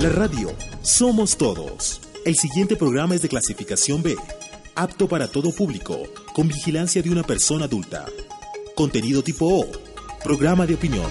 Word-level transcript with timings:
La 0.00 0.10
radio 0.10 0.54
Somos 0.82 1.36
Todos. 1.36 2.00
El 2.24 2.36
siguiente 2.36 2.76
programa 2.76 3.16
es 3.16 3.22
de 3.22 3.28
clasificación 3.28 4.00
B, 4.00 4.16
apto 4.76 5.08
para 5.08 5.26
todo 5.26 5.50
público, 5.50 5.98
con 6.36 6.46
vigilancia 6.46 7.02
de 7.02 7.10
una 7.10 7.24
persona 7.24 7.64
adulta. 7.64 8.06
Contenido 8.76 9.24
tipo 9.24 9.46
O, 9.46 9.66
programa 10.22 10.66
de 10.68 10.74
opinión. 10.74 11.10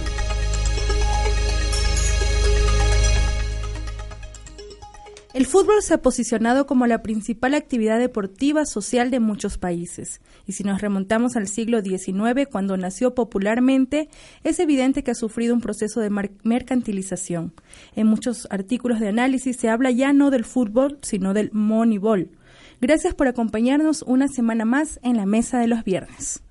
El 5.38 5.46
fútbol 5.46 5.82
se 5.82 5.94
ha 5.94 6.02
posicionado 6.02 6.66
como 6.66 6.88
la 6.88 7.00
principal 7.00 7.54
actividad 7.54 8.00
deportiva 8.00 8.66
social 8.66 9.12
de 9.12 9.20
muchos 9.20 9.56
países. 9.56 10.20
Y 10.48 10.54
si 10.54 10.64
nos 10.64 10.80
remontamos 10.80 11.36
al 11.36 11.46
siglo 11.46 11.80
XIX, 11.80 12.48
cuando 12.50 12.76
nació 12.76 13.14
popularmente, 13.14 14.08
es 14.42 14.58
evidente 14.58 15.04
que 15.04 15.12
ha 15.12 15.14
sufrido 15.14 15.54
un 15.54 15.60
proceso 15.60 16.00
de 16.00 16.10
mercantilización. 16.42 17.52
En 17.94 18.08
muchos 18.08 18.48
artículos 18.50 18.98
de 18.98 19.10
análisis 19.10 19.56
se 19.56 19.68
habla 19.68 19.92
ya 19.92 20.12
no 20.12 20.32
del 20.32 20.44
fútbol, 20.44 20.98
sino 21.02 21.34
del 21.34 21.50
moneyball. 21.52 22.32
Gracias 22.80 23.14
por 23.14 23.28
acompañarnos 23.28 24.02
una 24.08 24.26
semana 24.26 24.64
más 24.64 24.98
en 25.04 25.16
la 25.16 25.24
mesa 25.24 25.60
de 25.60 25.68
los 25.68 25.84
viernes. 25.84 26.42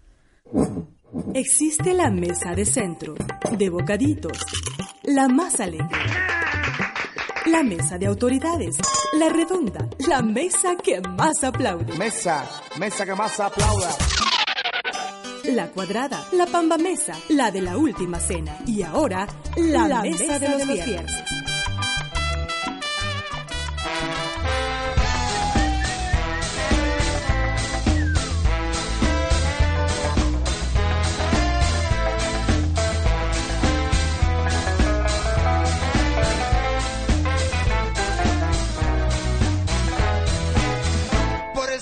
Existe 1.33 1.93
la 1.93 2.09
mesa 2.09 2.55
de 2.55 2.63
centro, 2.63 3.15
de 3.51 3.69
bocaditos, 3.69 4.37
la 5.03 5.27
más 5.27 5.59
alegre 5.59 5.89
la 7.47 7.63
mesa 7.63 7.97
de 7.97 8.05
autoridades. 8.05 8.77
La 9.13 9.29
redonda. 9.29 9.87
La 10.07 10.21
mesa 10.21 10.75
que 10.75 10.99
más 11.01 11.43
aplaude. 11.43 11.97
Mesa. 11.97 12.45
Mesa 12.77 13.05
que 13.05 13.15
más 13.15 13.39
aplauda. 13.39 13.89
La 15.45 15.67
cuadrada. 15.69 16.27
La 16.33 16.45
pamba 16.45 16.77
mesa. 16.77 17.13
La 17.29 17.49
de 17.51 17.61
la 17.61 17.77
última 17.77 18.19
cena. 18.19 18.57
Y 18.65 18.83
ahora, 18.83 19.27
la, 19.55 20.01
mesa, 20.01 20.39
de 20.39 20.49
los, 20.49 20.67
viernes. 20.67 21.46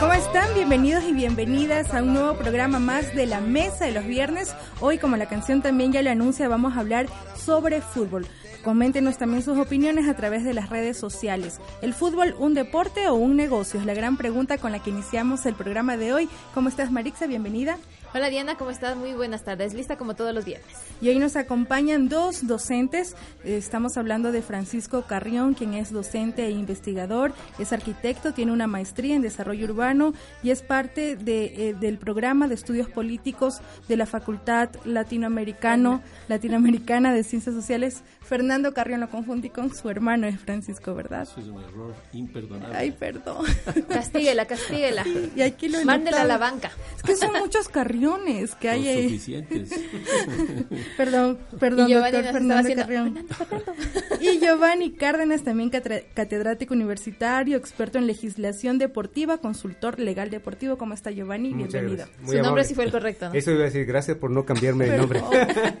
¿Cómo 0.00 0.12
están? 0.12 0.54
Bienvenidos 0.54 1.04
y 1.04 1.12
bienvenidas 1.12 1.94
a 1.94 2.02
un 2.02 2.14
nuevo 2.14 2.34
programa 2.34 2.78
más 2.78 3.14
de 3.14 3.26
la 3.26 3.40
Mesa 3.40 3.84
de 3.84 3.92
los 3.92 4.06
Viernes. 4.06 4.54
Hoy, 4.80 4.98
como 4.98 5.16
la 5.16 5.26
canción 5.26 5.62
también 5.62 5.92
ya 5.92 6.02
lo 6.02 6.10
anuncia, 6.10 6.48
vamos 6.48 6.76
a 6.76 6.80
hablar 6.80 7.06
sobre 7.36 7.80
fútbol. 7.80 8.26
Coméntenos 8.62 9.18
también 9.18 9.42
sus 9.42 9.56
opiniones 9.58 10.08
a 10.08 10.14
través 10.14 10.44
de 10.44 10.54
las 10.54 10.70
redes 10.70 10.96
sociales. 10.96 11.60
¿El 11.80 11.94
fútbol 11.94 12.34
un 12.38 12.54
deporte 12.54 13.08
o 13.08 13.14
un 13.14 13.36
negocio? 13.36 13.80
Es 13.80 13.86
la 13.86 13.94
gran 13.94 14.16
pregunta 14.16 14.58
con 14.58 14.72
la 14.72 14.82
que 14.82 14.90
iniciamos 14.90 15.46
el 15.46 15.54
programa 15.54 15.96
de 15.96 16.12
hoy. 16.12 16.28
¿Cómo 16.54 16.68
estás, 16.68 16.90
Marixa? 16.90 17.26
Bienvenida. 17.26 17.78
Hola 18.14 18.30
Diana, 18.30 18.56
¿cómo 18.56 18.70
estás? 18.70 18.96
Muy 18.96 19.12
buenas 19.12 19.44
tardes. 19.44 19.74
Lista 19.74 19.98
como 19.98 20.14
todos 20.14 20.34
los 20.34 20.46
viernes. 20.46 20.66
Y 21.02 21.10
hoy 21.10 21.18
nos 21.18 21.36
acompañan 21.36 22.08
dos 22.08 22.46
docentes. 22.46 23.14
Estamos 23.44 23.98
hablando 23.98 24.32
de 24.32 24.40
Francisco 24.40 25.02
Carrión, 25.02 25.52
quien 25.52 25.74
es 25.74 25.92
docente 25.92 26.46
e 26.46 26.50
investigador, 26.50 27.34
es 27.58 27.70
arquitecto, 27.74 28.32
tiene 28.32 28.52
una 28.52 28.66
maestría 28.66 29.14
en 29.14 29.20
desarrollo 29.20 29.66
urbano 29.66 30.14
y 30.42 30.50
es 30.50 30.62
parte 30.62 31.16
de, 31.16 31.68
eh, 31.68 31.74
del 31.74 31.98
programa 31.98 32.48
de 32.48 32.54
estudios 32.54 32.88
políticos 32.88 33.60
de 33.88 33.98
la 33.98 34.06
Facultad 34.06 34.70
Latinoamericano, 34.86 36.00
Latinoamericana 36.28 37.12
de 37.12 37.24
Ciencias 37.24 37.54
Sociales. 37.54 38.02
Fernando 38.28 38.74
Carrión 38.74 39.00
lo 39.00 39.08
confundí 39.08 39.48
con 39.48 39.74
su 39.74 39.88
hermano, 39.88 40.26
es 40.26 40.38
Francisco, 40.38 40.94
¿verdad? 40.94 41.22
Eso 41.22 41.40
es 41.40 41.46
un 41.46 41.62
error 41.62 41.94
imperdonable. 42.12 42.76
Ay, 42.76 42.90
perdón. 42.90 43.46
Castíguela, 43.88 44.44
castíguela. 44.44 45.02
Y 45.34 45.40
aquí 45.40 45.68
lo 45.68 45.82
Mándela 45.82 46.20
a 46.20 46.24
la 46.26 46.36
banca. 46.36 46.70
Es 46.94 47.02
que 47.02 47.16
son 47.16 47.32
muchos 47.32 47.70
Carrión 47.70 48.20
que 48.60 48.68
hay 48.68 48.86
ahí. 48.86 49.04
suficientes. 49.04 49.70
perdón, 50.98 51.38
perdón, 51.58 51.90
doctor 51.90 52.24
Fernando 52.24 52.74
Carrión. 52.74 53.26
y 54.20 54.38
Giovanni 54.38 54.90
Cárdenas, 54.90 55.42
también 55.42 55.70
catedrático 55.70 56.74
universitario, 56.74 57.56
experto 57.56 57.96
en 57.96 58.06
legislación 58.06 58.76
deportiva, 58.76 59.38
consultor 59.38 59.98
legal 59.98 60.28
deportivo. 60.28 60.76
¿Cómo 60.76 60.92
está 60.92 61.10
Giovanni? 61.10 61.54
Bienvenido. 61.54 62.06
Su 62.26 62.42
nombre 62.42 62.64
sí 62.64 62.74
fue 62.74 62.84
el 62.84 62.90
correcto. 62.90 63.30
Eso 63.32 63.52
iba 63.52 63.62
a 63.62 63.64
decir, 63.64 63.86
gracias 63.86 64.18
por 64.18 64.30
no 64.30 64.44
cambiarme 64.44 64.86
el 64.86 64.98
nombre. 64.98 65.22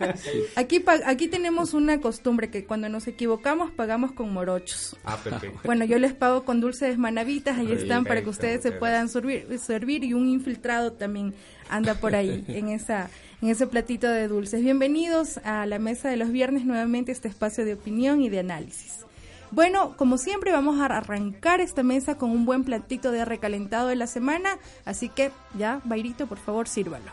aquí, 0.56 0.82
aquí 1.04 1.28
tenemos 1.28 1.74
una 1.74 2.00
costumbre 2.00 2.37
que 2.46 2.64
cuando 2.64 2.88
nos 2.88 3.08
equivocamos 3.08 3.72
pagamos 3.72 4.12
con 4.12 4.32
morochos. 4.32 4.96
Ah, 5.04 5.18
perfecto. 5.22 5.60
Bueno, 5.64 5.84
yo 5.84 5.98
les 5.98 6.14
pago 6.14 6.44
con 6.44 6.60
dulces 6.60 6.96
manavitas, 6.96 7.58
ahí 7.58 7.72
están 7.72 8.04
para 8.04 8.22
que 8.22 8.30
ustedes 8.30 8.62
se 8.62 8.70
puedan 8.70 9.08
servir, 9.08 9.58
servir 9.58 10.04
y 10.04 10.14
un 10.14 10.28
infiltrado 10.28 10.92
también 10.92 11.34
anda 11.68 11.94
por 11.94 12.14
ahí 12.14 12.44
en 12.48 12.68
esa 12.68 13.10
en 13.42 13.48
ese 13.48 13.66
platito 13.66 14.08
de 14.08 14.28
dulces. 14.28 14.62
Bienvenidos 14.62 15.38
a 15.38 15.66
la 15.66 15.78
mesa 15.78 16.08
de 16.08 16.16
los 16.16 16.30
viernes 16.30 16.64
nuevamente 16.64 17.12
este 17.12 17.28
espacio 17.28 17.64
de 17.64 17.74
opinión 17.74 18.20
y 18.20 18.28
de 18.28 18.40
análisis. 18.40 19.04
Bueno, 19.50 19.96
como 19.96 20.18
siempre 20.18 20.52
vamos 20.52 20.78
a 20.80 20.86
arrancar 20.86 21.60
esta 21.60 21.82
mesa 21.82 22.16
con 22.16 22.30
un 22.30 22.44
buen 22.44 22.64
platito 22.64 23.10
de 23.10 23.24
recalentado 23.24 23.88
de 23.88 23.96
la 23.96 24.06
semana, 24.06 24.58
así 24.84 25.08
que 25.08 25.30
ya, 25.56 25.80
Bairito, 25.84 26.26
por 26.26 26.38
favor, 26.38 26.68
sírvalo. 26.68 27.10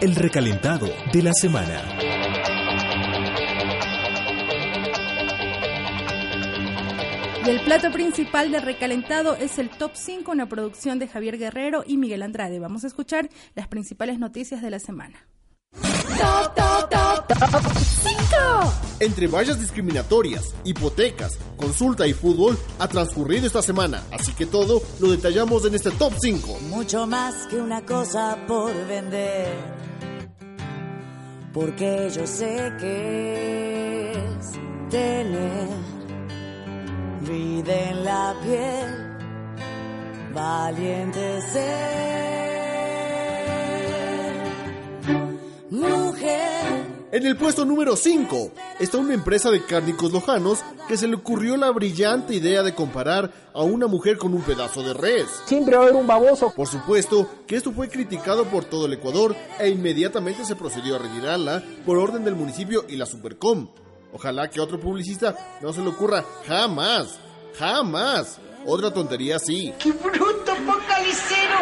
El 0.00 0.14
recalentado 0.16 0.88
de 1.12 1.22
la 1.22 1.32
semana. 1.32 2.69
Y 7.50 7.52
el 7.52 7.64
plato 7.64 7.90
principal 7.90 8.52
de 8.52 8.60
Recalentado 8.60 9.34
es 9.34 9.58
el 9.58 9.70
Top 9.70 9.90
5, 9.94 10.30
una 10.30 10.48
producción 10.48 11.00
de 11.00 11.08
Javier 11.08 11.36
Guerrero 11.36 11.82
y 11.84 11.96
Miguel 11.96 12.22
Andrade. 12.22 12.60
Vamos 12.60 12.84
a 12.84 12.86
escuchar 12.86 13.28
las 13.56 13.66
principales 13.66 14.20
noticias 14.20 14.62
de 14.62 14.70
la 14.70 14.78
semana. 14.78 15.26
Top, 15.72 16.54
top, 16.54 16.88
top, 16.88 17.26
top 17.26 17.72
5. 18.04 18.16
Entre 19.00 19.26
vallas 19.26 19.58
discriminatorias, 19.58 20.54
hipotecas, 20.62 21.40
consulta 21.56 22.06
y 22.06 22.12
fútbol 22.12 22.56
ha 22.78 22.86
transcurrido 22.86 23.48
esta 23.48 23.62
semana, 23.62 24.04
así 24.12 24.32
que 24.32 24.46
todo 24.46 24.80
lo 25.00 25.10
detallamos 25.10 25.66
en 25.66 25.74
este 25.74 25.90
top 25.90 26.12
5. 26.20 26.60
Mucho 26.68 27.04
más 27.08 27.48
que 27.48 27.56
una 27.56 27.84
cosa 27.84 28.38
por 28.46 28.72
vender, 28.86 29.58
porque 31.52 32.12
yo 32.14 32.24
sé 32.28 32.72
que 32.78 34.12
es 34.12 34.52
tener 34.88 35.99
vida 37.20 37.90
en 37.90 38.04
la 38.04 38.34
piel, 38.42 38.88
valiente 40.32 41.40
ser, 41.42 42.70
mujer. 45.70 46.60
En 47.12 47.26
el 47.26 47.36
puesto 47.36 47.64
número 47.64 47.96
5 47.96 48.52
está 48.78 48.98
una 48.98 49.14
empresa 49.14 49.50
de 49.50 49.64
cárnicos 49.64 50.12
lojanos 50.12 50.60
que 50.86 50.96
se 50.96 51.08
le 51.08 51.16
ocurrió 51.16 51.56
la 51.56 51.70
brillante 51.70 52.34
idea 52.34 52.62
de 52.62 52.74
comparar 52.74 53.32
a 53.52 53.62
una 53.62 53.88
mujer 53.88 54.16
con 54.16 54.32
un 54.32 54.42
pedazo 54.42 54.82
de 54.82 54.94
res. 54.94 55.26
Siempre 55.44 55.76
va 55.76 55.82
a 55.82 55.84
haber 55.86 55.96
un 55.96 56.06
baboso. 56.06 56.52
Por 56.54 56.68
supuesto 56.68 57.28
que 57.48 57.56
esto 57.56 57.72
fue 57.72 57.88
criticado 57.88 58.44
por 58.44 58.64
todo 58.64 58.86
el 58.86 58.92
Ecuador 58.92 59.34
e 59.58 59.68
inmediatamente 59.68 60.44
se 60.44 60.54
procedió 60.54 60.94
a 60.96 60.98
retirarla 61.00 61.62
por 61.84 61.98
orden 61.98 62.24
del 62.24 62.36
municipio 62.36 62.84
y 62.88 62.96
la 62.96 63.06
Supercom. 63.06 63.68
Ojalá 64.12 64.48
que 64.48 64.60
otro 64.60 64.78
publicista 64.78 65.58
no 65.60 65.72
se 65.72 65.80
le 65.80 65.88
ocurra 65.88 66.24
jamás, 66.46 67.18
jamás. 67.58 68.38
Otra 68.66 68.92
tontería 68.92 69.36
así. 69.36 69.72
¡Qué 69.78 69.92
bruto 69.92 70.54
focalicero! 70.54 71.58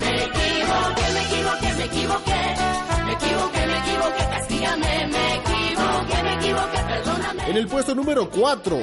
Me 0.00 0.24
equivoqué, 0.24 1.12
me 1.12 1.22
equivoqué, 1.22 1.72
me 1.74 1.84
equivoqué. 1.84 2.56
Me 3.04 3.12
equivoqué, 3.12 3.66
me 3.66 3.78
equivoqué, 3.78 4.24
castígame. 4.30 5.06
Me 5.06 5.34
equivoqué, 5.36 6.22
me 6.22 6.34
equivoqué, 6.34 6.78
perdóname. 6.88 7.50
En 7.50 7.56
el 7.56 7.68
puesto 7.68 7.94
número 7.94 8.28
4 8.30 8.78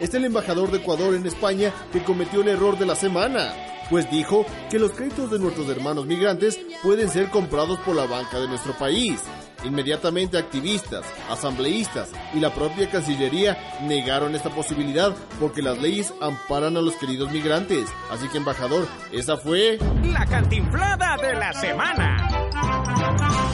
está 0.00 0.16
el 0.16 0.24
embajador 0.24 0.70
de 0.70 0.78
Ecuador 0.78 1.14
en 1.14 1.26
España 1.26 1.72
que 1.92 2.02
cometió 2.02 2.40
el 2.40 2.48
error 2.48 2.78
de 2.78 2.86
la 2.86 2.96
semana 2.96 3.52
pues 3.90 4.08
dijo 4.08 4.46
que 4.70 4.78
los 4.78 4.92
créditos 4.92 5.32
de 5.32 5.40
nuestros 5.40 5.68
hermanos 5.68 6.06
migrantes 6.06 6.58
pueden 6.80 7.10
ser 7.10 7.28
comprados 7.28 7.78
por 7.80 7.96
la 7.96 8.06
banca 8.06 8.38
de 8.38 8.46
nuestro 8.46 8.72
país. 8.78 9.20
Inmediatamente 9.64 10.38
activistas, 10.38 11.04
asambleístas 11.28 12.10
y 12.34 12.40
la 12.40 12.50
propia 12.50 12.90
Cancillería 12.90 13.58
negaron 13.82 14.34
esta 14.34 14.50
posibilidad 14.50 15.14
porque 15.38 15.62
las 15.62 15.78
leyes 15.78 16.12
amparan 16.20 16.76
a 16.76 16.80
los 16.80 16.94
queridos 16.96 17.30
migrantes. 17.30 17.88
Así 18.10 18.28
que, 18.28 18.38
embajador, 18.38 18.86
esa 19.12 19.36
fue... 19.36 19.78
La 20.02 20.26
cantinflada 20.26 21.16
de 21.16 21.34
la 21.34 21.52
semana. 21.52 23.49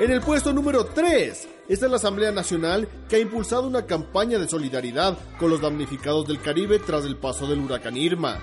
En 0.00 0.10
el 0.10 0.22
puesto 0.22 0.54
número 0.54 0.86
3 0.86 1.48
esta 1.68 1.84
es 1.84 1.90
la 1.90 1.98
Asamblea 1.98 2.32
Nacional 2.32 2.88
que 3.06 3.16
ha 3.16 3.18
impulsado 3.20 3.66
una 3.66 3.84
campaña 3.84 4.38
de 4.38 4.48
solidaridad 4.48 5.18
con 5.38 5.50
los 5.50 5.60
damnificados 5.60 6.26
del 6.26 6.40
Caribe 6.40 6.78
tras 6.78 7.04
el 7.04 7.16
paso 7.18 7.46
del 7.46 7.60
huracán 7.60 7.98
Irma. 7.98 8.38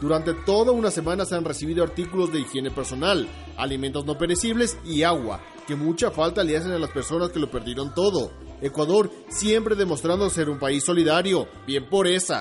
Durante 0.00 0.32
toda 0.32 0.72
una 0.72 0.90
semana 0.90 1.26
se 1.26 1.34
han 1.34 1.44
recibido 1.44 1.84
artículos 1.84 2.32
de 2.32 2.40
higiene 2.40 2.70
personal, 2.70 3.28
alimentos 3.58 4.06
no 4.06 4.16
perecibles 4.16 4.78
y 4.82 5.02
agua, 5.02 5.42
que 5.66 5.76
mucha 5.76 6.10
falta 6.10 6.42
le 6.42 6.56
hacen 6.56 6.72
a 6.72 6.78
las 6.78 6.90
personas 6.90 7.28
que 7.28 7.38
lo 7.38 7.50
perdieron 7.50 7.94
todo. 7.94 8.32
Ecuador 8.62 9.10
siempre 9.28 9.76
demostrando 9.76 10.30
ser 10.30 10.48
un 10.48 10.58
país 10.58 10.82
solidario. 10.84 11.46
Bien 11.66 11.86
por 11.86 12.06
esa. 12.06 12.40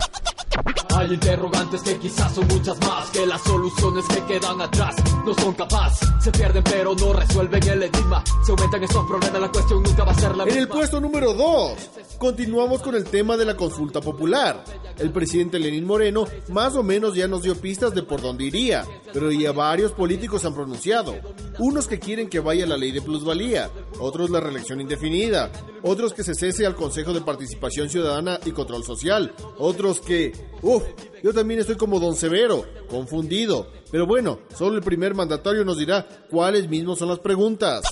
Hay 0.95 1.13
interrogantes 1.13 1.81
que 1.81 1.98
quizás 1.98 2.34
son 2.34 2.48
muchas 2.48 2.80
más 2.81 3.10
que 3.10 3.25
las 3.25 3.42
soluciones 3.42 4.06
que 4.07 4.24
quedan 4.25 4.62
atrás 4.62 4.95
no 5.25 5.34
son 5.34 5.54
capaces. 5.54 6.07
Se 6.19 6.31
pierden 6.31 6.63
pero 6.63 6.95
no 6.95 7.13
resuelven 7.13 7.63
el 7.68 7.84
enigma. 7.84 8.24
Se 8.45 8.51
aumentan 8.51 8.84
estos 8.84 9.06
problemas, 9.07 9.42
la 9.42 9.51
cuestión 9.51 9.84
nunca 9.84 10.04
va 10.04 10.12
a 10.12 10.16
ser 10.16 10.36
la 10.36 10.45
misma. 10.45 10.57
En 10.57 10.63
el 10.63 10.68
puesto 10.68 11.00
número 11.00 11.34
2, 11.34 11.78
continuamos 12.24 12.81
con 12.81 12.96
el 12.96 13.04
tema 13.04 13.36
de 13.36 13.44
la 13.44 13.58
consulta 13.58 14.00
popular. 14.00 14.64
El 14.98 15.12
presidente 15.12 15.60
Lenín 15.60 15.86
Moreno 15.86 16.25
más 16.48 16.74
o 16.78 16.81
menos 16.81 17.16
ya 17.16 17.28
nos 17.28 17.42
dio 17.42 17.54
pistas 17.54 17.94
de 17.94 18.02
por 18.02 18.22
dónde 18.22 18.46
iría, 18.46 18.86
pero 19.12 19.30
ya 19.30 19.52
varios 19.52 19.92
políticos 19.92 20.46
han 20.46 20.54
pronunciado. 20.54 21.16
Unos 21.60 21.86
que 21.86 22.00
quieren 22.00 22.30
que 22.30 22.40
vaya 22.40 22.66
la 22.66 22.78
ley 22.78 22.94
de 22.94 23.02
plusvalía, 23.02 23.70
otros 24.00 24.30
la 24.30 24.40
reelección 24.40 24.80
indefinida, 24.80 25.52
otros 25.81 26.14
que 26.14 26.24
se 26.24 26.34
cese 26.34 26.66
al 26.66 26.78
Consejo 26.78 27.12
de 27.12 27.20
Participación 27.20 27.90
Ciudadana 27.90 28.40
y 28.46 28.52
Control 28.52 28.86
Social, 28.86 29.36
otros 29.58 30.00
que, 30.00 30.31
uff, 30.62 30.81
yo 31.22 31.34
también 31.34 31.60
estoy 31.60 31.76
como 31.76 32.00
don 32.00 32.16
Severo, 32.16 32.64
confundido. 32.88 33.68
Pero 33.92 34.08
bueno, 34.08 34.40
solo 34.56 34.78
el 34.78 34.81
primer 34.81 35.14
mandatario 35.14 35.66
nos 35.66 35.78
dirá 35.78 36.08
cuáles 36.30 36.69
mismos 36.69 37.00
son 37.00 37.10
las 37.10 37.19
preguntas. 37.19 37.84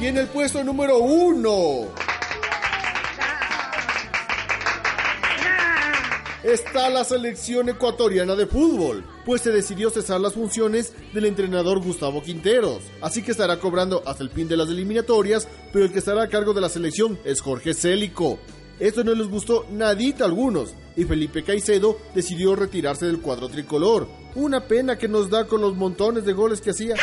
Y 0.00 0.06
en 0.06 0.16
el 0.16 0.26
puesto 0.28 0.62
número 0.62 0.98
uno. 0.98 1.88
está 6.52 6.88
la 6.88 7.04
selección 7.04 7.68
ecuatoriana 7.68 8.34
de 8.34 8.46
fútbol, 8.46 9.04
pues 9.26 9.42
se 9.42 9.50
decidió 9.50 9.90
cesar 9.90 10.20
las 10.20 10.34
funciones 10.34 10.94
del 11.12 11.26
entrenador 11.26 11.82
Gustavo 11.82 12.22
Quinteros, 12.22 12.82
así 13.02 13.22
que 13.22 13.32
estará 13.32 13.58
cobrando 13.58 14.02
hasta 14.06 14.22
el 14.22 14.30
fin 14.30 14.48
de 14.48 14.56
las 14.56 14.68
eliminatorias, 14.68 15.46
pero 15.72 15.84
el 15.84 15.92
que 15.92 15.98
estará 15.98 16.22
a 16.22 16.28
cargo 16.28 16.54
de 16.54 16.60
la 16.60 16.68
selección 16.68 17.18
es 17.24 17.40
Jorge 17.40 17.74
Célico. 17.74 18.38
Esto 18.78 19.04
no 19.04 19.14
les 19.14 19.28
gustó 19.28 19.66
nadita 19.70 20.24
a 20.24 20.28
algunos, 20.28 20.74
y 20.96 21.04
Felipe 21.04 21.42
Caicedo 21.42 21.98
decidió 22.14 22.54
retirarse 22.56 23.06
del 23.06 23.20
cuadro 23.20 23.48
tricolor. 23.48 24.08
Una 24.34 24.66
pena 24.66 24.96
que 24.96 25.08
nos 25.08 25.28
da 25.28 25.46
con 25.46 25.60
los 25.60 25.76
montones 25.76 26.24
de 26.24 26.32
goles 26.32 26.60
que 26.60 26.70
hacía. 26.70 26.94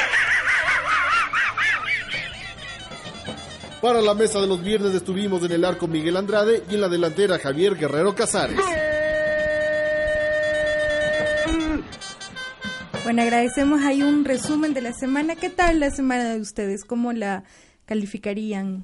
Para 3.81 4.01
la 4.01 4.13
mesa 4.16 4.42
de 4.42 4.48
los 4.48 4.63
viernes 4.63 4.95
estuvimos 4.95 5.44
en 5.44 5.51
el 5.51 5.66
arco 5.66 5.88
Miguel 5.88 6.18
Andrade 6.18 6.63
y 6.69 6.75
en 6.75 6.81
la 6.81 6.89
delantera 6.89 7.38
Javier 7.38 7.75
Guerrero 7.75 8.16
Casares. 8.16 8.60
Bueno, 13.04 13.22
agradecemos 13.22 13.81
ahí 13.83 14.01
un 14.01 14.25
resumen 14.25 14.74
de 14.74 14.81
la 14.81 14.92
semana. 14.92 15.36
¿Qué 15.36 15.51
tal 15.51 15.80
la 15.80 15.92
semana 15.92 16.33
de 16.33 16.42
ustedes? 16.42 16.83
¿Cómo 16.83 17.13
la 17.13 17.44
calificarían, 17.86 18.83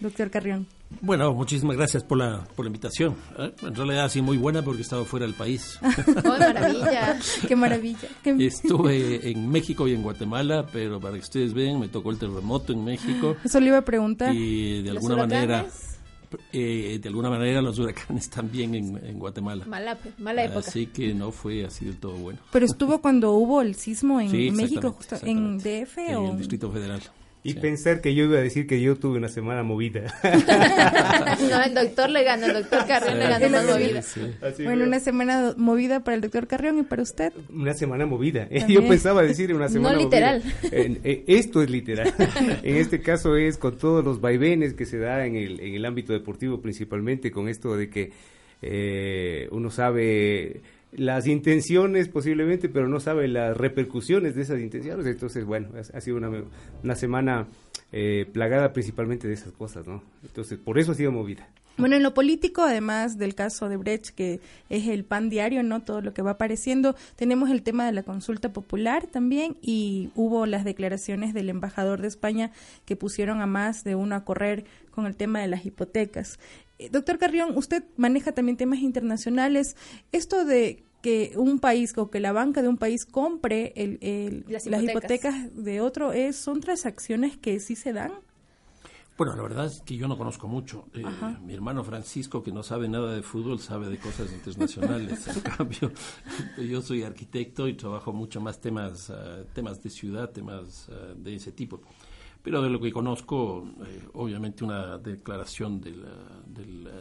doctor 0.00 0.30
Carrión? 0.30 0.66
Bueno, 1.00 1.34
muchísimas 1.34 1.76
gracias 1.76 2.04
por 2.04 2.18
la, 2.18 2.46
por 2.54 2.64
la 2.64 2.68
invitación. 2.68 3.16
¿eh? 3.38 3.52
En 3.62 3.74
realidad 3.74 4.08
sí 4.08 4.22
muy 4.22 4.36
buena 4.36 4.62
porque 4.62 4.82
estaba 4.82 5.04
fuera 5.04 5.26
del 5.26 5.34
país. 5.34 5.78
¡Oh, 6.24 6.38
maravilla! 6.38 7.18
¡Qué 7.46 7.56
maravilla! 7.56 8.08
Estuve 8.24 9.30
en 9.30 9.48
México 9.48 9.88
y 9.88 9.94
en 9.94 10.02
Guatemala, 10.02 10.66
pero 10.72 11.00
para 11.00 11.14
que 11.14 11.20
ustedes 11.20 11.54
vean, 11.54 11.80
me 11.80 11.88
tocó 11.88 12.10
el 12.10 12.18
terremoto 12.18 12.72
en 12.72 12.84
México. 12.84 13.36
Eso 13.44 13.60
le 13.60 13.66
iba 13.68 13.78
a 13.78 13.84
preguntar. 13.84 14.34
Y 14.34 14.82
de 14.82 14.90
alguna 14.90 15.16
manera 15.16 15.66
eh, 16.52 16.98
de 17.00 17.08
alguna 17.08 17.30
manera 17.30 17.62
los 17.62 17.78
huracanes 17.78 18.28
también 18.30 18.74
en, 18.74 18.96
en 19.04 19.18
Guatemala. 19.18 19.64
Mala, 19.66 19.98
mala, 20.18 20.44
época. 20.44 20.60
Así 20.60 20.86
que 20.86 21.14
no 21.14 21.30
fue 21.30 21.64
así 21.64 21.84
del 21.84 21.98
todo 21.98 22.14
bueno. 22.14 22.40
Pero 22.52 22.66
estuvo 22.66 23.00
cuando 23.00 23.32
hubo 23.32 23.62
el 23.62 23.74
sismo 23.74 24.20
en 24.20 24.54
México, 24.54 24.92
justo, 24.92 25.16
en 25.22 25.58
DF 25.58 25.98
en 25.98 26.16
o 26.16 26.30
el 26.32 26.38
Distrito 26.38 26.70
Federal. 26.70 27.00
Y 27.46 27.54
pensar 27.54 28.00
que 28.00 28.14
yo 28.14 28.24
iba 28.24 28.38
a 28.38 28.40
decir 28.40 28.66
que 28.66 28.80
yo 28.80 28.96
tuve 28.96 29.18
una 29.18 29.28
semana 29.28 29.62
movida. 29.62 30.12
no, 31.50 31.62
el 31.62 31.74
doctor 31.74 32.10
le 32.10 32.24
ganó, 32.24 32.46
el 32.46 32.54
doctor 32.54 32.86
Carrión 32.86 33.18
le 33.18 33.28
ganó 33.28 33.48
más 33.48 33.66
movida. 33.66 34.02
Bueno, 34.64 34.84
una 34.84 35.00
semana 35.00 35.54
movida 35.56 36.00
para 36.02 36.16
el 36.16 36.20
doctor 36.20 36.46
Carrión 36.46 36.78
y 36.78 36.82
para 36.82 37.02
usted. 37.02 37.32
Una 37.48 37.74
semana 37.74 38.06
movida. 38.06 38.48
Yo 38.68 38.86
pensaba 38.86 39.22
decir 39.22 39.54
una 39.54 39.68
semana 39.68 39.96
no 39.96 40.02
literal. 40.02 40.42
Eh, 40.70 41.24
esto 41.26 41.62
es 41.62 41.70
literal. 41.70 42.12
en 42.62 42.76
este 42.76 43.00
caso 43.00 43.36
es 43.36 43.58
con 43.58 43.78
todos 43.78 44.04
los 44.04 44.20
vaivenes 44.20 44.74
que 44.74 44.86
se 44.86 44.98
da 44.98 45.26
en 45.26 45.36
el, 45.36 45.60
en 45.60 45.74
el 45.74 45.84
ámbito 45.84 46.12
deportivo 46.12 46.60
principalmente, 46.60 47.30
con 47.30 47.48
esto 47.48 47.76
de 47.76 47.88
que 47.88 48.12
eh, 48.62 49.48
uno 49.50 49.70
sabe 49.70 50.62
las 50.92 51.26
intenciones 51.26 52.08
posiblemente, 52.08 52.68
pero 52.68 52.88
no 52.88 53.00
sabe 53.00 53.28
las 53.28 53.56
repercusiones 53.56 54.34
de 54.34 54.42
esas 54.42 54.60
intenciones. 54.60 55.06
Entonces, 55.06 55.44
bueno, 55.44 55.68
ha, 55.92 56.00
sido 56.00 56.16
una, 56.16 56.30
una 56.82 56.94
semana 56.94 57.46
eh, 57.92 58.26
plagada 58.32 58.72
principalmente 58.72 59.28
de 59.28 59.34
esas 59.34 59.52
cosas, 59.52 59.86
¿no? 59.86 60.02
Entonces, 60.22 60.58
por 60.58 60.78
eso 60.78 60.92
ha 60.92 60.94
sido 60.94 61.12
movida. 61.12 61.48
Bueno, 61.78 61.96
en 61.96 62.02
lo 62.02 62.14
político, 62.14 62.62
además 62.62 63.18
del 63.18 63.34
caso 63.34 63.68
de 63.68 63.76
Brecht, 63.76 64.14
que 64.14 64.40
es 64.70 64.88
el 64.88 65.04
pan 65.04 65.28
diario, 65.28 65.62
¿no? 65.62 65.82
Todo 65.82 66.00
lo 66.00 66.14
que 66.14 66.22
va 66.22 66.32
apareciendo, 66.32 66.96
tenemos 67.16 67.50
el 67.50 67.62
tema 67.62 67.84
de 67.84 67.92
la 67.92 68.02
consulta 68.02 68.50
popular 68.50 69.06
también 69.06 69.58
y 69.60 70.08
hubo 70.14 70.46
las 70.46 70.64
declaraciones 70.64 71.34
del 71.34 71.50
embajador 71.50 72.00
de 72.00 72.08
España 72.08 72.50
que 72.86 72.96
pusieron 72.96 73.42
a 73.42 73.46
más 73.46 73.84
de 73.84 73.94
uno 73.94 74.14
a 74.14 74.24
correr 74.24 74.64
con 74.90 75.04
el 75.04 75.16
tema 75.16 75.40
de 75.40 75.48
las 75.48 75.66
hipotecas. 75.66 76.38
Eh, 76.78 76.88
doctor 76.90 77.18
Carrión, 77.18 77.56
usted 77.56 77.84
maneja 77.96 78.32
también 78.32 78.56
temas 78.56 78.80
internacionales. 78.80 79.76
Esto 80.12 80.44
de 80.44 80.84
que 81.02 81.32
un 81.36 81.58
país 81.60 81.96
o 81.96 82.10
que 82.10 82.20
la 82.20 82.32
banca 82.32 82.62
de 82.62 82.68
un 82.68 82.78
país 82.78 83.06
compre 83.06 83.72
el, 83.76 84.44
las, 84.48 84.66
hipotecas. 84.66 85.54
de 85.54 85.80
otro 85.80 86.12
es 86.12 86.36
son 86.36 86.60
transacciones 86.60 87.36
que 87.36 87.60
sí 87.60 87.76
se 87.76 87.92
dan 87.92 88.12
bueno 89.16 89.36
la 89.36 89.42
verdad 89.42 89.66
es 89.66 89.82
que 89.82 89.96
yo 89.96 90.08
no 90.08 90.18
conozco 90.18 90.46
mucho. 90.48 90.88
Eh, 90.94 91.04
mi 91.42 91.54
hermano 91.54 91.84
Francisco 91.84 92.42
que 92.42 92.52
no 92.52 92.62
sabe 92.62 92.88
nada 92.88 93.14
de 93.14 93.22
fútbol 93.22 93.58
sabe 93.60 93.88
de 93.88 93.98
cosas 93.98 94.32
internacionales. 94.32 95.26
En 95.36 95.40
cambio 95.42 95.92
yo 96.58 96.82
soy 96.82 97.02
arquitecto 97.02 97.68
y 97.68 97.74
trabajo 97.74 98.12
mucho 98.12 98.40
más 98.40 98.60
temas 98.60 99.10
ah, 99.10 99.44
temas 99.54 99.82
de 99.82 99.90
ciudad 99.90 100.30
temas 100.30 100.88
ah, 100.90 101.14
de 101.16 101.36
ese 101.36 101.52
tipo 101.52 101.80
pero 102.46 102.62
de 102.62 102.70
lo 102.70 102.78
que 102.78 102.92
conozco, 102.92 103.66
eh, 103.84 104.08
obviamente 104.12 104.62
una 104.62 104.98
declaración 104.98 105.80
del, 105.80 106.04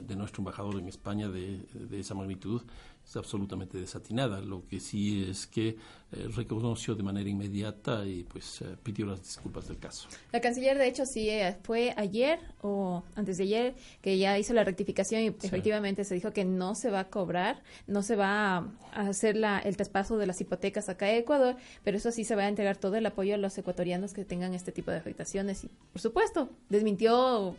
de 0.02 0.16
nuestro 0.16 0.42
embajador 0.42 0.80
en 0.80 0.88
España 0.88 1.30
de, 1.30 1.68
de 1.72 2.00
esa 2.00 2.16
magnitud 2.16 2.64
es 3.08 3.16
absolutamente 3.16 3.78
desatinada. 3.78 4.42
Lo 4.42 4.66
que 4.68 4.80
sí 4.80 5.26
es 5.30 5.46
que 5.46 5.70
eh, 5.70 6.28
reconoció 6.36 6.96
de 6.96 7.04
manera 7.04 7.30
inmediata 7.30 8.06
y 8.06 8.24
pues 8.24 8.62
eh, 8.62 8.76
pidió 8.82 9.06
las 9.06 9.22
disculpas 9.22 9.68
del 9.68 9.78
caso. 9.78 10.08
La 10.32 10.42
canciller, 10.42 10.78
de 10.78 10.88
hecho, 10.88 11.06
sí 11.06 11.30
eh, 11.30 11.56
fue 11.64 11.94
ayer 11.98 12.40
o 12.62 13.04
antes 13.16 13.38
de 13.38 13.44
ayer 13.44 13.76
que 14.02 14.18
ya 14.18 14.38
hizo 14.40 14.54
la 14.54 14.64
rectificación 14.64 15.22
y 15.22 15.28
efectivamente 15.28 16.04
se 16.04 16.16
dijo 16.16 16.32
que 16.32 16.46
no 16.46 16.74
se 16.74 16.90
va 16.90 17.02
a 17.02 17.10
cobrar, 17.10 17.62
no 17.88 18.02
se 18.02 18.16
va 18.16 18.58
a 18.58 18.68
hacer 18.94 19.36
la, 19.36 19.60
el 19.60 19.78
traspaso 19.78 20.18
de 20.18 20.26
las 20.26 20.42
hipotecas 20.42 20.90
acá 20.90 21.06
a 21.06 21.16
Ecuador, 21.16 21.58
pero 21.84 21.98
eso 21.98 22.12
sí 22.12 22.24
se 22.24 22.36
va 22.36 22.44
a 22.44 22.48
entregar 22.48 22.78
todo 22.78 22.96
el 22.96 23.06
apoyo 23.06 23.36
a 23.36 23.38
los 23.38 23.58
ecuatorianos 23.58 24.14
que 24.14 24.26
tengan 24.26 24.54
este 24.54 24.72
tipo 24.72 24.90
de 24.90 24.98
afectaciones 24.98 25.64
y, 25.64 25.70
por 25.92 26.02
supuesto, 26.02 26.50
desmintió 26.70 27.56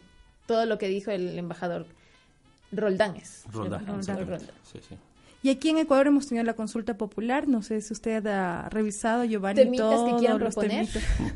todo 0.47 0.67
lo 0.67 0.79
que 0.79 0.89
dijo 0.89 1.11
el 1.11 1.39
embajador 1.39 1.87
Roldanes. 2.73 3.45
Roldán. 3.53 3.87
Roldán. 3.87 4.41
Sí, 4.65 4.81
sí. 4.89 4.97
Y 5.47 5.51
aquí 5.51 5.69
en 5.69 5.79
Ecuador 5.79 6.09
hemos 6.09 6.27
tenido 6.27 6.45
la 6.45 6.55
consulta 6.55 6.99
popular, 6.99 7.47
no 7.47 7.63
sé 7.63 7.81
si 7.81 7.93
usted 7.93 8.27
ha 8.27 8.69
revisado, 8.69 9.23
Giovanni, 9.23 9.63
¿Temitas 9.63 9.91
todos 9.91 10.11
que 10.11 10.19
quieran 10.19 10.39
proponer? 10.41 10.89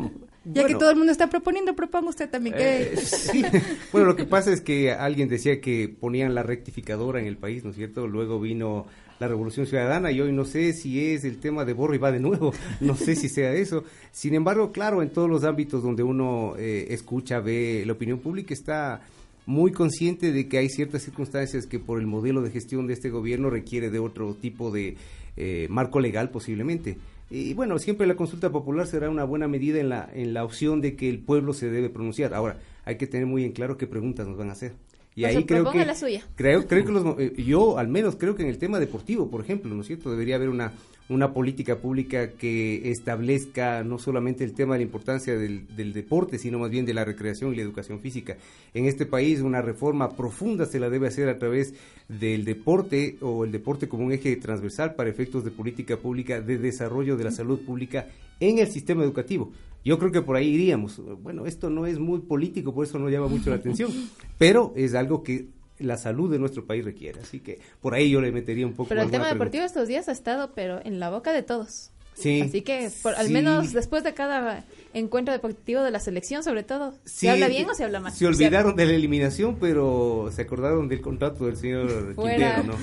ya 0.45 0.67
que 0.67 0.75
todo 0.75 0.91
el 0.91 0.97
mundo 0.97 1.13
está 1.13 1.31
proponiendo, 1.31 1.77
proponga 1.77 2.09
usted 2.09 2.29
también. 2.29 2.57
Que... 2.57 2.83
Eh, 2.83 2.97
sí. 2.97 3.45
Bueno, 3.93 4.09
lo 4.09 4.17
que 4.17 4.25
pasa 4.25 4.53
es 4.53 4.63
que 4.63 4.91
alguien 4.91 5.29
decía 5.29 5.61
que 5.61 5.89
ponían 5.89 6.35
la 6.35 6.43
rectificadora 6.43 7.21
en 7.21 7.27
el 7.27 7.37
país, 7.37 7.63
¿no 7.63 7.71
es 7.71 7.77
cierto? 7.77 8.09
Luego 8.09 8.41
vino 8.41 8.87
la 9.21 9.29
Revolución 9.29 9.69
Ciudadana 9.69 10.11
y 10.11 10.21
hoy 10.21 10.33
no 10.33 10.45
sé 10.45 10.73
si 10.73 11.13
es 11.13 11.23
el 11.23 11.39
tema 11.39 11.65
de 11.65 11.73
Borro 11.75 11.95
y 11.95 11.99
va 11.99 12.11
de 12.11 12.19
nuevo, 12.19 12.53
no 12.81 12.97
sé 12.97 13.15
si 13.15 13.29
sea 13.29 13.53
eso. 13.53 13.85
Sin 14.11 14.35
embargo, 14.35 14.73
claro, 14.73 15.03
en 15.03 15.11
todos 15.11 15.31
los 15.31 15.45
ámbitos 15.45 15.85
donde 15.85 16.03
uno 16.03 16.55
eh, 16.59 16.89
escucha, 16.91 17.39
ve, 17.39 17.85
la 17.87 17.93
opinión 17.93 18.19
pública 18.19 18.55
está 18.55 19.03
muy 19.47 19.73
consciente 19.73 20.33
de 20.33 20.49
que 20.49 20.59
hay 20.59 20.69
ciertas 20.69 21.03
circunstancias 21.03 21.67
que 21.67 21.79
por 21.79 21.99
el 21.99 22.07
modelo 22.07 22.43
de 22.43 22.51
gestión 22.51 22.87
de 22.87 22.95
este 22.95 23.11
gobierno 23.11 23.51
requiere 23.51 23.91
de 23.91 23.99
otro 23.99 24.35
tipo 24.35 24.71
de 24.71 24.97
eh, 25.37 25.67
marco 25.71 26.01
legal 26.01 26.31
posiblemente. 26.31 26.99
Y 27.31 27.55
bueno, 27.55 27.79
siempre 27.79 28.07
la 28.07 28.17
consulta 28.17 28.51
popular 28.51 28.87
será 28.87 29.09
una 29.09 29.25
buena 29.25 29.47
medida 29.47 29.79
en 29.79 29.89
la, 29.89 30.11
en 30.13 30.35
la 30.35 30.45
opción 30.45 30.81
de 30.81 30.97
que 30.97 31.09
el 31.09 31.21
pueblo 31.21 31.53
se 31.53 31.71
debe 31.71 31.89
pronunciar. 31.89 32.35
Ahora, 32.35 32.59
hay 32.85 32.97
que 32.97 33.07
tener 33.07 33.27
muy 33.27 33.45
en 33.45 33.53
claro 33.53 33.77
qué 33.77 33.87
preguntas 33.87 34.27
nos 34.27 34.37
van 34.37 34.49
a 34.49 34.53
hacer. 34.53 34.73
Y 35.15 35.25
ahí 35.25 35.45
creo 35.45 35.71
que, 35.71 35.85
la 35.85 35.95
suya. 35.95 36.23
creo, 36.35 36.67
creo 36.67 36.85
que 36.85 36.93
los, 36.93 37.19
eh, 37.19 37.35
yo 37.37 37.79
al 37.79 37.89
menos 37.89 38.17
creo 38.17 38.35
que 38.35 38.43
en 38.43 38.49
el 38.49 38.59
tema 38.59 38.79
deportivo, 38.79 39.29
por 39.29 39.41
ejemplo, 39.41 39.75
¿no 39.75 39.83
es 39.83 39.87
cierto? 39.87 40.11
Debería 40.11 40.37
haber 40.37 40.49
una, 40.49 40.73
una 41.11 41.33
política 41.35 41.77
pública 41.77 42.31
que 42.31 42.91
establezca 42.91 43.83
no 43.83 43.99
solamente 43.99 44.45
el 44.45 44.55
tema 44.55 44.75
de 44.75 44.81
la 44.81 44.85
importancia 44.85 45.37
del, 45.37 45.67
del, 45.77 45.93
deporte, 45.93 46.39
sino 46.39 46.59
más 46.59 46.71
bien 46.71 46.87
de 46.87 46.95
la 46.95 47.05
recreación 47.05 47.53
y 47.53 47.57
la 47.57 47.63
educación 47.63 48.01
física. 48.01 48.37
En 48.75 48.87
este 48.87 49.07
país 49.07 49.41
una 49.41 49.61
reforma 49.61 50.17
profunda 50.17 50.67
se 50.67 50.79
la 50.79 50.89
debe 50.89 51.09
hacer 51.09 51.29
a 51.29 51.39
través 51.39 51.75
del 52.09 52.45
deporte 52.45 53.19
o 53.21 53.45
el 53.45 53.53
deporte 53.53 53.89
como 53.89 54.05
un 54.05 54.13
eje 54.13 54.37
transversal 54.37 54.95
para 54.95 55.11
efectos 55.11 55.45
de 55.45 55.51
política 55.51 55.97
pública 55.97 56.41
de 56.41 56.59
desarrollo 56.59 57.17
de 57.17 57.25
la 57.25 57.33
salud 57.33 57.61
pública 57.61 58.07
en 58.39 58.59
el 58.59 58.69
sistema 58.69 59.03
educativo. 59.03 59.51
Yo 59.85 59.99
creo 59.99 60.13
que 60.13 60.23
por 60.23 60.37
ahí 60.37 60.49
iríamos. 60.49 61.01
Bueno, 61.23 61.47
esto 61.47 61.71
no 61.71 61.87
es 61.87 61.99
muy 61.99 62.21
político, 62.21 62.75
por 62.75 62.85
eso 62.87 62.99
no 62.99 63.09
llama 63.09 63.29
mucho 63.29 63.51
la 63.51 63.57
atención, 63.57 63.91
pero 64.39 64.73
es 64.77 64.95
algo 64.95 65.23
que 65.23 65.49
la 65.81 65.97
salud 65.97 66.31
de 66.31 66.39
nuestro 66.39 66.65
país 66.65 66.85
requiere. 66.85 67.21
Así 67.21 67.41
que 67.41 67.61
por 67.81 67.95
ahí 67.95 68.11
yo 68.11 68.21
le 68.21 68.33
metería 68.33 68.67
un 68.67 68.75
poco 68.75 68.89
Pero 68.89 69.03
el 69.03 69.11
tema 69.11 69.29
deportivo 69.29 69.65
estos 69.65 69.89
días 69.89 70.09
ha 70.09 70.13
estado, 70.13 70.53
pero 70.55 70.81
en 70.85 71.01
la 71.01 71.11
boca 71.11 71.33
de 71.33 71.43
todos. 71.43 71.91
Sí. 72.15 72.41
Así 72.43 72.63
que 72.63 72.91
al 73.17 73.31
menos 73.31 73.73
después 73.73 74.05
de 74.05 74.13
cada 74.13 74.65
encuentro 74.93 75.33
deportivo 75.33 75.83
de 75.83 75.91
la 75.91 76.01
selección, 76.01 76.43
sobre 76.43 76.63
todo, 76.63 76.95
¿se 77.05 77.31
habla 77.31 77.49
bien 77.49 77.69
o 77.71 77.75
se 77.75 77.85
habla 77.85 78.01
mal? 78.01 78.13
Se 78.13 78.27
olvidaron 78.27 78.77
de 78.77 78.87
la 78.87 78.93
eliminación, 78.93 79.57
pero 79.59 80.31
se 80.35 80.43
acordaron 80.43 80.89
del 80.89 81.01
contrato 81.01 81.47
del 81.47 81.57
señor 81.57 82.15
Quintero, 82.15 82.65
¿no? 82.65 82.75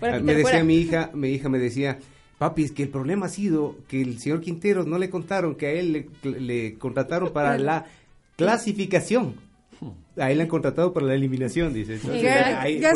Ah, 0.02 0.18
me 0.20 0.34
decía 0.34 0.64
mi 0.64 0.76
hija, 0.76 1.10
mi 1.12 1.30
hija 1.30 1.48
me 1.48 1.58
decía, 1.58 1.98
Papi, 2.38 2.64
es 2.64 2.72
que 2.72 2.84
el 2.84 2.88
problema 2.88 3.26
ha 3.26 3.28
sido 3.28 3.76
que 3.88 4.00
el 4.00 4.20
señor 4.20 4.40
Quinteros 4.40 4.86
no 4.86 4.96
le 4.96 5.10
contaron 5.10 5.56
que 5.56 5.66
a 5.66 5.72
él 5.72 6.08
le, 6.22 6.78
contrataron 6.78 7.32
para 7.32 7.58
la 7.58 7.86
clasificación. 8.36 9.34
A 10.16 10.30
él 10.30 10.38
le 10.38 10.44
han 10.44 10.48
contratado 10.48 10.92
para 10.92 11.06
la 11.06 11.14
eliminación, 11.14 11.72
dice. 11.72 11.98
ya, 12.20 12.92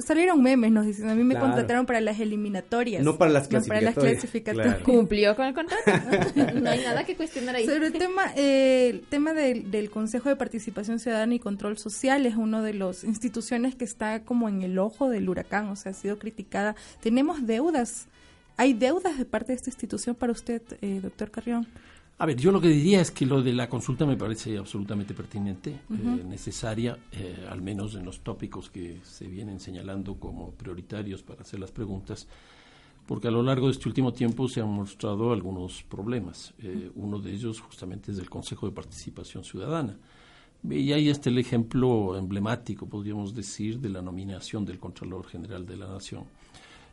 salieron 0.00 0.42
memes, 0.42 0.72
nos 0.72 0.86
dicen. 0.86 1.08
A 1.08 1.14
mí 1.14 1.24
me 1.24 1.38
contrataron 1.38 1.86
para 1.86 2.00
las 2.00 2.20
eliminatorias. 2.20 3.02
No 3.02 3.16
para 3.16 3.30
las 3.30 3.48
clasificatorias. 3.48 4.78
Cumplió 4.82 5.36
con 5.36 5.46
el 5.46 5.54
contrato. 5.54 5.82
no 6.54 6.70
hay 6.70 6.80
nada 6.80 7.04
que 7.04 7.16
cuestionar 7.16 7.56
ahí. 7.56 7.66
Sobre 7.66 7.88
el 7.88 7.92
tema, 7.92 8.32
eh, 8.36 8.88
el 8.90 9.00
tema 9.02 9.32
del, 9.34 9.70
del, 9.70 9.90
Consejo 9.90 10.28
de 10.28 10.36
Participación 10.36 10.98
Ciudadana 10.98 11.34
y 11.34 11.38
Control 11.38 11.78
Social 11.78 12.26
es 12.26 12.36
una 12.36 12.62
de 12.62 12.74
las 12.74 13.04
instituciones 13.04 13.74
que 13.74 13.84
está 13.84 14.24
como 14.24 14.48
en 14.48 14.62
el 14.62 14.78
ojo 14.78 15.08
del 15.08 15.28
huracán, 15.28 15.68
o 15.68 15.76
sea, 15.76 15.92
ha 15.92 15.94
sido 15.94 16.18
criticada. 16.18 16.74
Tenemos 17.00 17.46
deudas 17.46 18.08
¿Hay 18.56 18.72
deudas 18.72 19.18
de 19.18 19.24
parte 19.24 19.48
de 19.48 19.56
esta 19.56 19.70
institución 19.70 20.14
para 20.14 20.32
usted, 20.32 20.62
eh, 20.80 21.00
doctor 21.02 21.30
Carrión? 21.30 21.66
A 22.18 22.26
ver, 22.26 22.36
yo 22.36 22.52
lo 22.52 22.60
que 22.60 22.68
diría 22.68 23.00
es 23.00 23.10
que 23.10 23.26
lo 23.26 23.42
de 23.42 23.52
la 23.52 23.68
consulta 23.68 24.06
me 24.06 24.16
parece 24.16 24.56
absolutamente 24.56 25.14
pertinente, 25.14 25.70
eh, 25.70 26.24
necesaria, 26.24 26.96
eh, 27.10 27.46
al 27.50 27.60
menos 27.60 27.96
en 27.96 28.04
los 28.04 28.20
tópicos 28.20 28.70
que 28.70 29.00
se 29.02 29.26
vienen 29.26 29.58
señalando 29.58 30.14
como 30.14 30.52
prioritarios 30.52 31.22
para 31.22 31.42
hacer 31.42 31.58
las 31.58 31.72
preguntas, 31.72 32.28
porque 33.06 33.28
a 33.28 33.32
lo 33.32 33.42
largo 33.42 33.66
de 33.66 33.72
este 33.72 33.88
último 33.88 34.12
tiempo 34.12 34.48
se 34.48 34.60
han 34.60 34.70
mostrado 34.70 35.32
algunos 35.32 35.82
problemas. 35.82 36.54
uno 36.94 37.18
de 37.18 37.32
ellos 37.32 37.60
justamente 37.60 38.12
es 38.12 38.18
el 38.18 38.30
Consejo 38.30 38.66
de 38.66 38.72
Participación 38.72 39.44
Ciudadana. 39.44 39.96
Y 40.70 40.92
ahí 40.92 41.10
está 41.10 41.28
el 41.28 41.36
ejemplo 41.38 42.16
emblemático, 42.16 42.86
podríamos 42.86 43.34
decir, 43.34 43.80
de 43.80 43.90
la 43.90 44.00
nominación 44.00 44.64
del 44.64 44.78
Contralor 44.78 45.26
General 45.26 45.66
de 45.66 45.76
la 45.76 45.88
Nación 45.88 46.24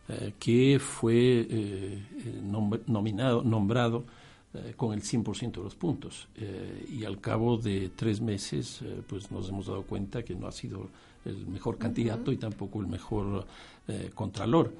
eh, 0.09 0.33
que 0.39 0.79
fue 0.79 1.47
eh, 1.49 2.01
nominado, 2.87 3.43
nombrado 3.43 4.03
eh, 4.53 4.74
con 4.75 4.93
el 4.93 5.01
100% 5.01 5.51
de 5.51 5.63
los 5.63 5.75
puntos. 5.75 6.27
y 6.91 7.03
al 7.05 7.20
cabo 7.20 7.58
de 7.58 7.91
tres 7.96 8.22
meses, 8.22 8.84
pues 9.08 9.31
nos 9.31 9.50
hemos 9.50 9.67
dado 9.67 9.84
cuenta 9.84 10.24
que 10.24 10.36
no 10.36 10.48
ha 10.48 10.51
sido 10.51 10.89
el 11.25 11.48
mejor 11.48 11.77
candidato 11.77 12.31
y 12.31 12.38
tampoco 12.38 12.81
el 12.81 12.88
mejor 12.88 13.46
contralor. 14.15 14.74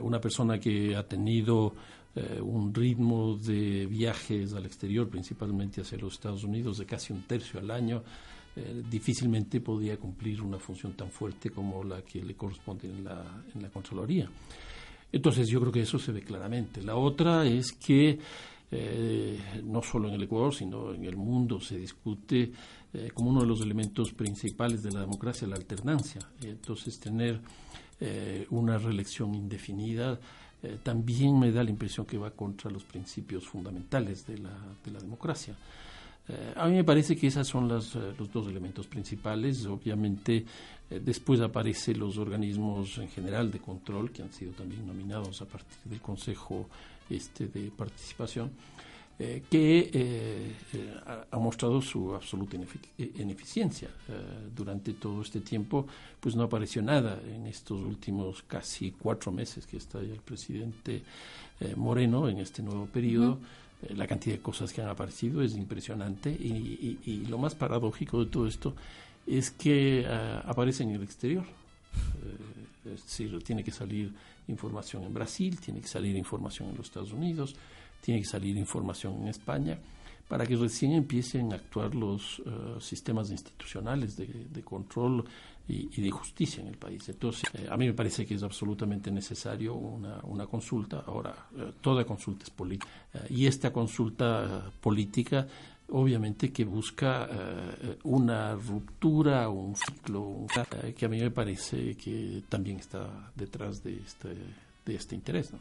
una 0.00 0.20
persona 0.20 0.58
que 0.58 0.96
ha 0.96 1.02
tenido 1.02 1.74
un 2.42 2.74
ritmo 2.74 3.36
de 3.36 3.86
viajes 3.86 4.54
al 4.54 4.64
exterior, 4.64 5.08
principalmente 5.08 5.82
hacia 5.82 5.98
los 5.98 6.14
Estados 6.14 6.44
Unidos, 6.44 6.78
de 6.78 6.86
casi 6.86 7.12
un 7.12 7.22
tercio 7.22 7.60
al 7.60 7.70
año, 7.70 8.02
eh, 8.58 8.82
difícilmente 8.88 9.60
podía 9.60 9.98
cumplir 9.98 10.40
una 10.40 10.58
función 10.58 10.94
tan 10.94 11.10
fuerte 11.10 11.50
como 11.50 11.84
la 11.84 12.00
que 12.00 12.22
le 12.22 12.34
corresponde 12.34 12.88
en 12.88 13.04
la, 13.04 13.44
en 13.54 13.60
la 13.60 13.68
Contraloría. 13.68 14.30
Entonces 15.12 15.46
yo 15.48 15.60
creo 15.60 15.70
que 15.70 15.82
eso 15.82 15.98
se 15.98 16.10
ve 16.10 16.22
claramente. 16.22 16.80
La 16.80 16.96
otra 16.96 17.44
es 17.44 17.72
que 17.72 18.18
eh, 18.70 19.38
no 19.64 19.82
solo 19.82 20.08
en 20.08 20.14
el 20.14 20.22
Ecuador, 20.24 20.54
sino 20.54 20.92
en 20.92 21.04
el 21.04 21.16
mundo 21.16 21.60
se 21.60 21.78
discute 21.78 22.52
eh, 22.92 23.10
como 23.14 23.30
uno 23.30 23.40
de 23.40 23.46
los 23.46 23.60
elementos 23.60 24.12
principales 24.12 24.82
de 24.82 24.92
la 24.92 25.00
democracia 25.00 25.46
la 25.46 25.56
alternancia. 25.56 26.20
Entonces 26.42 26.98
tener 26.98 27.40
una 28.50 28.76
reelección 28.76 29.34
indefinida 29.34 30.20
también 30.82 31.38
me 31.38 31.50
da 31.50 31.64
la 31.64 31.70
impresión 31.70 32.04
que 32.04 32.18
va 32.18 32.30
contra 32.30 32.70
los 32.70 32.84
principios 32.84 33.46
fundamentales 33.46 34.26
de 34.26 34.36
la, 34.36 34.50
de 34.84 34.90
la 34.90 35.00
democracia. 35.00 35.56
Eh, 36.28 36.52
a 36.56 36.66
mí 36.66 36.76
me 36.76 36.84
parece 36.84 37.16
que 37.16 37.28
esos 37.28 37.46
son 37.46 37.68
las, 37.68 37.94
eh, 37.94 38.14
los 38.18 38.30
dos 38.32 38.48
elementos 38.48 38.86
principales. 38.86 39.64
Obviamente, 39.66 40.44
eh, 40.90 41.00
después 41.02 41.40
aparecen 41.40 41.98
los 42.00 42.18
organismos 42.18 42.98
en 42.98 43.08
general 43.08 43.50
de 43.50 43.60
control, 43.60 44.10
que 44.10 44.22
han 44.22 44.32
sido 44.32 44.52
también 44.52 44.86
nominados 44.86 45.40
a 45.42 45.46
partir 45.46 45.78
del 45.84 46.00
Consejo 46.00 46.68
este, 47.10 47.46
de 47.46 47.70
Participación, 47.70 48.50
que 49.18 50.52
ha, 51.30 51.38
mostrado 51.38 51.80
su 51.80 52.14
absoluta 52.14 52.58
ineficiencia. 52.98 53.88
durante 54.54 54.92
todo 54.92 55.22
este 55.22 55.40
tiempo, 55.40 55.86
pues 56.20 56.36
no 56.36 56.42
apareció 56.42 56.82
nada 56.82 57.18
en 57.26 57.46
estos 57.46 57.80
últimos 57.80 58.42
casi 58.42 58.90
cuatro 58.90 59.32
meses 59.32 59.66
que 59.66 59.78
está 59.78 60.00
el 60.00 60.20
presidente 60.22 61.02
Moreno 61.76 62.28
en 62.28 62.40
este 62.40 62.62
nuevo 62.62 62.84
periodo. 62.84 63.38
Eh, 63.82 63.94
la 63.94 64.06
cantidad 64.06 64.36
de 64.36 64.42
cosas 64.42 64.72
que 64.72 64.80
han 64.80 64.88
aparecido 64.88 65.42
es 65.42 65.54
impresionante 65.54 66.30
y, 66.30 67.26
lo 67.28 67.38
más 67.38 67.54
paradójico 67.54 68.24
de 68.24 68.30
todo 68.30 68.46
esto 68.46 68.74
es 69.26 69.50
que 69.50 70.06
uh, 70.06 70.48
aparece 70.48 70.84
en 70.84 70.90
el 70.90 71.02
exterior. 71.02 71.44
Eh, 71.44 72.94
es 72.94 73.02
decir, 73.02 73.42
tiene 73.42 73.64
que 73.64 73.72
salir 73.72 74.12
información 74.48 75.04
en 75.04 75.14
Brasil, 75.14 75.58
tiene 75.60 75.80
que 75.80 75.88
salir 75.88 76.16
información 76.16 76.70
en 76.70 76.76
los 76.76 76.86
Estados 76.86 77.12
Unidos, 77.12 77.54
tiene 78.00 78.20
que 78.20 78.26
salir 78.26 78.56
información 78.56 79.22
en 79.22 79.28
España, 79.28 79.78
para 80.28 80.46
que 80.46 80.56
recién 80.56 80.92
empiecen 80.92 81.52
a 81.52 81.56
actuar 81.56 81.94
los 81.94 82.42
sistemas 82.80 83.30
institucionales 83.30 84.16
de, 84.16 84.62
control 84.62 85.24
y, 85.68 86.00
de 86.00 86.10
justicia 86.10 86.60
en 86.62 86.68
el 86.68 86.76
país. 86.76 87.08
Entonces, 87.08 87.42
eh, 87.54 87.66
a 87.68 87.76
mí 87.76 87.86
me 87.86 87.92
parece 87.92 88.24
que 88.24 88.34
es 88.34 88.42
absolutamente 88.42 89.10
necesario 89.10 89.74
una, 89.74 90.46
consulta. 90.46 91.02
Ahora, 91.06 91.48
eh, 91.56 91.72
toda 91.80 92.04
consulta 92.04 92.44
es 92.44 92.50
política. 92.50 92.88
Y 93.30 93.46
esta 93.46 93.72
consulta 93.72 94.70
política, 94.80 95.46
obviamente, 95.88 96.52
que 96.52 96.64
busca 96.64 97.28
una 98.04 98.54
ruptura, 98.54 99.48
un 99.48 99.76
ciclo, 99.76 100.46
que 100.96 101.06
a 101.06 101.08
mí 101.08 101.20
me 101.20 101.30
parece 101.30 101.96
que 101.96 102.42
también 102.48 102.78
está 102.78 103.30
detrás 103.34 103.82
de 103.82 103.96
este 103.96 104.34
de 104.86 104.94
este 104.94 105.14
interés. 105.14 105.52
¿no? 105.52 105.58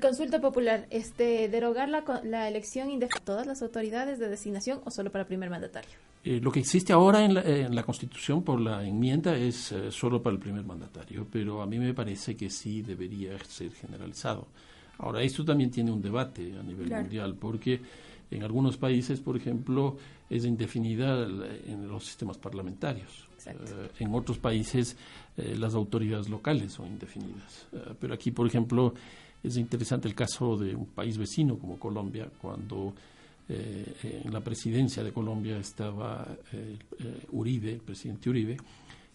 consulta 0.00 0.40
popular, 0.40 0.86
este, 0.90 1.48
derogar 1.48 1.88
la, 1.88 2.04
la 2.24 2.48
elección 2.48 2.98
de 2.98 3.08
todas 3.24 3.46
las 3.46 3.62
autoridades 3.62 4.18
de 4.18 4.28
designación 4.28 4.80
o 4.84 4.90
solo 4.90 5.10
para 5.10 5.22
el 5.22 5.28
primer 5.28 5.48
mandatario. 5.48 5.92
Eh, 6.24 6.40
lo 6.42 6.50
que 6.50 6.58
existe 6.60 6.92
ahora 6.92 7.24
en 7.24 7.34
la, 7.34 7.42
en 7.42 7.74
la, 7.74 7.84
Constitución 7.84 8.42
por 8.42 8.60
la 8.60 8.84
enmienda 8.84 9.36
es 9.36 9.70
eh, 9.70 9.92
solo 9.92 10.20
para 10.20 10.34
el 10.34 10.40
primer 10.40 10.64
mandatario, 10.64 11.26
pero 11.30 11.62
a 11.62 11.66
mí 11.66 11.78
me 11.78 11.94
parece 11.94 12.34
que 12.34 12.50
sí 12.50 12.82
debería 12.82 13.38
ser 13.44 13.70
generalizado. 13.72 14.48
Ahora, 14.98 15.22
esto 15.22 15.44
también 15.44 15.70
tiene 15.70 15.92
un 15.92 16.02
debate 16.02 16.54
a 16.58 16.62
nivel 16.64 16.90
mundial, 16.90 17.36
porque 17.38 17.80
en 18.30 18.42
algunos 18.42 18.76
países, 18.76 19.20
por 19.20 19.36
ejemplo, 19.36 19.96
es 20.28 20.44
indefinida 20.44 21.24
en 21.24 21.88
los 21.88 22.04
sistemas 22.04 22.38
parlamentarios. 22.38 23.28
Eh, 23.46 23.52
en 24.00 24.14
otros 24.14 24.38
países, 24.38 24.96
las 25.36 25.74
autoridades 25.74 26.28
locales 26.28 26.72
son 26.72 26.86
indefinidas. 26.86 27.66
pero 28.00 28.14
aquí, 28.14 28.30
por 28.30 28.46
ejemplo, 28.46 28.94
es 29.42 29.56
interesante 29.56 30.08
el 30.08 30.14
caso 30.14 30.56
de 30.56 30.74
un 30.74 30.86
país 30.86 31.16
vecino 31.18 31.58
como 31.58 31.78
Colombia, 31.78 32.28
cuando 32.40 32.94
eh, 33.48 34.22
en 34.24 34.32
la 34.32 34.40
presidencia 34.40 35.04
de 35.04 35.12
Colombia 35.12 35.58
estaba 35.58 36.26
eh, 36.52 36.76
eh, 36.98 37.26
Uribe, 37.30 37.74
el 37.74 37.80
presidente 37.80 38.28
Uribe, 38.28 38.56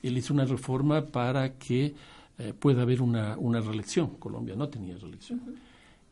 él 0.02 0.18
hizo 0.18 0.34
una 0.34 0.46
reforma 0.46 1.06
para 1.06 1.54
que 1.54 1.94
eh, 2.38 2.54
pueda 2.58 2.84
haber 2.84 3.02
una, 3.02 3.38
una 3.38 3.60
reelección. 3.60 4.16
Colombia 4.18 4.56
no 4.56 4.70
tenía 4.70 4.96
reelección. 4.98 5.42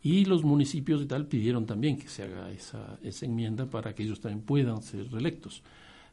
Y 0.02 0.26
los 0.26 0.44
municipios 0.44 1.02
y 1.02 1.06
tal 1.06 1.26
pidieron 1.26 1.66
también 1.66 1.98
que 1.98 2.08
se 2.08 2.24
haga 2.24 2.52
esa, 2.52 2.98
esa 3.04 3.26
enmienda 3.26 3.66
para 3.66 3.94
que 3.94 4.04
ellos 4.04 4.22
también 4.22 4.42
puedan 4.42 4.82
ser 4.82 5.12
reelectos. 5.12 5.62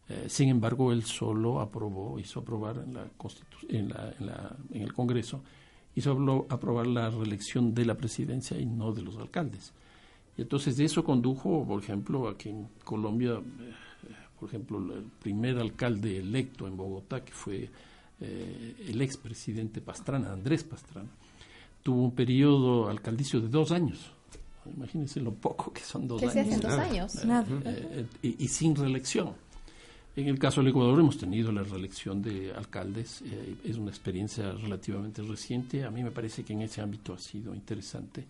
Eh, 0.09 0.27
sin 0.29 0.49
embargo, 0.49 0.93
él 0.93 1.05
solo 1.05 1.61
aprobó, 1.61 2.19
hizo 2.19 2.41
aprobar 2.41 2.79
en, 2.85 2.95
la 2.95 3.09
en, 3.69 3.89
la, 3.89 4.15
en, 4.19 4.27
la, 4.27 4.57
en 4.73 4.83
el 4.83 4.93
Congreso, 4.93 5.43
hizo 5.95 6.47
aprobar 6.49 6.87
la 6.87 7.11
reelección 7.11 7.75
de 7.75 7.85
la 7.85 7.97
presidencia 7.97 8.59
y 8.59 8.67
no 8.67 8.93
de 8.93 9.03
los 9.03 9.17
alcaldes. 9.17 9.73
Y 10.37 10.43
entonces 10.43 10.79
eso 10.79 11.03
condujo, 11.05 11.65
por 11.67 11.83
ejemplo, 11.83 12.29
a 12.29 12.37
que 12.37 12.51
en 12.51 12.69
Colombia, 12.85 13.35
eh, 13.35 13.73
por 14.39 14.49
ejemplo, 14.49 14.79
el 14.79 15.05
primer 15.23 15.59
alcalde 15.59 16.19
electo 16.19 16.67
en 16.67 16.77
Bogotá, 16.77 17.25
que 17.25 17.33
fue 17.33 17.71
eh, 18.21 18.75
el 18.89 19.01
expresidente 19.01 19.81
Pastrana, 19.81 20.33
Andrés 20.33 20.63
Pastrana, 20.65 21.09
tuvo 21.87 22.03
un 22.03 22.11
periodo 22.11 22.89
alcaldicio 22.89 23.41
de 23.41 23.47
dos 23.47 23.71
años. 23.71 24.11
Imagínense 24.77 25.21
lo 25.21 25.33
poco 25.33 25.73
que 25.73 25.83
son 25.83 26.09
dos 26.09 26.19
¿Qué 26.19 26.27
años. 26.27 26.35
se 26.35 26.41
hacen 26.41 26.61
dos 26.61 26.73
años? 26.73 27.25
Eh, 27.65 28.07
y, 28.23 28.45
y, 28.45 28.49
sin 28.49 28.75
reelección. 28.75 29.35
En 30.17 30.27
el 30.27 30.37
caso 30.37 30.61
del 30.61 30.71
Ecuador 30.71 30.99
hemos 30.99 31.17
tenido 31.17 31.53
la 31.53 31.63
reelección 31.63 32.21
de 32.23 32.53
alcaldes, 32.53 33.23
eh, 33.23 33.55
es 33.63 33.77
una 33.77 33.91
experiencia 33.91 34.51
relativamente 34.51 35.23
reciente, 35.23 35.85
a 35.85 35.91
mí 35.93 36.03
me 36.03 36.11
parece 36.11 36.43
que 36.43 36.55
en 36.55 36.63
ese 36.63 36.81
ámbito 36.81 37.15
ha 37.15 37.19
sido 37.19 37.55
interesante, 37.55 38.25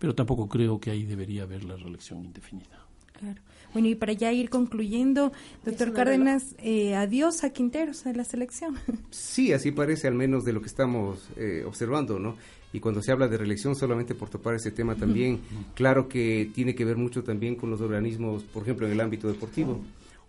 pero 0.00 0.12
tampoco 0.12 0.48
creo 0.48 0.80
que 0.80 0.90
ahí 0.90 1.04
debería 1.04 1.44
haber 1.44 1.62
la 1.62 1.76
reelección 1.76 2.24
indefinida. 2.24 2.85
Claro. 3.18 3.40
Bueno, 3.72 3.88
y 3.88 3.94
para 3.94 4.12
ya 4.12 4.32
ir 4.32 4.48
concluyendo, 4.48 5.32
doctor 5.64 5.92
Cárdenas, 5.92 6.54
eh, 6.58 6.94
adiós 6.94 7.44
a 7.44 7.50
Quinteros 7.50 8.06
en 8.06 8.16
la 8.16 8.24
selección. 8.24 8.76
Sí, 9.10 9.52
así 9.52 9.70
parece 9.70 10.08
al 10.08 10.14
menos 10.14 10.44
de 10.44 10.52
lo 10.52 10.60
que 10.60 10.66
estamos 10.66 11.28
eh, 11.36 11.62
observando, 11.66 12.18
¿no? 12.18 12.36
Y 12.72 12.80
cuando 12.80 13.02
se 13.02 13.12
habla 13.12 13.28
de 13.28 13.36
reelección, 13.36 13.74
solamente 13.74 14.14
por 14.14 14.28
topar 14.28 14.54
ese 14.54 14.70
tema 14.70 14.94
también, 14.94 15.40
claro 15.74 16.08
que 16.08 16.50
tiene 16.54 16.74
que 16.74 16.84
ver 16.84 16.96
mucho 16.96 17.22
también 17.22 17.54
con 17.54 17.70
los 17.70 17.80
organismos, 17.80 18.44
por 18.44 18.62
ejemplo, 18.62 18.86
en 18.86 18.92
el 18.92 19.00
ámbito 19.00 19.28
deportivo 19.28 19.80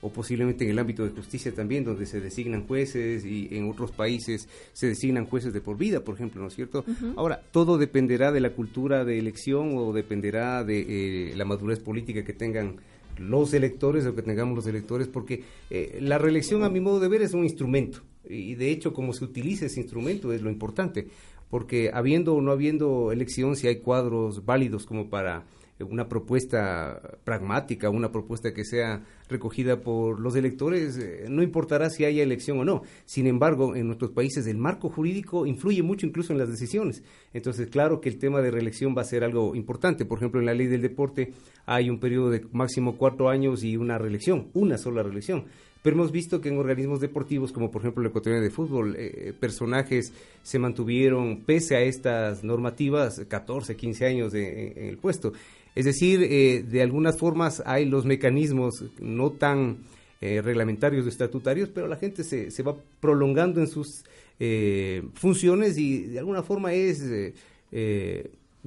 o 0.01 0.09
posiblemente 0.09 0.63
en 0.63 0.71
el 0.71 0.79
ámbito 0.79 1.03
de 1.03 1.09
justicia 1.09 1.53
también, 1.53 1.83
donde 1.83 2.05
se 2.05 2.21
designan 2.21 2.67
jueces 2.67 3.25
y 3.25 3.47
en 3.51 3.69
otros 3.69 3.91
países 3.91 4.47
se 4.73 4.87
designan 4.87 5.25
jueces 5.25 5.53
de 5.53 5.61
por 5.61 5.77
vida, 5.77 6.03
por 6.03 6.15
ejemplo, 6.15 6.41
¿no 6.41 6.47
es 6.47 6.55
cierto? 6.55 6.83
Uh 6.87 6.91
-huh. 6.91 7.13
Ahora, 7.17 7.41
todo 7.51 7.77
dependerá 7.77 8.31
de 8.31 8.39
la 8.39 8.51
cultura 8.51 9.05
de 9.05 9.17
elección 9.17 9.75
o 9.75 9.93
dependerá 9.93 10.63
de 10.63 11.31
eh, 11.31 11.35
la 11.35 11.45
madurez 11.45 11.79
política 11.79 12.23
que 12.23 12.33
tengan 12.33 12.77
los 13.17 13.53
electores 13.53 14.05
o 14.05 14.13
que 14.13 14.21
tengamos 14.21 14.55
los 14.55 14.67
electores, 14.67 15.07
porque 15.07 15.43
eh, 15.71 15.97
la 16.01 16.19
reelección, 16.19 16.63
a 16.63 16.69
mi 16.69 16.79
modo 16.79 16.99
de 16.99 17.07
ver, 17.07 17.23
es 17.23 17.33
un 17.33 17.43
instrumento 17.43 18.01
y 18.29 18.55
de 18.55 18.71
hecho, 18.71 18.93
como 18.93 19.13
se 19.13 19.23
utiliza 19.23 19.65
ese 19.65 19.79
instrumento 19.79 20.33
es 20.33 20.41
lo 20.41 20.49
importante, 20.49 21.07
porque 21.49 21.91
habiendo 21.93 22.35
o 22.35 22.41
no 22.41 22.51
habiendo 22.51 23.11
elección, 23.11 23.55
si 23.55 23.67
hay 23.67 23.77
cuadros 23.77 24.45
válidos 24.45 24.85
como 24.85 25.09
para 25.09 25.45
una 25.83 26.07
propuesta 26.07 27.19
pragmática, 27.23 27.89
una 27.89 28.11
propuesta 28.11 28.53
que 28.53 28.65
sea 28.65 29.03
recogida 29.29 29.81
por 29.81 30.19
los 30.19 30.35
electores, 30.35 30.97
eh, 30.97 31.25
no 31.29 31.43
importará 31.43 31.89
si 31.89 32.05
haya 32.05 32.23
elección 32.23 32.59
o 32.59 32.65
no. 32.65 32.81
Sin 33.05 33.27
embargo, 33.27 33.75
en 33.75 33.87
nuestros 33.87 34.11
países 34.11 34.47
el 34.47 34.57
marco 34.57 34.89
jurídico 34.89 35.45
influye 35.45 35.83
mucho 35.83 36.05
incluso 36.05 36.33
en 36.33 36.39
las 36.39 36.49
decisiones. 36.49 37.03
Entonces, 37.33 37.67
claro 37.67 38.01
que 38.01 38.09
el 38.09 38.17
tema 38.17 38.41
de 38.41 38.51
reelección 38.51 38.95
va 38.97 39.01
a 39.01 39.05
ser 39.05 39.23
algo 39.23 39.55
importante. 39.55 40.05
Por 40.05 40.19
ejemplo, 40.19 40.39
en 40.39 40.45
la 40.45 40.53
ley 40.53 40.67
del 40.67 40.81
deporte 40.81 41.33
hay 41.65 41.89
un 41.89 41.99
periodo 41.99 42.29
de 42.29 42.45
máximo 42.51 42.97
cuatro 42.97 43.29
años 43.29 43.63
y 43.63 43.77
una 43.77 43.97
reelección, 43.97 44.49
una 44.53 44.77
sola 44.77 45.03
reelección. 45.03 45.45
Pero 45.81 45.95
hemos 45.95 46.11
visto 46.11 46.41
que 46.41 46.49
en 46.49 46.57
organismos 46.57 46.99
deportivos, 46.99 47.51
como 47.51 47.71
por 47.71 47.81
ejemplo 47.81 48.01
el 48.01 48.09
Ecuatoriano 48.09 48.43
de 48.43 48.49
Fútbol, 48.49 48.95
eh, 48.97 49.33
personajes 49.39 50.11
se 50.43 50.59
mantuvieron, 50.59 51.41
pese 51.45 51.75
a 51.75 51.81
estas 51.81 52.43
normativas, 52.43 53.21
14, 53.27 53.75
15 53.75 54.05
años 54.05 54.31
de, 54.31 54.73
en, 54.75 54.85
el 54.89 54.97
puesto. 54.97 55.33
Es 55.75 55.85
decir, 55.85 56.23
eh, 56.23 56.63
de 56.63 56.81
algunas 56.81 57.17
formas 57.17 57.61
hay 57.65 57.85
los 57.85 58.05
mecanismos 58.05 58.83
no 58.99 59.31
tan 59.31 59.77
eh, 60.21 60.41
reglamentarios 60.41 61.05
o 61.05 61.09
estatutarios, 61.09 61.69
pero 61.69 61.87
la 61.87 61.97
gente 61.97 62.23
se, 62.23 62.49
se 62.49 62.63
va 62.63 62.75
prolongando 62.99 63.61
en 63.61 63.67
sus 63.67 64.03
eh, 64.39 65.03
funciones 65.13 65.77
y 65.77 66.03
de 66.03 66.19
alguna 66.19 66.41
forma 66.41 66.73
es 66.73 67.03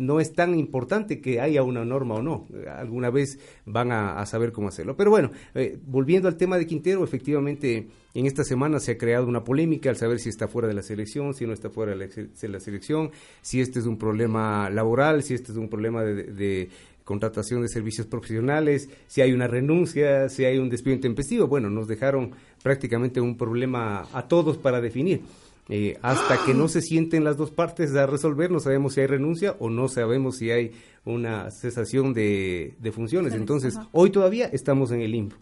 no 0.01 0.19
es 0.19 0.33
tan 0.33 0.59
importante 0.59 1.21
que 1.21 1.41
haya 1.41 1.63
una 1.63 1.85
norma 1.85 2.15
o 2.15 2.23
no. 2.23 2.47
Alguna 2.75 3.11
vez 3.11 3.39
van 3.67 3.93
a, 3.93 4.25
saber 4.25 4.51
cómo 4.51 4.69
hacerlo. 4.69 4.97
Pero 4.97 5.11
bueno, 5.11 5.31
eh, 5.55 5.79
volviendo 5.87 6.27
al 6.27 6.37
tema 6.37 6.57
de 6.57 6.67
Quintero, 6.67 7.05
efectivamente 7.05 7.87
en 8.15 8.27
esta 8.27 8.43
semana 8.43 8.81
se 8.81 8.93
ha 8.93 8.99
creado 8.99 9.27
una 9.27 9.45
polémica 9.45 9.91
al 9.91 9.97
saber 9.97 10.19
si 10.19 10.31
está 10.31 10.49
fuera 10.49 10.69
de 10.69 10.75
la 10.75 10.83
selección, 10.83 11.35
si 11.35 11.47
no 11.47 11.53
está 11.53 11.69
fuera 11.69 11.95
de 11.95 12.29
la, 12.49 12.61
selección, 12.61 13.11
si 13.43 13.61
este 13.61 13.79
es 13.79 13.87
un 13.87 13.99
problema 13.99 14.71
laboral, 14.71 15.23
si 15.23 15.35
este 15.35 15.53
es 15.53 15.59
un 15.59 15.69
problema 15.69 16.03
de, 16.03 16.25
de 16.25 16.71
contratación 17.05 17.61
de 17.61 17.69
servicios 17.69 18.07
profesionales, 18.07 18.89
si 19.07 19.21
hay 19.21 19.33
una 19.33 19.49
renuncia, 19.49 20.31
si 20.31 20.47
hay 20.47 20.59
un 20.59 20.71
despido 20.71 20.95
intempestivo. 20.95 21.47
Bueno, 21.47 21.69
nos 21.69 21.89
dejaron 21.89 22.31
prácticamente 22.63 23.21
un 23.21 23.37
problema 23.37 24.09
a 24.15 24.29
todos 24.29 24.57
para 24.57 24.81
definir. 24.81 25.21
Eh, 25.71 25.99
hasta 26.03 26.45
que 26.45 26.55
no 26.55 26.69
se 26.69 26.83
sienten 26.83 27.25
las 27.25 27.37
dos 27.37 27.51
partes 27.51 27.95
a 27.95 28.07
resolver, 28.07 28.51
no 28.51 28.61
sabemos 28.61 28.95
si 28.95 29.01
hay 29.01 29.07
renuncia 29.07 29.57
o 29.59 29.71
no 29.71 29.89
sabemos 29.89 30.37
si 30.37 30.51
hay 30.51 30.73
una 31.05 31.51
cesación 31.51 32.13
de, 32.13 32.75
de 32.79 32.93
funciones. 32.93 33.35
Entonces, 33.35 33.79
hoy 33.93 34.11
todavía 34.11 34.47
estamos 34.53 34.91
en 34.91 35.01
el 35.01 35.13
limbo. 35.13 35.37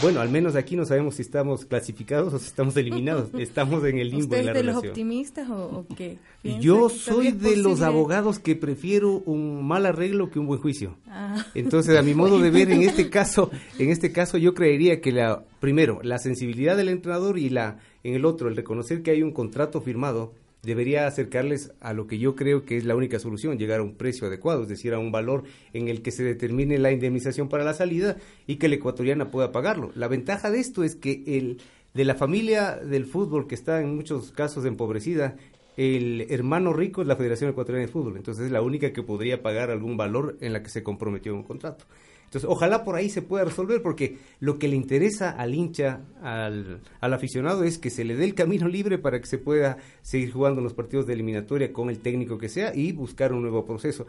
Bueno, 0.00 0.20
al 0.20 0.30
menos 0.30 0.56
aquí 0.56 0.74
no 0.74 0.84
sabemos 0.84 1.16
si 1.16 1.22
estamos 1.22 1.64
clasificados 1.64 2.34
o 2.34 2.38
si 2.38 2.46
estamos 2.46 2.76
eliminados. 2.76 3.30
Estamos 3.38 3.84
en 3.84 3.98
el 3.98 4.10
limbo. 4.10 4.24
¿Usted 4.24 4.38
en 4.38 4.46
la 4.46 4.52
es 4.52 4.56
de 4.56 4.60
relación. 4.62 4.82
los 4.82 4.90
optimistas 4.90 5.48
o, 5.50 5.64
o 5.64 5.86
qué? 5.94 6.18
Yo 6.60 6.88
soy 6.88 7.30
de 7.30 7.56
los 7.56 7.82
abogados 7.82 8.38
que 8.38 8.56
prefiero 8.56 9.22
un 9.26 9.64
mal 9.64 9.86
arreglo 9.86 10.30
que 10.30 10.38
un 10.38 10.46
buen 10.46 10.60
juicio. 10.60 10.96
Ah. 11.06 11.46
Entonces, 11.54 11.96
a 11.96 12.02
mi 12.02 12.14
modo 12.16 12.38
de 12.38 12.50
ver, 12.50 12.70
en 12.70 12.82
este 12.82 13.10
caso, 13.10 13.50
en 13.78 13.90
este 13.90 14.12
caso, 14.12 14.38
yo 14.38 14.54
creería 14.54 15.00
que 15.00 15.12
la 15.12 15.44
primero 15.60 16.00
la 16.02 16.18
sensibilidad 16.18 16.76
del 16.76 16.88
entrenador 16.88 17.38
y 17.38 17.48
la 17.48 17.78
en 18.04 18.14
el 18.14 18.24
otro 18.24 18.48
el 18.48 18.56
reconocer 18.56 19.02
que 19.02 19.10
hay 19.10 19.22
un 19.22 19.32
contrato 19.32 19.80
firmado 19.80 20.32
debería 20.62 21.06
acercarles 21.06 21.72
a 21.80 21.92
lo 21.92 22.06
que 22.06 22.18
yo 22.18 22.36
creo 22.36 22.64
que 22.64 22.76
es 22.76 22.84
la 22.84 22.94
única 22.94 23.18
solución, 23.18 23.58
llegar 23.58 23.80
a 23.80 23.82
un 23.82 23.94
precio 23.94 24.28
adecuado, 24.28 24.62
es 24.62 24.68
decir, 24.68 24.94
a 24.94 24.98
un 24.98 25.10
valor 25.10 25.42
en 25.72 25.88
el 25.88 26.02
que 26.02 26.12
se 26.12 26.22
determine 26.22 26.78
la 26.78 26.92
indemnización 26.92 27.48
para 27.48 27.64
la 27.64 27.74
salida 27.74 28.16
y 28.46 28.56
que 28.56 28.68
la 28.68 28.76
ecuatoriana 28.76 29.30
pueda 29.30 29.50
pagarlo. 29.50 29.90
La 29.96 30.08
ventaja 30.08 30.50
de 30.50 30.60
esto 30.60 30.84
es 30.84 30.94
que 30.94 31.24
el 31.26 31.60
de 31.94 32.04
la 32.04 32.14
familia 32.14 32.76
del 32.76 33.06
fútbol 33.06 33.46
que 33.46 33.54
está 33.54 33.80
en 33.80 33.96
muchos 33.96 34.30
casos 34.30 34.64
empobrecida, 34.64 35.36
el 35.76 36.26
hermano 36.30 36.72
rico 36.72 37.02
es 37.02 37.08
la 37.08 37.16
Federación 37.16 37.50
Ecuatoriana 37.50 37.86
de 37.86 37.92
Fútbol, 37.92 38.16
entonces 38.16 38.46
es 38.46 38.52
la 38.52 38.62
única 38.62 38.92
que 38.92 39.02
podría 39.02 39.42
pagar 39.42 39.70
algún 39.70 39.96
valor 39.96 40.36
en 40.40 40.52
la 40.52 40.62
que 40.62 40.70
se 40.70 40.82
comprometió 40.82 41.34
un 41.34 41.42
contrato. 41.42 41.86
Entonces, 42.32 42.48
ojalá 42.48 42.82
por 42.82 42.94
ahí 42.94 43.10
se 43.10 43.20
pueda 43.20 43.44
resolver, 43.44 43.82
porque 43.82 44.16
lo 44.40 44.58
que 44.58 44.66
le 44.66 44.74
interesa 44.74 45.32
al 45.32 45.54
hincha, 45.54 46.00
al, 46.22 46.80
aficionado, 47.02 47.62
es 47.62 47.76
que 47.76 47.90
se 47.90 48.04
le 48.06 48.16
dé 48.16 48.24
el 48.24 48.34
camino 48.34 48.68
libre 48.68 48.96
para 48.96 49.20
que 49.20 49.26
se 49.26 49.36
pueda 49.36 49.76
seguir 50.00 50.32
jugando 50.32 50.62
los 50.62 50.72
partidos 50.72 51.06
de 51.06 51.12
eliminatoria 51.12 51.74
con 51.74 51.90
el 51.90 51.98
técnico 51.98 52.38
que 52.38 52.48
sea 52.48 52.74
y 52.74 52.92
buscar 52.92 53.34
un 53.34 53.42
nuevo 53.42 53.66
proceso. 53.66 54.06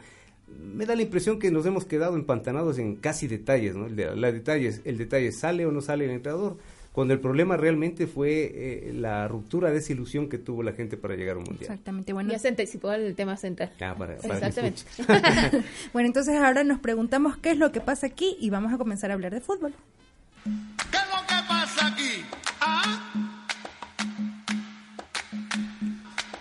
Me 0.47 0.85
da 0.85 0.95
la 0.95 1.01
impresión 1.01 1.37
que 1.37 1.51
nos 1.51 1.65
hemos 1.65 1.83
quedado 1.83 2.15
empantanados 2.15 2.79
en 2.79 2.95
casi 2.95 3.27
detalles, 3.27 3.75
¿no? 3.75 3.87
El, 3.87 3.97
de, 3.97 4.15
la 4.15 4.31
detalles, 4.31 4.79
el 4.85 4.97
detalle, 4.97 5.33
¿sale 5.33 5.65
o 5.65 5.73
no 5.73 5.81
sale 5.81 6.05
el 6.05 6.11
entrenador? 6.11 6.55
Cuando 6.93 7.15
el 7.15 7.19
problema 7.19 7.57
realmente 7.57 8.05
fue 8.05 8.51
eh, 8.53 8.93
la 8.93 9.27
ruptura 9.27 9.71
de 9.71 9.79
esa 9.79 9.91
ilusión 9.91 10.29
que 10.29 10.37
tuvo 10.37 10.61
la 10.61 10.73
gente 10.73 10.95
para 10.95 11.15
llegar 11.15 11.35
a 11.35 11.39
un 11.39 11.45
mundial. 11.45 11.63
Exactamente, 11.63 12.13
bueno. 12.13 12.31
Ya 12.31 12.37
se 12.37 12.49
anticipó 12.49 12.91
el 12.93 13.15
tema 13.15 13.35
central. 13.35 13.71
Ah, 13.81 13.95
para, 13.97 14.15
para 14.17 14.35
Exactamente. 14.35 14.83
bueno, 15.93 16.07
entonces 16.07 16.35
ahora 16.35 16.63
nos 16.63 16.79
preguntamos 16.79 17.35
qué 17.37 17.51
es 17.51 17.57
lo 17.57 17.71
que 17.71 17.81
pasa 17.81 18.05
aquí 18.05 18.37
y 18.39 18.51
vamos 18.51 18.71
a 18.71 18.77
comenzar 18.77 19.09
a 19.09 19.15
hablar 19.15 19.33
de 19.33 19.41
fútbol. 19.41 19.73
¿Qué 20.43 20.97
es 20.97 21.07
lo 21.09 21.27
que 21.27 21.47
pasa 21.47 21.87
aquí? 21.87 22.23
¿Ah? 22.61 23.23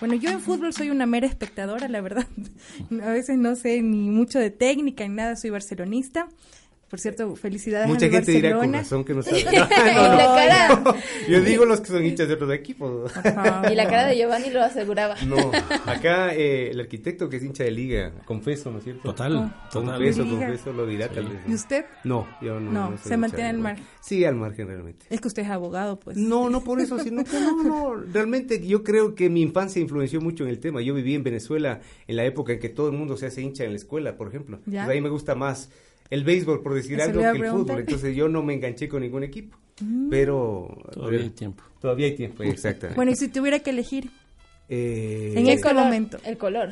Bueno, 0.00 0.16
yo 0.16 0.30
en 0.30 0.40
fútbol 0.40 0.74
soy 0.74 0.90
una 0.90 1.06
mera 1.06 1.28
espectadora, 1.28 1.88
la 1.88 2.00
verdad. 2.02 2.26
A 3.02 3.10
veces 3.10 3.38
no 3.38 3.56
sé 3.56 3.80
ni 3.80 4.10
mucho 4.10 4.38
de 4.38 4.50
técnica 4.50 5.08
ni 5.08 5.14
nada, 5.14 5.36
soy 5.36 5.48
barcelonista. 5.50 6.28
Por 6.92 7.00
cierto, 7.00 7.34
felicidades 7.36 7.88
Mucha 7.88 8.04
a 8.04 8.10
gente 8.10 8.32
Barcelona. 8.32 8.48
dirá 8.48 8.60
con 8.60 8.72
razón 8.74 9.04
que 9.04 9.14
no 9.14 9.22
sabe. 9.22 9.44
No, 9.44 9.54
no, 9.54 10.84
no, 10.84 10.92
no, 10.92 10.96
Yo 11.26 11.40
digo 11.40 11.64
los 11.64 11.80
que 11.80 11.86
son 11.86 12.04
hinchas 12.04 12.28
de 12.28 12.34
otros 12.34 12.52
equipos. 12.52 13.10
y 13.70 13.74
la 13.74 13.86
cara 13.86 14.08
de 14.08 14.18
Giovanni 14.18 14.50
lo 14.50 14.60
aseguraba. 14.62 15.14
No, 15.26 15.38
acá 15.86 16.34
eh, 16.34 16.68
el 16.70 16.80
arquitecto 16.80 17.30
que 17.30 17.38
es 17.38 17.44
hincha 17.44 17.64
de 17.64 17.70
liga, 17.70 18.12
confeso, 18.26 18.70
¿no 18.70 18.76
es 18.76 18.84
cierto? 18.84 19.04
Total, 19.04 19.34
oh, 19.36 19.50
total. 19.72 19.94
Confeso, 19.94 20.28
confeso, 20.28 20.72
lo 20.74 20.86
dirá 20.86 21.08
sí. 21.08 21.14
tal 21.14 21.28
vez. 21.28 21.40
¿Y 21.48 21.54
usted? 21.54 21.86
No, 22.04 22.28
yo 22.42 22.60
no. 22.60 22.70
No, 22.70 22.90
no 22.90 22.98
se 22.98 23.16
mantiene 23.16 23.48
al 23.48 23.58
margen. 23.58 23.86
Sí, 24.02 24.26
al 24.26 24.34
margen 24.34 24.66
realmente. 24.66 25.06
Es 25.08 25.22
que 25.22 25.28
usted 25.28 25.44
es 25.44 25.48
abogado, 25.48 25.98
pues. 25.98 26.18
No, 26.18 26.50
no 26.50 26.62
por 26.62 26.78
eso, 26.78 26.98
sino 26.98 27.24
que 27.24 27.40
no, 27.40 27.62
no. 27.62 27.94
Realmente 28.12 28.66
yo 28.66 28.84
creo 28.84 29.14
que 29.14 29.30
mi 29.30 29.40
infancia 29.40 29.80
influenció 29.80 30.20
mucho 30.20 30.44
en 30.44 30.50
el 30.50 30.60
tema. 30.60 30.82
Yo 30.82 30.92
viví 30.92 31.14
en 31.14 31.22
Venezuela 31.22 31.80
en 32.06 32.16
la 32.16 32.26
época 32.26 32.52
en 32.52 32.58
que 32.58 32.68
todo 32.68 32.88
el 32.88 32.98
mundo 32.98 33.16
se 33.16 33.24
hace 33.24 33.40
hincha 33.40 33.64
en 33.64 33.70
la 33.70 33.76
escuela, 33.76 34.18
por 34.18 34.28
ejemplo. 34.28 34.60
¿Ya? 34.66 34.84
Pues 34.84 34.94
ahí 34.94 35.00
me 35.00 35.08
gusta 35.08 35.34
más 35.34 35.70
el 36.12 36.24
béisbol, 36.24 36.62
por 36.62 36.74
decir 36.74 37.00
algo, 37.00 37.20
que 37.20 37.26
el 37.26 37.50
fútbol. 37.50 37.80
Entonces 37.80 38.14
yo 38.14 38.28
no 38.28 38.42
me 38.42 38.52
enganché 38.52 38.86
con 38.86 39.00
ningún 39.00 39.22
equipo. 39.22 39.56
Mm. 39.80 40.10
Pero... 40.10 40.76
Todavía 40.92 41.20
hay 41.20 41.30
tiempo. 41.30 41.62
Todavía 41.80 42.06
hay 42.06 42.14
tiempo, 42.14 42.42
exactamente. 42.42 42.96
Bueno, 42.96 43.12
y 43.12 43.16
si 43.16 43.28
tuviera 43.28 43.60
que 43.60 43.70
elegir... 43.70 44.10
Eh, 44.68 45.32
en 45.34 45.46
este 45.48 45.72
momento. 45.72 46.18
El 46.22 46.36
color. 46.36 46.68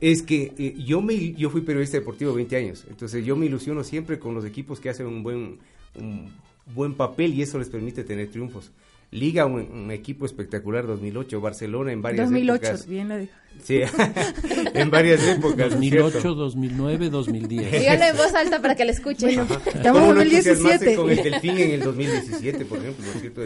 Es 0.00 0.24
que 0.24 0.52
eh, 0.58 0.74
yo 0.76 1.00
me 1.00 1.32
yo 1.32 1.50
fui 1.50 1.62
periodista 1.62 1.98
deportivo 1.98 2.34
20 2.34 2.56
años, 2.56 2.84
entonces 2.88 3.24
yo 3.24 3.34
me 3.34 3.46
ilusiono 3.46 3.82
siempre 3.82 4.18
con 4.18 4.34
los 4.34 4.44
equipos 4.44 4.78
que 4.78 4.90
hacen 4.90 5.06
un 5.06 5.22
buen 5.22 5.58
un 5.98 6.30
buen 6.74 6.94
papel 6.94 7.34
y 7.34 7.42
eso 7.42 7.58
les 7.58 7.68
permite 7.68 8.04
tener 8.04 8.28
triunfos. 8.28 8.70
Liga, 9.14 9.46
un, 9.46 9.92
equipo 9.92 10.26
espectacular 10.26 10.88
2008, 10.88 11.40
Barcelona 11.40 11.92
en 11.92 12.02
varias 12.02 12.28
2008, 12.28 12.64
épocas. 12.64 12.86
bien 12.88 13.08
lo 13.08 13.16
dijo. 13.16 13.32
Sí, 13.62 13.80
en 14.74 14.90
varias 14.90 15.22
épocas. 15.22 15.70
2008, 15.70 16.34
2009, 16.34 17.10
2010. 17.10 17.72
Díganlo 17.72 18.04
en 18.06 18.16
voz 18.16 18.34
alta 18.34 18.60
para 18.60 18.74
que 18.74 18.84
le 18.84 18.90
escuchen. 18.90 19.46
Estamos 19.66 20.02
en 20.02 20.14
2017. 20.16 20.96
Con 20.96 21.10
el 21.10 21.22
Delfín 21.22 21.58
en 21.58 21.70
el 21.70 21.80
2017, 21.80 22.64
por 22.64 22.78
ejemplo, 22.78 23.04
¿no 23.06 23.12
es 23.12 23.20
cierto? 23.20 23.42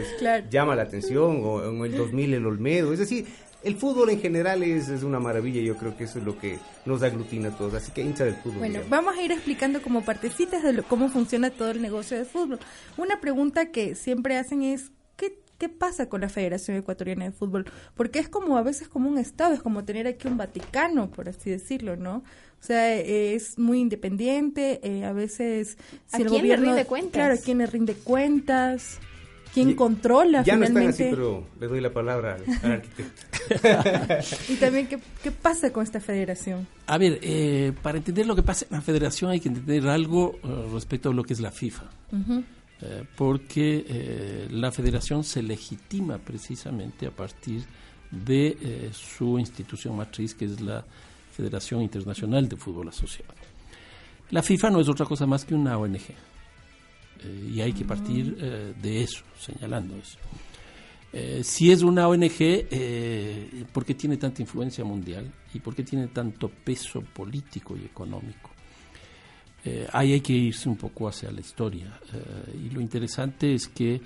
Llama 0.49 0.75
la 0.75 0.81
atención, 0.81 1.41
o 1.43 1.63
en 1.63 1.85
el 1.85 1.95
2000 1.95 2.33
el 2.33 2.45
Olmedo, 2.47 2.91
es 2.91 2.97
decir, 2.97 3.27
el 3.63 3.75
fútbol 3.75 4.09
en 4.09 4.19
general 4.19 4.63
es, 4.63 4.89
es, 4.89 5.03
una 5.03 5.19
maravilla, 5.19 5.61
yo 5.61 5.75
creo 5.77 5.95
que 5.95 6.05
eso 6.05 6.17
es 6.17 6.25
lo 6.25 6.39
que 6.39 6.57
nos 6.85 7.03
aglutina 7.03 7.49
a 7.49 7.57
todos, 7.57 7.75
así 7.75 7.91
que 7.91 8.01
hincha 8.01 8.25
del 8.25 8.35
fútbol. 8.35 8.57
Bueno, 8.57 8.79
vamos 8.89 9.15
a 9.15 9.21
ir 9.21 9.31
explicando 9.31 9.83
como 9.83 10.03
partecitas 10.03 10.63
de 10.63 10.81
cómo 10.81 11.09
funciona 11.09 11.51
todo 11.51 11.69
el 11.69 11.81
negocio 11.81 12.17
del 12.17 12.25
fútbol. 12.25 12.59
Una 12.97 13.19
pregunta 13.19 13.71
que 13.71 13.93
siempre 13.93 14.37
hacen 14.37 14.63
es, 14.63 14.91
¿qué, 15.59 15.67
¿qué 15.67 15.69
pasa 15.69 16.09
con 16.09 16.21
la 16.21 16.29
Federación 16.29 16.77
Ecuatoriana 16.77 17.25
de 17.25 17.31
Fútbol? 17.31 17.65
Porque 17.95 18.19
es 18.19 18.29
como 18.29 18.57
a 18.57 18.63
veces 18.63 18.87
como 18.87 19.09
un 19.09 19.17
Estado, 19.17 19.53
es 19.53 19.61
como 19.61 19.83
tener 19.83 20.07
aquí 20.07 20.27
un 20.27 20.37
Vaticano, 20.37 21.11
por 21.11 21.29
así 21.29 21.49
decirlo, 21.49 21.95
¿no? 21.95 22.17
O 22.61 22.63
sea, 22.63 22.95
es 22.95 23.57
muy 23.57 23.79
independiente, 23.79 24.79
eh, 24.83 25.05
a 25.05 25.13
veces... 25.13 25.77
Si 26.07 26.23
¿A 26.23 26.25
quién 26.25 26.47
le 26.47 26.57
rinde 26.57 26.85
cuentas? 26.85 27.13
Claro, 27.13 27.33
¿a 27.35 27.37
quién 27.37 27.59
le 27.59 27.65
rinde 27.67 27.93
cuentas? 27.93 28.99
¿Quién 29.53 29.75
controla 29.75 30.43
ya 30.43 30.53
finalmente? 30.53 30.83
no 30.83 30.89
están 30.89 31.07
así, 31.07 31.15
pero 31.15 31.47
le 31.59 31.67
doy 31.67 31.81
la 31.81 31.91
palabra 31.91 32.37
al, 32.63 32.71
arquitecto. 32.71 33.21
y 34.53 34.55
también, 34.57 34.87
¿qué, 34.87 34.99
¿qué, 35.23 35.31
pasa 35.31 35.71
con 35.71 35.83
esta 35.83 35.99
federación? 35.99 36.67
A 36.85 36.97
ver, 36.97 37.19
eh, 37.21 37.73
para 37.81 37.97
entender 37.97 38.27
lo 38.27 38.35
que 38.35 38.43
pasa 38.43 38.65
en 38.69 38.75
la 38.75 38.81
federación 38.81 39.31
hay 39.31 39.39
que 39.39 39.49
entender 39.49 39.87
algo 39.87 40.35
uh, 40.43 40.73
respecto 40.73 41.09
a 41.09 41.13
lo 41.13 41.23
que 41.23 41.33
es 41.33 41.39
la 41.39 41.51
FIFA. 41.51 41.83
Uh 42.11 42.15
-huh. 42.17 42.43
Eh, 42.81 43.03
porque 43.15 43.85
eh, 43.87 44.47
la 44.51 44.71
federación 44.71 45.23
se 45.23 45.43
legitima 45.43 46.17
precisamente 46.17 47.07
a 47.07 47.11
partir 47.11 47.63
de 48.11 48.57
eh, 48.61 48.89
su 48.93 49.37
institución 49.37 49.95
matriz, 49.97 50.33
que 50.33 50.45
es 50.45 50.61
la 50.61 50.85
Federación 51.31 51.81
Internacional 51.81 52.47
de 52.49 52.57
Fútbol 52.57 52.89
Asociado. 52.89 53.33
La 54.31 54.43
FIFA 54.43 54.69
no 54.71 54.79
es 54.79 54.89
otra 54.89 55.05
cosa 55.05 55.25
más 55.25 55.45
que 55.45 55.55
una 55.55 55.77
ONG. 55.77 56.01
Y 57.53 57.59
hay 57.61 57.73
que 57.73 57.83
partir 57.83 58.37
eh, 58.39 58.73
de 58.81 59.03
eso, 59.03 59.23
señalando 59.37 59.95
eso. 59.95 60.17
Eh, 61.11 61.41
si 61.43 61.71
es 61.71 61.81
una 61.81 62.07
ONG, 62.07 62.37
eh, 62.39 63.65
¿por 63.73 63.83
qué 63.83 63.95
tiene 63.95 64.17
tanta 64.17 64.41
influencia 64.41 64.85
mundial 64.85 65.31
y 65.53 65.59
por 65.59 65.75
qué 65.75 65.83
tiene 65.83 66.07
tanto 66.07 66.49
peso 66.49 67.01
político 67.01 67.75
y 67.75 67.85
económico? 67.85 68.48
Eh, 69.65 69.87
ahí 69.91 70.13
hay 70.13 70.21
que 70.21 70.33
irse 70.33 70.69
un 70.69 70.77
poco 70.77 71.07
hacia 71.07 71.31
la 71.31 71.41
historia. 71.41 71.99
y 72.53 72.69
lo 72.69 72.81
interesante 72.81 73.53
es 73.53 73.67
que 73.67 74.01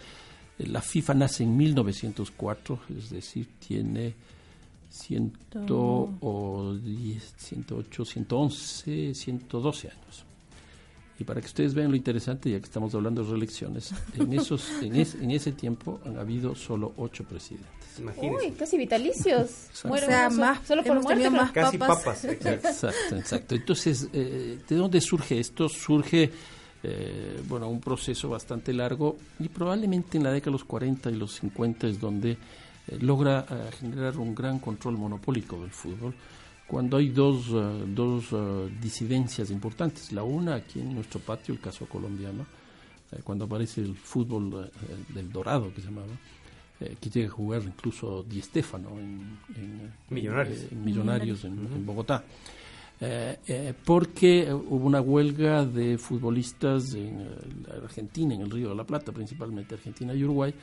la 0.60 0.82
FIFA 0.82 1.14
nace 1.16 1.44
en 1.44 1.56
1904, 1.58 2.80
es 2.98 3.10
decir, 3.10 3.48
tiene 3.60 4.14
100 4.90 5.34
o 5.70 6.74
10, 6.74 7.34
108, 7.38 8.06
111, 8.06 9.16
112 9.16 9.90
años. 9.90 10.26
Y 11.20 11.24
para 11.24 11.42
que 11.42 11.48
ustedes 11.48 11.74
vean 11.74 11.90
lo 11.90 11.98
interesante, 11.98 12.52
ya 12.52 12.60
que 12.60 12.66
estamos 12.66 12.94
hablando 12.96 13.24
de 13.24 13.30
reelecciones, 13.30 13.94
en, 14.16 14.34
esos, 14.34 14.70
en, 14.82 14.96
es, 14.96 15.16
en 15.16 15.32
ese 15.32 15.52
tiempo 15.52 16.00
han 16.06 16.18
habido 16.18 16.56
solo 16.56 16.94
ocho 16.98 17.24
presidentes. 17.24 17.83
Imagínense. 18.00 18.48
Uy, 18.48 18.52
casi 18.52 18.78
vitalicios. 18.78 19.70
Muere 19.86 20.06
o 20.06 20.10
sea, 20.10 20.30
más, 20.30 20.68
solo 20.68 20.84
por 20.84 21.02
muerte. 21.02 21.30
Más 21.30 21.52
casi 21.52 21.78
papas. 21.78 21.98
papas. 22.00 22.26
Exacto, 22.26 23.16
exacto. 23.16 23.56
Entonces, 23.56 24.10
eh, 24.14 24.60
¿de 24.68 24.76
dónde 24.76 25.02
surge 25.02 25.40
esto? 25.40 25.70
Surge, 25.70 26.32
eh, 26.84 27.42
bueno, 27.48 27.70
un 27.70 27.80
proceso 27.80 28.30
bastante 28.30 28.74
largo 28.74 29.18
y 29.40 29.50
probablemente 29.50 30.18
en 30.18 30.24
la 30.24 30.32
década 30.32 30.52
de 30.52 30.54
los 30.54 30.64
40 30.66 31.12
y 31.12 31.16
los 31.16 31.34
50 31.36 31.88
es 31.88 32.00
donde 32.00 32.32
eh, 32.32 32.38
logra 33.00 33.46
generar 33.80 34.18
un 34.18 34.34
gran 34.34 34.60
control 34.60 34.98
monopólico 34.98 35.60
del 35.62 35.72
fútbol 35.72 36.14
cuando 36.68 36.98
hay 36.98 37.10
dos, 37.10 37.50
uh, 37.50 37.86
dos 37.86 38.32
uh, 38.32 38.70
disidencias 38.82 39.52
importantes. 39.52 40.12
La 40.12 40.24
una 40.24 40.56
aquí 40.56 40.80
en 40.80 40.96
nuestro 40.96 41.20
patio, 41.20 41.54
el 41.54 41.60
caso 41.60 41.86
colombiano, 41.86 42.46
eh, 43.12 43.20
cuando 43.24 43.46
aparece 43.46 43.82
el 43.82 43.96
fútbol 43.96 44.72
eh, 44.72 45.14
del 45.14 45.32
Dorado, 45.32 45.74
que 45.74 45.82
se 45.82 45.88
llamaba, 45.88 46.08
eh, 46.84 46.98
que 47.00 47.10
llega 47.10 47.28
a 47.28 47.32
jugar 47.32 47.62
incluso 47.64 48.24
Di 48.24 48.42
Stefano 48.42 48.90
en, 49.00 49.40
en 49.56 49.94
Millonarios, 50.10 50.72
en, 50.72 50.86
Millonarios 50.86 51.46
en, 51.46 51.52
en 51.52 51.86
Bogotá. 51.86 52.24
porque 53.84 54.54
hubo 54.54 54.86
una 54.86 55.02
huelga 55.02 55.66
de 55.66 55.98
futbolistas 55.98 56.94
en 56.94 57.28
Argentina, 57.84 58.34
en 58.36 58.42
el 58.42 58.52
Río 58.52 58.70
de 58.70 58.76
la 58.76 58.86
Plata, 58.86 59.12
principalmente 59.12 59.76
Argentina 59.76 60.14
y 60.14 60.24
Uruguay, 60.24 60.54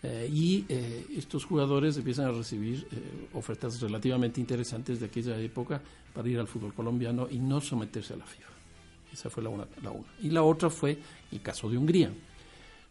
eh, 0.00 0.30
y 0.32 0.64
eh, 0.68 1.06
estos 1.16 1.44
jugadores 1.44 1.96
empiezan 1.96 2.26
a 2.26 2.30
recibir 2.30 2.86
eh, 2.92 3.28
ofertas 3.34 3.80
relativamente 3.80 4.40
interesantes 4.40 5.00
de 5.00 5.06
aquella 5.06 5.36
época 5.40 5.80
para 6.14 6.28
ir 6.28 6.38
al 6.38 6.46
fútbol 6.46 6.72
colombiano 6.72 7.26
y 7.28 7.38
no 7.38 7.60
someterse 7.60 8.14
a 8.14 8.18
la 8.18 8.24
FIFA. 8.24 8.48
Esa 9.12 9.28
fue 9.28 9.42
la 9.42 9.48
una, 9.48 9.66
la 9.82 9.90
una. 9.90 10.06
Y 10.22 10.30
la 10.30 10.44
otra 10.44 10.70
fue 10.70 10.98
el 11.32 11.40
caso 11.42 11.68
de 11.68 11.78
Hungría. 11.78 12.12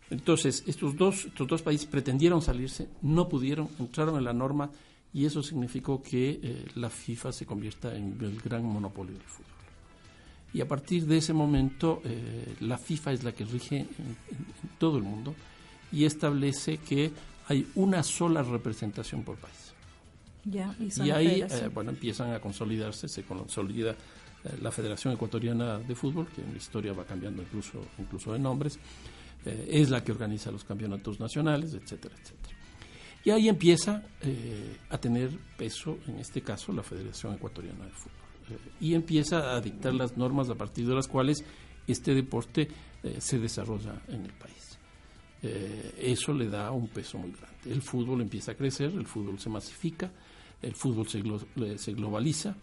Entonces, 0.10 0.64
estos 0.68 0.96
dos, 0.96 1.26
estos 1.26 1.48
dos 1.48 1.62
países 1.62 1.86
pretendieron 1.88 2.42
salirse, 2.42 2.88
no 3.02 3.28
pudieron, 3.28 3.70
entraron 3.80 4.18
en 4.18 4.24
la 4.24 4.34
norma 4.34 4.70
y 5.14 5.26
eso 5.26 5.44
significó 5.44 6.02
que 6.02 6.66
la 6.76 6.90
FIFA 6.90 7.32
se 7.32 7.46
convierta 7.46 7.96
en 7.96 8.18
el 8.22 8.40
gran 8.40 8.64
monopolio 8.64 9.14
del 9.14 9.24
fútbol. 9.24 9.52
Y 10.54 10.62
a 10.62 10.68
partir 10.68 11.06
de 11.06 11.18
ese 11.18 11.34
momento, 11.34 12.02
la 12.62 12.78
FIFA 12.78 13.12
es 13.14 13.24
la 13.24 13.32
que 13.34 13.44
rige 13.46 13.78
en, 13.78 13.88
en, 13.98 14.38
en 14.38 14.70
todo 14.78 14.98
el 14.98 15.04
mundo 15.04 15.36
y 15.92 16.06
establece 16.06 16.78
que 16.78 17.12
hay 17.48 17.68
una 17.76 18.04
sola 18.04 18.44
representación 18.44 19.24
por 19.24 19.38
país. 19.38 19.74
Ya, 20.46 20.74
y, 20.80 20.90
y 21.06 21.12
ahí, 21.12 21.42
eh, 21.42 21.70
bueno, 21.74 21.92
empiezan 21.92 22.34
a 22.34 22.40
consolidarse, 22.40 23.08
se 23.08 23.24
consolida 23.24 23.92
eh, 23.92 23.96
la 24.62 24.72
Federación 24.72 25.14
Ecuatoriana 25.14 25.78
de 25.78 25.96
Fútbol, 25.96 26.28
que 26.28 26.42
en 26.42 26.52
la 26.52 26.58
historia 26.58 26.94
va 26.94 27.04
cambiando 27.04 27.42
incluso, 27.42 27.84
incluso 28.00 28.32
de 28.32 28.40
nombres, 28.40 28.80
eh, 29.48 29.68
es 29.70 29.90
la 29.90 30.04
que 30.04 30.12
organiza 30.12 30.52
los 30.52 30.64
campeonatos 30.64 31.20
nacionales, 31.20 31.74
etcétera, 31.74 32.16
etcétera. 32.22 32.56
Y 33.24 33.32
ahí 33.32 33.50
empieza 33.50 34.04
a 34.90 34.98
tener 35.00 35.30
peso, 35.58 35.98
en 36.08 36.20
este 36.20 36.42
caso, 36.42 36.72
la 36.72 36.82
Federación 36.82 37.34
Ecuatoriana 37.34 37.84
de 37.84 37.92
Fútbol. 37.92 38.60
y 38.80 38.94
empieza 38.94 39.54
a 39.54 39.60
dictar 39.60 39.94
las 39.94 40.16
normas 40.16 40.50
a 40.50 40.56
partir 40.56 40.88
de 40.88 40.96
las 40.96 41.10
cuales 41.10 41.44
este 41.88 42.14
deporte 42.14 42.70
se 43.20 43.38
desarrolla 43.38 44.02
en 44.08 44.24
el 44.24 44.32
país 44.32 44.68
eh, 45.44 45.94
eso 46.00 46.34
le 46.34 46.50
da 46.50 46.72
un 46.72 46.88
peso 46.88 47.18
muy 47.18 47.32
grande. 47.32 47.72
El 47.72 47.82
fútbol 47.82 48.22
empieza 48.22 48.54
a 48.54 48.56
crecer, 48.56 48.92
el 48.92 49.06
fútbol 49.06 49.40
se 49.40 49.50
masifica, 49.50 50.12
el 50.62 50.76
fútbol 50.76 51.08
se, 51.08 51.22
glo 51.22 51.40
se 51.78 51.94
globaliza, 51.94 52.56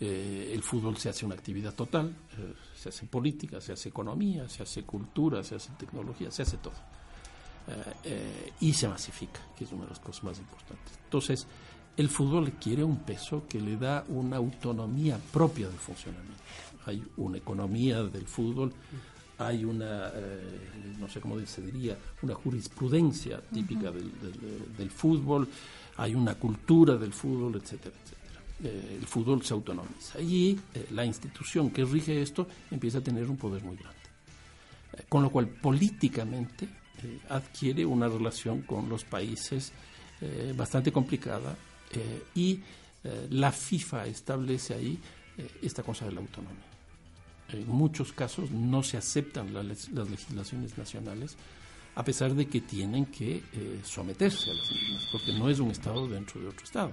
eh, 0.00 0.50
el 0.52 0.62
fútbol 0.62 0.96
se 0.96 1.08
hace 1.08 1.24
una 1.24 1.34
actividad 1.34 1.74
total, 1.74 2.08
eh, 2.38 2.52
se 2.86 2.98
hace 2.98 3.06
política, 3.06 3.60
se 3.60 3.72
hace 3.72 3.88
economía, 3.88 4.48
se 4.48 4.62
hace 4.62 4.84
cultura, 4.84 5.42
se 5.42 5.56
hace 5.56 5.70
tecnología, 5.78 6.30
se 6.30 6.42
hace 6.42 6.56
todo. 6.58 6.74
y 8.60 8.72
se 8.72 8.86
masifica, 8.86 9.40
que 9.56 9.64
es 9.64 9.72
una 9.72 9.82
de 9.82 9.90
las 9.90 9.98
cosas 9.98 10.22
más 10.22 10.38
importantes. 10.38 10.92
Entonces, 11.02 11.46
el 11.96 12.08
fútbol 12.08 12.52
quiere 12.52 12.84
un 12.84 12.98
peso 12.98 13.44
que 13.48 13.60
le 13.60 13.76
da 13.76 14.04
una 14.08 14.36
autonomía 14.36 15.18
propia 15.32 15.66
del 15.68 15.78
funcionamiento. 15.78 16.42
Hay 16.84 17.02
una 17.16 17.38
economía 17.38 18.04
del 18.04 18.26
fútbol, 18.26 18.72
hay 19.38 19.64
una, 19.64 20.10
eh, 20.14 20.94
no 20.98 21.08
sé 21.08 21.20
cómo 21.20 21.40
se 21.44 21.62
diría, 21.62 21.96
una 22.22 22.34
jurisprudencia 22.34 23.40
típica 23.52 23.90
uh 23.90 23.94
-huh. 23.94 23.98
del, 23.98 24.20
del, 24.20 24.76
del, 24.76 24.90
fútbol, 24.90 25.48
hay 25.96 26.14
una 26.14 26.34
cultura 26.34 26.96
del 26.96 27.12
fútbol, 27.12 27.56
etcétera, 27.56 27.94
etcétera. 27.96 28.15
Eh, 28.64 28.98
el 29.00 29.06
fútbol 29.06 29.44
se 29.44 29.52
autonomiza 29.52 30.18
y 30.18 30.58
eh, 30.74 30.86
la 30.92 31.04
institución 31.04 31.70
que 31.70 31.84
rige 31.84 32.22
esto 32.22 32.46
empieza 32.70 32.98
a 32.98 33.00
tener 33.02 33.28
un 33.28 33.36
poder 33.36 33.62
muy 33.62 33.76
grande. 33.76 33.98
Eh, 34.94 35.02
con 35.10 35.22
lo 35.22 35.30
cual, 35.30 35.46
políticamente, 35.48 36.66
adquiere 37.28 37.84
una 37.84 38.08
relación 38.08 38.62
con 38.62 38.88
los 38.88 39.04
países 39.04 39.70
bastante 40.56 40.90
complicada 40.90 41.54
y 42.34 42.58
la 43.28 43.52
FIFA 43.52 44.06
establece 44.06 44.72
ahí 44.72 44.98
esta 45.60 45.82
cosa 45.82 46.06
de 46.06 46.12
la 46.12 46.20
autonomía 46.20 46.64
en 47.52 47.68
muchos 47.68 48.14
casos 48.14 48.50
no 48.50 48.82
se 48.82 48.96
aceptan 48.96 49.52
la, 49.52 49.62
las 49.62 50.10
legislaciones 50.10 50.78
nacionales 50.78 51.36
a 51.94 52.02
pesar 52.02 52.34
de 52.34 52.46
que 52.46 52.62
tienen 52.62 53.04
que 53.04 53.42
someterse 53.84 54.50
a 54.50 54.54
las 54.54 54.70
mismas, 54.70 55.06
porque 55.12 55.34
no 55.34 55.50
es 55.50 55.58
un 55.60 55.70
Estado 55.70 56.08
dentro 56.08 56.40
de 56.40 56.48
otro 56.48 56.64
Estado. 56.64 56.92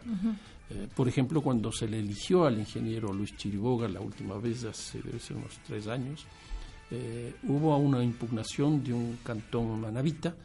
Eh, 0.70 0.88
por 0.96 1.08
ejemplo, 1.08 1.42
cuando 1.42 1.72
se 1.72 1.88
le 1.88 2.00
eligió 2.00 2.46
al 2.46 2.60
ingeniero 2.60 3.12
Luis 3.12 3.36
Chiriboga 3.36 3.88
la 3.88 4.00
última 4.00 4.38
vez, 4.38 4.64
hace 4.64 5.02
debe 5.02 5.20
ser 5.20 5.38
unos 5.38 5.60
tres 5.66 5.88
años, 5.88 6.26
eh, 6.90 7.36
hubo 7.44 7.76
una 7.78 8.04
impugnación 8.04 8.84
de 8.84 8.94
un 8.94 9.20
cantón 9.24 9.82
manavita, 9.82 10.36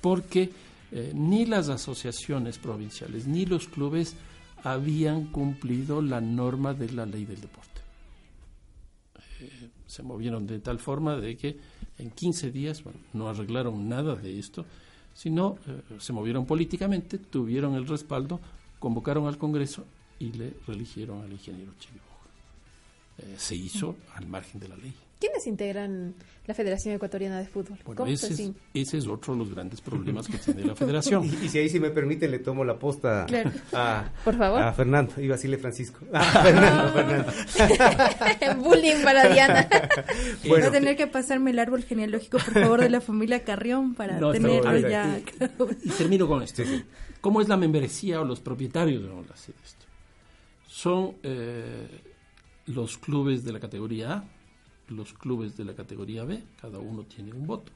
porque 0.00 0.52
eh, 0.92 1.10
ni 1.12 1.46
las 1.46 1.68
asociaciones 1.68 2.58
provinciales 2.58 3.26
ni 3.26 3.44
los 3.44 3.66
clubes 3.66 4.14
habían 4.62 5.24
cumplido 5.26 6.00
la 6.00 6.20
norma 6.20 6.74
de 6.74 6.92
la 6.92 7.04
ley 7.04 7.24
del 7.24 7.40
deporte. 7.40 7.80
Se 9.86 10.04
movieron 10.04 10.46
de 10.46 10.60
tal 10.60 10.78
forma 10.78 11.16
de 11.16 11.36
que 11.36 11.58
en 11.98 12.12
15 12.12 12.52
días 12.52 12.84
no 13.12 13.28
arreglaron 13.28 13.88
nada 13.88 14.14
de 14.14 14.38
esto, 14.38 14.64
sino 15.12 15.58
se 15.98 16.12
movieron 16.12 16.46
políticamente, 16.46 17.18
tuvieron 17.18 17.74
el 17.74 17.88
respaldo, 17.88 18.40
convocaron 18.84 19.26
al 19.26 19.38
Congreso 19.38 19.86
y 20.18 20.30
le 20.32 20.52
religieron 20.66 21.22
al 21.22 21.32
ingeniero 21.32 21.72
Chiviboja. 21.78 23.38
se 23.38 23.54
hizo 23.54 23.96
al 24.14 24.26
margen 24.26 24.60
de 24.60 24.68
la 24.68 24.76
ley. 24.76 24.92
¿Quiénes 25.24 25.46
integran 25.46 26.14
la 26.46 26.52
Federación 26.52 26.94
Ecuatoriana 26.94 27.38
de 27.38 27.46
Fútbol? 27.46 27.78
Bueno, 27.86 28.04
ese, 28.04 28.52
es, 28.74 29.06
otro 29.06 29.32
de 29.32 29.38
los 29.38 29.54
grandes 29.54 29.80
problemas 29.80 30.28
que 30.28 30.36
tiene 30.36 30.64
la 30.64 30.74
federación. 30.76 31.24
y, 31.42 31.48
si 31.48 31.58
ahí 31.60 31.70
si 31.70 31.80
me 31.80 31.88
permite 31.88 32.28
le 32.28 32.40
tomo 32.40 32.62
la 32.62 32.78
posta 32.78 33.24
a, 33.72 34.12
Por 34.22 34.36
favor. 34.36 34.60
a 34.60 34.70
Fernando, 34.74 35.14
iba 35.16 35.32
a 35.32 35.36
decirle 35.38 35.56
Francisco. 35.56 36.00
Fernando, 36.42 36.92
Fernando. 36.92 37.32
Bullying 38.68 39.02
para 39.02 39.32
Diana. 39.32 39.66
Voy 40.46 40.60
a 40.60 40.70
tener 40.70 40.94
que 40.94 41.06
pasarme 41.06 41.52
el 41.52 41.58
árbol 41.58 41.84
genealógico, 41.84 42.36
por 42.36 42.52
favor, 42.52 42.80
de 42.82 42.90
la 42.90 43.00
familia 43.00 43.42
Carrión 43.44 43.94
para 43.94 44.18
tenerlo 44.30 44.76
ya. 44.76 45.22
Y, 45.84 45.88
termino 45.88 46.28
con 46.28 46.42
esto. 46.42 46.64
¿Cómo 47.22 47.40
es 47.40 47.48
la 47.48 47.56
membresía 47.56 48.20
o 48.20 48.26
los 48.26 48.40
propietarios 48.40 49.02
de 49.02 49.08
esto? 49.08 49.86
Son 50.66 51.14
eh, 51.22 51.88
los 52.66 52.98
clubes 52.98 53.42
de 53.42 53.52
la 53.52 53.60
categoría 53.60 54.12
A, 54.12 54.24
los 54.96 55.12
clubes 55.12 55.56
de 55.56 55.64
la 55.64 55.74
categoría 55.74 56.24
B, 56.24 56.42
cada 56.60 56.78
uno 56.78 57.04
tiene 57.04 57.32
un 57.32 57.46
voto. 57.46 57.72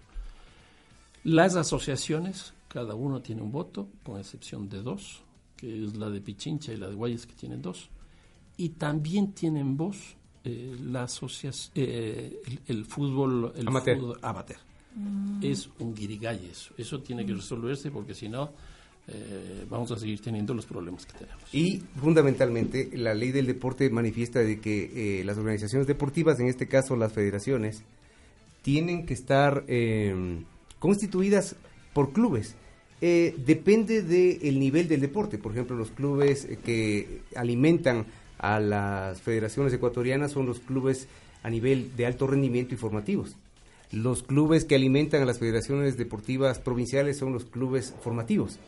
Las 1.24 1.56
asociaciones, 1.56 2.54
cada 2.68 2.94
uno 2.94 3.20
tiene 3.20 3.42
un 3.42 3.52
voto, 3.52 3.88
con 4.04 4.18
excepción 4.18 4.68
de 4.68 4.82
dos, 4.82 5.22
que 5.56 5.84
es 5.84 5.96
la 5.96 6.08
de 6.10 6.20
Pichincha 6.20 6.72
y 6.72 6.76
la 6.76 6.88
de 6.88 6.94
Guayas, 6.94 7.26
que 7.26 7.34
tienen 7.34 7.60
dos. 7.60 7.88
Y 8.56 8.70
también 8.70 9.32
tienen 9.32 9.76
voz 9.76 10.16
eh, 10.44 10.76
la 10.82 11.06
eh, 11.74 12.40
el, 12.66 12.84
fútbol, 12.84 13.52
el 13.56 13.68
amateur. 13.68 13.98
Fútbol 13.98 14.18
amateur. 14.22 14.58
Mm. 14.94 15.40
Es 15.42 15.68
un 15.78 15.94
guirigay 15.94 16.46
eso. 16.46 16.72
Eso 16.78 17.00
tiene 17.00 17.26
que 17.26 17.34
resolverse 17.34 17.90
porque 17.90 18.14
si 18.14 18.28
no 18.28 18.52
eh, 19.10 19.64
vamos 19.70 19.90
a 19.90 19.98
seguir 19.98 20.20
teniendo 20.20 20.52
los 20.52 20.66
problemas 20.66 21.06
que 21.06 21.12
tenemos. 21.18 21.42
Y 21.52 21.82
fundamentalmente 22.00 22.90
la 22.92 23.14
ley 23.14 23.32
del 23.32 23.46
deporte 23.46 23.88
manifiesta 23.88 24.40
de 24.40 24.60
que 24.60 25.20
eh, 25.20 25.24
las 25.24 25.38
organizaciones 25.38 25.86
deportivas, 25.86 26.38
en 26.40 26.48
este 26.48 26.68
caso 26.68 26.94
las 26.94 27.12
federaciones, 27.12 27.82
tienen 28.60 29.06
que 29.06 29.14
estar 29.14 29.64
em, 29.66 30.44
constituidas 30.78 31.56
por 31.94 32.12
clubes. 32.12 32.54
Eh, 33.00 33.34
depende 33.46 34.02
del 34.02 34.58
nivel 34.58 34.88
del 34.88 35.00
deporte. 35.00 35.38
Por 35.38 35.52
ejemplo, 35.52 35.76
los 35.76 35.90
clubes 35.90 36.46
que 36.64 37.22
alimentan 37.34 38.06
a 38.38 38.60
las 38.60 39.22
federaciones 39.22 39.72
ecuatorianas 39.72 40.32
son 40.32 40.44
los 40.44 40.60
clubes 40.60 41.08
a 41.42 41.48
nivel 41.48 41.96
de 41.96 42.04
alto 42.04 42.26
rendimiento 42.26 42.74
y 42.74 42.76
formativos. 42.76 43.36
Los 43.90 44.22
clubes 44.22 44.64
que 44.66 44.74
alimentan 44.74 45.22
a 45.22 45.24
las 45.24 45.38
federaciones 45.38 45.96
deportivas 45.96 46.58
provinciales 46.58 47.16
son 47.16 47.32
los 47.32 47.46
clubes 47.46 47.94
formativos. 48.02 48.58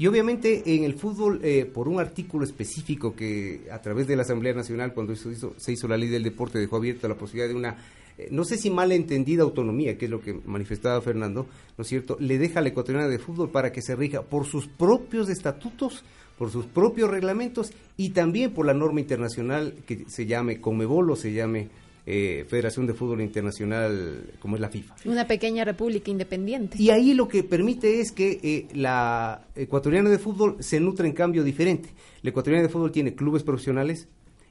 Y 0.00 0.06
obviamente 0.06 0.62
en 0.64 0.84
el 0.84 0.94
fútbol, 0.94 1.40
eh, 1.44 1.66
por 1.66 1.86
un 1.86 2.00
artículo 2.00 2.42
específico 2.42 3.14
que 3.14 3.68
a 3.70 3.82
través 3.82 4.06
de 4.06 4.16
la 4.16 4.22
Asamblea 4.22 4.54
Nacional, 4.54 4.94
cuando 4.94 5.14
se 5.14 5.72
hizo 5.72 5.88
la 5.88 5.98
ley 5.98 6.08
del 6.08 6.22
deporte, 6.22 6.58
dejó 6.58 6.76
abierta 6.76 7.06
la 7.06 7.16
posibilidad 7.16 7.50
de 7.50 7.54
una, 7.54 7.76
eh, 8.16 8.28
no 8.30 8.44
sé 8.44 8.56
si 8.56 8.70
mal 8.70 8.92
entendida 8.92 9.42
autonomía, 9.42 9.98
que 9.98 10.06
es 10.06 10.10
lo 10.10 10.22
que 10.22 10.40
manifestaba 10.46 11.02
Fernando, 11.02 11.48
¿no 11.76 11.82
es 11.82 11.86
cierto?, 11.86 12.16
le 12.18 12.38
deja 12.38 12.60
a 12.60 12.62
la 12.62 12.70
ecuatoriana 12.70 13.08
de 13.08 13.18
fútbol 13.18 13.50
para 13.50 13.72
que 13.72 13.82
se 13.82 13.94
rija 13.94 14.22
por 14.22 14.46
sus 14.46 14.68
propios 14.68 15.28
estatutos, 15.28 16.02
por 16.38 16.50
sus 16.50 16.64
propios 16.64 17.10
reglamentos 17.10 17.70
y 17.98 18.08
también 18.08 18.54
por 18.54 18.64
la 18.64 18.72
norma 18.72 19.00
internacional 19.00 19.74
que 19.86 20.06
se 20.08 20.24
llame 20.24 20.62
Comebol 20.62 21.10
o 21.10 21.16
se 21.16 21.34
llame 21.34 21.68
eh, 22.12 22.44
Federación 22.44 22.88
de 22.88 22.94
Fútbol 22.94 23.20
Internacional 23.20 24.24
como 24.40 24.56
es 24.56 24.60
la 24.60 24.68
FIFA. 24.68 24.96
Una 25.04 25.28
pequeña 25.28 25.64
república 25.64 26.10
independiente. 26.10 26.76
Y 26.76 26.90
ahí 26.90 27.14
lo 27.14 27.28
que 27.28 27.44
permite 27.44 28.00
es 28.00 28.10
que 28.10 28.40
eh, 28.42 28.66
la 28.74 29.42
ecuatoriana 29.54 30.10
de 30.10 30.18
fútbol 30.18 30.56
se 30.58 30.80
nutre 30.80 31.06
en 31.06 31.14
cambio 31.14 31.44
diferente. 31.44 31.90
La 32.22 32.30
ecuatoriana 32.30 32.66
de 32.66 32.68
fútbol 32.68 32.90
tiene 32.90 33.14
clubes 33.14 33.44
profesionales 33.44 34.08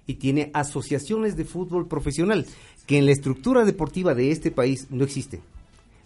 y 0.07 0.13
tiene 0.13 0.51
asociaciones 0.53 1.35
de 1.35 1.43
fútbol 1.43 1.85
profesional, 1.89 2.45
que 2.87 2.97
en 2.97 3.05
la 3.05 3.11
estructura 3.11 3.65
deportiva 3.65 4.15
de 4.15 4.31
este 4.31 4.51
país 4.51 4.87
no 4.89 5.03
existen. 5.03 5.41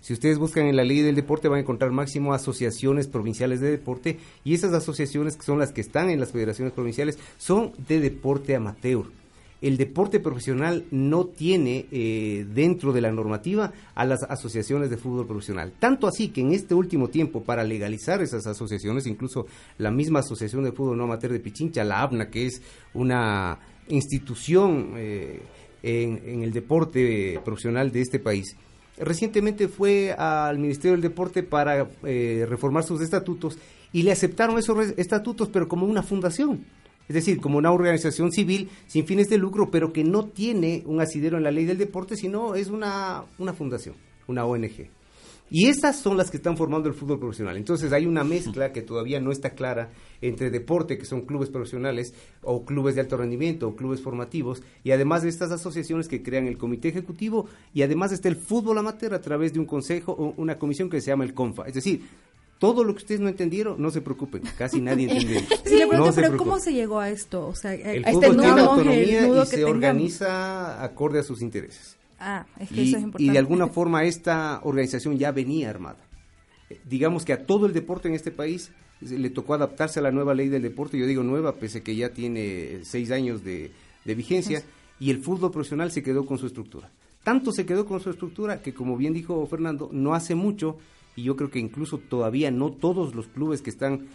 Si 0.02 0.12
ustedes 0.12 0.40
buscan 0.40 0.66
en 0.66 0.76
la 0.76 0.84
ley 0.84 1.02
del 1.02 1.16
deporte 1.16 1.50
van 1.50 1.60
a 1.60 1.62
encontrar 1.62 1.92
máximo 1.92 2.34
asociaciones 2.34 3.08
provinciales 3.08 3.62
de 3.62 3.70
deporte 3.70 4.18
y 4.44 4.56
esas 4.56 4.74
asociaciones 4.74 5.38
que 5.38 5.44
son 5.44 5.60
las 5.60 5.72
que 5.72 5.82
están 5.82 6.10
en 6.10 6.20
las 6.20 6.32
federaciones 6.32 6.74
provinciales 6.74 7.20
son 7.38 7.74
de 7.88 8.00
deporte 8.00 8.56
amateur 8.56 9.06
el 9.64 9.78
deporte 9.78 10.20
profesional 10.20 10.84
no 10.92 11.28
tiene 11.28 11.86
eh, 11.90 12.46
dentro 12.54 12.92
de 12.92 13.00
la 13.00 13.14
normativa 13.14 13.72
a 13.96 14.06
las 14.06 14.22
asociaciones 14.24 14.90
de 14.90 14.98
fútbol 14.98 15.26
profesional. 15.26 15.72
Tanto 15.80 16.06
así 16.06 16.28
que 16.28 16.42
en 16.42 16.52
este 16.52 16.76
último 16.76 17.08
tiempo, 17.08 17.44
para 17.44 17.64
legalizar 17.64 18.22
esas 18.22 18.46
asociaciones, 18.46 19.08
incluso 19.08 19.48
la 19.78 19.90
misma 19.90 20.20
Asociación 20.20 20.66
de 20.66 20.74
Fútbol 20.74 20.98
No 20.98 21.06
Amateur 21.06 21.32
de 21.32 21.40
Pichincha, 21.40 21.86
la 21.86 22.02
ABNA, 22.02 22.30
que 22.30 22.46
es 22.46 22.62
una 22.94 23.58
institución 23.88 24.96
eh, 24.98 25.42
en, 25.82 26.44
el 26.44 26.52
deporte 26.52 27.40
profesional 27.46 27.90
de 27.90 28.02
este 28.02 28.20
país, 28.20 28.58
recientemente 28.98 29.70
fue 29.70 30.12
al 30.12 30.60
Ministerio 30.60 30.92
del 30.92 31.02
Deporte 31.02 31.42
para 31.42 31.88
eh, 32.04 32.46
reformar 32.50 32.84
sus 32.84 33.00
estatutos 33.00 33.58
y 33.94 34.04
le 34.04 34.12
aceptaron 34.12 34.58
esos 34.58 34.78
estatutos, 34.98 35.48
pero 35.48 35.70
como 35.70 35.86
una 35.86 36.04
fundación 36.04 36.66
es 37.08 37.16
decir, 37.16 37.40
como 37.40 37.58
una 37.58 37.72
organización 37.72 38.32
civil 38.32 38.70
sin 38.88 39.06
fines 39.06 39.30
de 39.30 39.38
lucro, 39.38 39.70
pero 39.72 39.92
que 39.92 40.04
no 40.04 40.26
tiene 40.26 40.84
un 40.86 41.02
asidero 41.02 41.38
en 41.38 41.44
la 41.44 41.52
ley 41.52 41.66
del 41.66 41.78
deporte, 41.78 42.16
sino 42.16 42.56
es 42.56 42.70
una, 42.70 43.24
una 43.38 43.54
fundación, 43.54 43.96
una 44.28 44.46
ONG. 44.46 44.90
Y 45.50 45.68
esas 45.68 46.00
son 46.00 46.18
las 46.18 46.32
que 46.32 46.38
están 46.38 46.58
formando 46.58 46.90
el 46.90 46.96
fútbol 46.96 47.20
profesional. 47.20 47.58
Entonces 47.58 47.94
hay 47.94 48.08
una 48.08 48.24
mezcla 48.24 48.72
que 48.72 48.82
todavía 48.82 49.20
no 49.20 49.32
está 49.32 49.52
clara 49.52 49.92
entre 50.20 50.50
deporte, 50.50 50.98
que 50.98 51.06
son 51.06 51.28
clubes 51.28 51.50
profesionales, 51.50 52.16
o 52.42 52.66
clubes 52.66 52.96
de 52.96 53.02
alto 53.02 53.18
rendimiento, 53.18 53.68
o 53.68 53.76
clubes 53.76 54.02
formativos, 54.02 54.64
y 54.84 54.90
además 54.90 55.22
de 55.22 55.30
estas 55.30 55.52
asociaciones 55.52 56.08
que 56.08 56.24
crean 56.24 56.48
el 56.48 56.58
comité 56.58 56.88
ejecutivo, 56.88 57.46
y 57.72 57.84
además 57.84 58.12
está 58.12 58.30
el 58.30 58.36
fútbol 58.36 58.80
amateur 58.80 59.14
a 59.14 59.22
través 59.22 59.54
de 59.54 59.60
un 59.60 59.66
consejo 59.66 60.14
o 60.14 60.34
una 60.38 60.58
comisión 60.58 60.90
que 60.90 61.02
se 61.02 61.12
llama 61.12 61.26
el 61.26 61.36
CONFA. 61.36 61.68
Es 61.68 61.76
decir, 61.76 62.02
todo 62.60 62.84
lo 62.84 62.94
que 62.94 63.00
ustedes 63.00 63.22
no 63.22 63.28
entendieron, 63.28 63.82
no 63.82 63.92
se 63.92 64.02
preocupen, 64.02 64.44
casi 64.58 64.80
nadie 64.80 65.10
entendió. 65.10 65.40
sí, 65.66 65.82
pero 66.16 66.38
¿cómo 66.38 66.60
se 66.60 66.74
llegó 66.74 67.00
a 67.00 67.10
esto? 67.10 67.48
O 67.48 67.56
sea, 67.56 67.74
el 67.74 68.06
este 68.06 68.30
tiene 68.30 68.48
autonomía 68.48 69.28
y 69.28 69.46
se 69.46 69.66
organiza 69.66 70.84
acorde 70.84 71.20
a 71.20 71.24
sus 71.24 71.42
intereses. 71.42 71.98
Ah, 72.20 72.46
es 72.58 72.70
que 72.70 72.76
y, 72.76 72.88
eso 72.88 72.98
es 72.98 73.04
importante. 73.04 73.24
Y 73.24 73.30
de 73.30 73.38
alguna 73.38 73.68
forma 73.68 74.04
esta 74.06 74.62
organización 74.64 75.18
ya 75.18 75.32
venía 75.32 75.70
armada. 75.70 76.00
Eh, 76.70 76.80
digamos 76.86 77.26
que 77.26 77.34
a 77.34 77.46
todo 77.46 77.66
el 77.66 77.74
deporte 77.74 78.08
en 78.08 78.16
este 78.16 78.32
país 78.32 78.72
le 79.02 79.30
tocó 79.30 79.54
adaptarse 79.54 80.00
a 80.00 80.04
la 80.04 80.12
nueva 80.12 80.34
ley 80.34 80.48
del 80.48 80.62
deporte, 80.62 80.98
yo 80.98 81.06
digo 81.06 81.24
nueva, 81.24 81.56
pese 81.56 81.80
a 81.80 81.84
que 81.84 81.96
ya 81.96 82.10
tiene 82.14 82.80
seis 82.84 83.12
años 83.12 83.44
de, 83.44 83.72
de 84.06 84.16
vigencia, 84.16 84.64
y 85.00 85.12
el 85.12 85.18
fútbol 85.18 85.52
profesional 85.52 85.92
se 85.92 86.02
quedó 86.02 86.26
con 86.26 86.38
su 86.38 86.48
estructura. 86.48 86.90
Tanto 87.24 87.52
se 87.52 87.66
quedó 87.66 87.86
con 87.86 88.00
su 88.00 88.10
estructura 88.10 88.62
que, 88.62 88.74
como 88.74 88.98
bien 88.98 89.14
dijo 89.14 89.46
Fernando, 89.48 89.90
no 89.92 90.14
hace 90.14 90.36
mucho 90.36 90.78
y 91.16 91.24
yo 91.24 91.36
creo 91.36 91.50
que 91.50 91.60
incluso 91.60 91.98
todavía 91.98 92.52
no 92.52 92.72
todos 92.72 93.16
los 93.16 93.28
clubes 93.28 93.62
que 93.62 93.70
están 93.70 94.08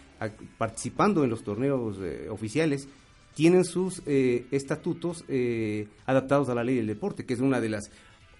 participando 0.57 1.23
en 1.23 1.29
los 1.29 1.43
torneos 1.43 1.97
eh, 2.01 2.27
oficiales 2.29 2.87
tienen 3.35 3.63
sus 3.63 4.01
eh, 4.05 4.45
estatutos 4.51 5.23
eh, 5.29 5.87
adaptados 6.05 6.49
a 6.49 6.55
la 6.55 6.63
ley 6.63 6.75
del 6.75 6.87
deporte, 6.87 7.25
que 7.25 7.33
es 7.33 7.39
una 7.39 7.61
de 7.61 7.69
las 7.69 7.89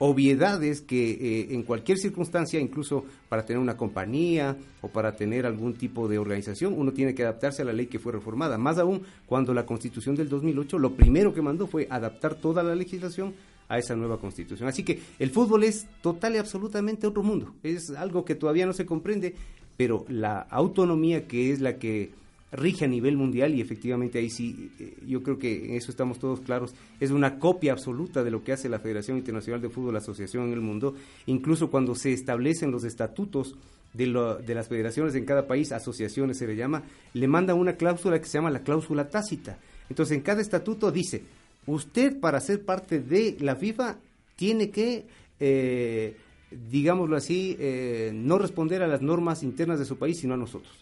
obviedades 0.02 0.82
que 0.82 1.48
en 1.52 1.64
cualquier 1.64 1.98
circunstancia, 1.98 2.58
incluso 2.58 3.04
para 3.28 3.46
tener 3.46 3.62
una 3.62 3.76
compañía 3.76 4.56
o 4.82 4.88
para 4.88 5.14
tener 5.18 5.46
algún 5.46 5.74
tipo 5.74 6.08
de 6.08 6.18
organización, 6.18 6.74
uno 6.78 6.94
tiene 6.94 7.14
que 7.14 7.24
adaptarse 7.24 7.64
a 7.64 7.66
la 7.66 7.74
ley 7.74 7.88
que 7.88 8.00
fue 8.00 8.14
reformada. 8.14 8.58
Más 8.58 8.78
aún 8.78 9.02
cuando 9.26 9.54
la 9.54 9.66
Constitución 9.66 10.16
del 10.16 10.30
2008 10.30 10.80
lo 10.80 10.96
primero 10.96 11.34
que 11.34 11.42
mandó 11.42 11.68
fue 11.68 11.86
adaptar 11.90 12.36
toda 12.36 12.64
la 12.64 12.76
legislación 12.76 13.34
a 13.70 13.78
esa 13.78 13.96
nueva 13.96 14.20
constitución. 14.20 14.68
Así 14.68 14.84
que 14.84 15.00
el 15.20 15.30
fútbol 15.30 15.64
es 15.64 15.88
total 16.02 16.36
y 16.36 16.40
absolutamente 16.40 17.08
otro 17.08 17.24
mundo. 17.24 17.54
Es 17.64 17.92
algo 17.92 18.26
que 18.26 18.36
todavía 18.36 18.66
no 18.66 18.74
se 18.74 18.86
comprende, 18.86 19.36
pero 19.78 20.06
la 20.10 20.40
autonomía 20.42 21.28
que 21.28 21.52
es 21.52 21.62
la 21.62 21.78
que 21.78 22.12
rige 22.52 22.86
a 22.86 22.88
nivel 22.88 23.16
mundial 23.16 23.54
y 23.54 23.62
efectivamente 23.62 24.18
ahí 24.18 24.32
sí, 24.32 24.72
eh, 24.80 24.98
yo 25.08 25.22
creo 25.22 25.38
que 25.38 25.66
en 25.66 25.76
eso 25.76 25.92
estamos 25.92 26.18
todos 26.18 26.42
claros, 26.42 26.74
es 27.00 27.12
una 27.12 27.38
copia 27.38 27.74
absoluta 27.74 28.24
de 28.24 28.32
lo 28.32 28.44
que 28.44 28.54
hace 28.54 28.70
la 28.70 28.80
Federación 28.80 29.18
Internacional 29.18 29.62
de 29.62 29.70
Fútbol, 29.70 29.94
la 29.94 30.00
asociación 30.00 30.48
en 30.48 30.54
el 30.54 30.62
mundo, 30.62 30.96
incluso 31.28 31.70
cuando 31.70 31.94
se 31.94 32.12
establecen 32.12 32.72
los 32.72 32.84
estatutos 32.84 33.56
de, 33.94 34.06
de 34.46 34.56
las 34.56 34.68
federaciones 34.68 35.14
en 35.14 35.26
cada 35.26 35.46
país, 35.46 35.72
asociaciones 35.72 36.40
se 36.40 36.48
le 36.48 36.56
llama, 36.56 36.82
le 37.14 37.28
manda 37.28 37.54
una 37.54 37.74
cláusula 37.74 38.20
que 38.20 38.26
se 38.26 38.40
llama 38.40 38.50
la 38.50 38.64
cláusula 38.64 39.10
tácita. 39.10 39.60
Entonces 39.88 40.18
en 40.18 40.24
cada 40.24 40.42
estatuto 40.42 40.92
dice, 40.92 41.24
usted 41.66 42.20
para 42.20 42.40
ser 42.40 42.66
parte 42.66 43.00
de 43.00 43.38
la 43.40 43.56
FIFA 43.56 43.98
tiene 44.36 44.70
que 44.70 45.06
eh, 45.40 46.16
digámoslo 46.52 47.16
así, 47.16 47.56
eh, 47.60 48.12
no 48.14 48.38
responder 48.38 48.82
a 48.82 48.88
las 48.88 49.02
normas 49.02 49.44
internas 49.44 49.80
de 49.80 49.86
su 49.86 49.98
país, 49.98 50.20
sino 50.20 50.34
a 50.34 50.38
nosotros. 50.38 50.74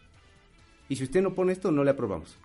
Y 0.90 0.96
si 0.96 1.04
usted 1.04 1.22
no 1.22 1.34
pone 1.34 1.54
esto, 1.54 1.72
no 1.72 1.84
le 1.84 1.92
aprobamos. 1.92 2.38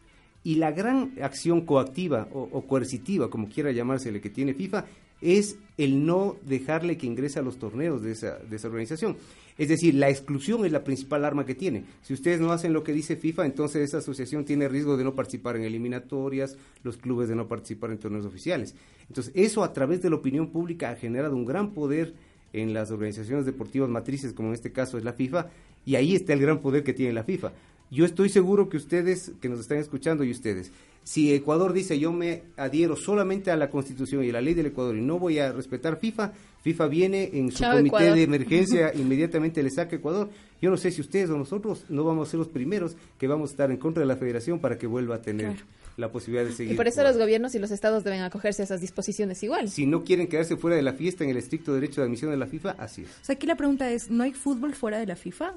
Y 0.45 0.57
la 0.57 0.73
gran 0.73 1.15
acción 1.23 1.61
coactiva 1.61 2.29
o, 2.33 2.63
coercitiva, 2.67 3.31
como 3.31 3.49
quiera 3.49 3.71
llamársele, 3.71 4.21
que 4.21 4.31
tiene 4.31 4.55
FIFA, 4.55 4.85
es 5.23 5.57
el 5.79 6.05
no 6.05 6.37
dejarle 6.47 6.99
que 6.99 7.07
ingrese 7.07 7.39
a 7.39 7.43
los 7.43 7.59
torneos 7.59 8.03
de 8.03 8.13
esa, 8.13 8.39
de 8.39 8.57
esa 8.57 8.69
organización. 8.69 9.17
Es 9.59 9.69
decir, 9.69 9.95
la 9.95 10.09
exclusión 10.09 10.65
es 10.65 10.73
la 10.73 10.85
principal 10.85 11.25
arma 11.25 11.45
que 11.45 11.55
tiene. 11.55 11.85
Si 12.03 12.15
ustedes 12.15 12.41
no 12.41 12.53
hacen 12.53 12.73
lo 12.73 12.83
que 12.83 12.93
dice 12.93 13.17
FIFA, 13.17 13.47
entonces 13.47 13.83
esa 13.83 13.99
asociación 13.99 14.45
tiene 14.45 14.69
riesgo 14.69 14.97
de 14.97 15.05
no 15.05 15.15
participar 15.15 15.57
en 15.57 15.65
eliminatorias, 15.65 16.57
los 16.83 16.97
clubes 16.97 17.29
de 17.29 17.37
no 17.37 17.49
participar 17.49 17.91
en 17.91 17.99
torneos 17.99 18.27
oficiales. 18.27 18.75
Entonces, 19.09 19.33
eso 19.37 19.63
a 19.63 19.73
través 19.73 20.03
de 20.03 20.11
la 20.11 20.17
opinión 20.17 20.49
pública 20.49 20.91
ha 20.91 20.97
generado 20.97 21.37
un 21.37 21.45
gran 21.45 21.73
poder 21.73 22.15
en 22.53 22.73
las 22.75 22.91
organizaciones 22.91 23.47
deportivas 23.47 23.89
matrices, 23.89 24.33
como 24.33 24.49
en 24.49 24.55
este 24.55 24.73
caso 24.73 24.99
es 24.99 25.05
la 25.05 25.13
FIFA, 25.13 25.51
y 25.85 25.97
ahí 25.97 26.15
está 26.15 26.33
el 26.33 26.41
gran 26.41 26.61
poder 26.61 26.83
que 26.83 26.93
tiene 26.93 27.13
la 27.13 27.25
FIFA. 27.25 27.53
Yo 27.91 28.07
estoy 28.07 28.31
seguro 28.31 28.69
que 28.71 28.79
ustedes, 28.79 29.33
que 29.41 29.51
nos 29.51 29.61
están 29.61 29.79
escuchando 29.79 30.25
y 30.25 30.31
ustedes, 30.31 30.73
si 31.05 31.35
Ecuador 31.35 31.73
dice 31.73 31.99
yo 31.99 32.13
me 32.13 32.43
adhiero 32.57 32.97
solamente 32.97 33.51
a 33.51 33.57
la 33.57 33.71
Constitución 33.71 34.25
y 34.25 34.31
a 34.31 34.35
la 34.35 34.41
ley 34.41 34.55
del 34.55 34.67
Ecuador 34.67 34.97
y 34.97 35.01
no 35.01 35.19
voy 35.19 35.39
a 35.39 35.53
respetar 35.53 35.99
FIFA, 35.99 36.33
FIFA 36.63 36.87
viene 36.87 37.31
en 37.33 37.51
su 37.51 37.65
comité 37.65 38.15
de 38.15 38.23
emergencia, 38.23 38.93
inmediatamente 38.95 39.63
le 39.63 39.71
saca 39.71 39.97
Ecuador. 39.97 40.31
Yo 40.61 40.71
no 40.71 40.77
sé 40.77 40.93
si 40.93 41.01
ustedes 41.01 41.29
o 41.31 41.37
nosotros 41.37 41.85
no 41.89 42.05
vamos 42.05 42.29
a 42.29 42.31
ser 42.31 42.39
los 42.39 42.49
primeros 42.49 42.97
que 43.19 43.27
vamos 43.27 43.51
a 43.51 43.53
estar 43.53 43.71
en 43.71 43.79
contra 43.79 44.01
de 44.01 44.07
la 44.07 44.17
federación 44.17 44.61
para 44.61 44.79
que 44.79 44.87
vuelva 44.87 45.17
a 45.17 45.23
tener 45.23 45.57
la 45.97 46.11
posibilidad 46.11 46.45
de 46.45 46.53
seguir. 46.53 46.73
Y 46.73 46.77
por 46.77 46.87
eso 46.87 47.03
los 47.03 47.19
gobiernos 47.19 47.55
y 47.55 47.59
los 47.59 47.71
estados 47.71 48.05
deben 48.05 48.23
acogerse 48.23 48.63
a 48.63 48.65
esas 48.65 48.81
disposiciones 48.81 49.43
igual. 49.43 49.69
Si 49.69 49.87
no 49.87 50.05
quieren 50.05 50.29
quedarse 50.29 50.57
fuera 50.57 50.77
de 50.77 50.83
la 50.83 50.93
fiesta 50.93 51.25
en 51.25 51.31
el 51.31 51.37
estricto 51.37 51.75
derecho 51.75 52.01
de 52.01 52.07
admisión 52.07 52.31
de 52.31 52.37
la 52.37 52.47
FIFA, 52.47 52.77
así 52.79 53.03
es. 53.03 53.11
O 53.11 53.25
sea, 53.25 53.35
aquí 53.35 53.47
la 53.47 53.57
pregunta 53.57 53.91
es, 53.91 54.11
¿no 54.11 54.23
hay 54.23 54.33
fútbol 54.33 54.75
fuera 54.75 54.99
de 54.99 55.07
la 55.07 55.17
FIFA? 55.17 55.55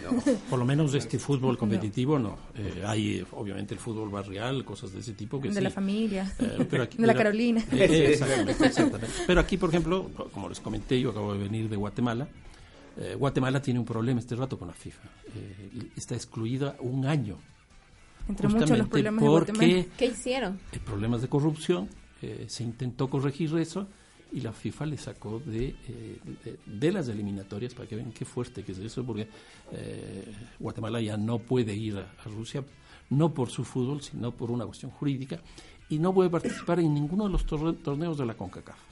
No. 0.00 0.22
Por 0.48 0.58
lo 0.58 0.64
menos 0.64 0.94
este 0.94 1.18
fútbol 1.18 1.58
competitivo 1.58 2.18
no. 2.18 2.38
Eh, 2.54 2.82
hay 2.86 3.24
obviamente 3.32 3.74
el 3.74 3.80
fútbol 3.80 4.08
barrial, 4.08 4.64
cosas 4.64 4.92
de 4.92 5.00
ese 5.00 5.12
tipo 5.12 5.40
que 5.40 5.50
de 5.50 5.60
la 5.60 5.70
familia, 5.70 6.32
eh, 6.38 6.88
de 6.98 7.06
la 7.06 7.14
Carolina. 7.14 7.62
Eh, 7.72 8.12
exactamente, 8.12 9.06
Pero 9.26 9.40
aquí, 9.40 9.58
por 9.58 9.68
ejemplo, 9.68 10.10
como 10.32 10.48
les 10.48 10.60
comenté, 10.60 10.98
yo 10.98 11.10
acabo 11.10 11.34
de 11.34 11.40
venir 11.40 11.68
de 11.68 11.76
Guatemala. 11.76 12.28
Guatemala 13.18 13.62
tiene 13.62 13.80
un 13.80 13.86
problema 13.86 14.20
este 14.20 14.36
rato 14.36 14.58
con 14.58 14.68
la 14.68 14.74
FIFA. 14.74 15.08
está 15.96 16.14
excluida 16.14 16.76
un 16.80 17.06
año. 17.06 17.38
Entre 18.28 18.48
muchos 18.48 18.78
los 18.78 18.88
problemas 18.88 19.22
de 19.22 19.28
Guatemala. 19.28 19.84
¿Qué 19.96 20.06
hicieron? 20.06 20.58
Problemas 20.84 21.22
de 21.22 21.28
corrupción. 21.28 21.88
se 22.46 22.62
intentó 22.62 23.08
corregir 23.10 23.56
eso 23.58 23.88
y 24.32 24.40
la 24.40 24.52
FIFA 24.52 24.86
le 24.86 24.96
sacó 24.96 25.42
eh, 25.50 25.74
de, 26.44 26.58
de, 26.64 26.92
las 26.92 27.08
eliminatorias 27.08 27.74
para 27.74 27.88
que 27.88 27.96
vean 27.96 28.12
qué 28.12 28.24
fuerte 28.24 28.62
que 28.62 28.72
es 28.72 28.78
eso, 28.78 29.04
porque 29.04 29.28
eh, 29.72 30.24
Guatemala 30.58 31.00
ya 31.00 31.16
no 31.16 31.38
puede 31.38 31.74
ir 31.74 31.98
a, 31.98 32.24
Rusia, 32.24 32.64
no 33.10 33.34
por 33.34 33.50
su 33.50 33.64
fútbol, 33.64 34.02
sino 34.02 34.32
por 34.32 34.50
una 34.50 34.64
cuestión 34.64 34.90
jurídica, 34.90 35.40
y 35.88 35.98
no 35.98 36.14
puede 36.14 36.30
participar 36.30 36.80
en 36.80 36.94
ninguno 36.94 37.24
de 37.24 37.30
los 37.30 37.44
torneos 37.44 38.16
de 38.16 38.26
la 38.26 38.34
CONCACAF. 38.34 38.91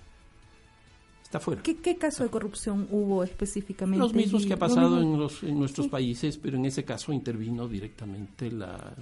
Está 1.31 1.39
fuera. 1.39 1.63
¿Qué, 1.63 1.97
caso 1.97 2.25
de 2.25 2.29
corrupción 2.29 2.89
hubo 2.91 3.23
específicamente? 3.23 4.01
Los 4.01 4.13
mismos 4.13 4.45
que 4.45 4.55
ha 4.55 4.57
pasado 4.57 5.01
en, 5.01 5.17
los, 5.17 5.45
en 5.45 5.61
nuestros 5.61 5.87
países, 5.87 6.37
pero 6.37 6.57
en 6.57 6.65
ese 6.65 6.85
caso 6.85 7.13
intervino 7.13 7.69
directamente 7.69 8.51
la, 8.51 8.93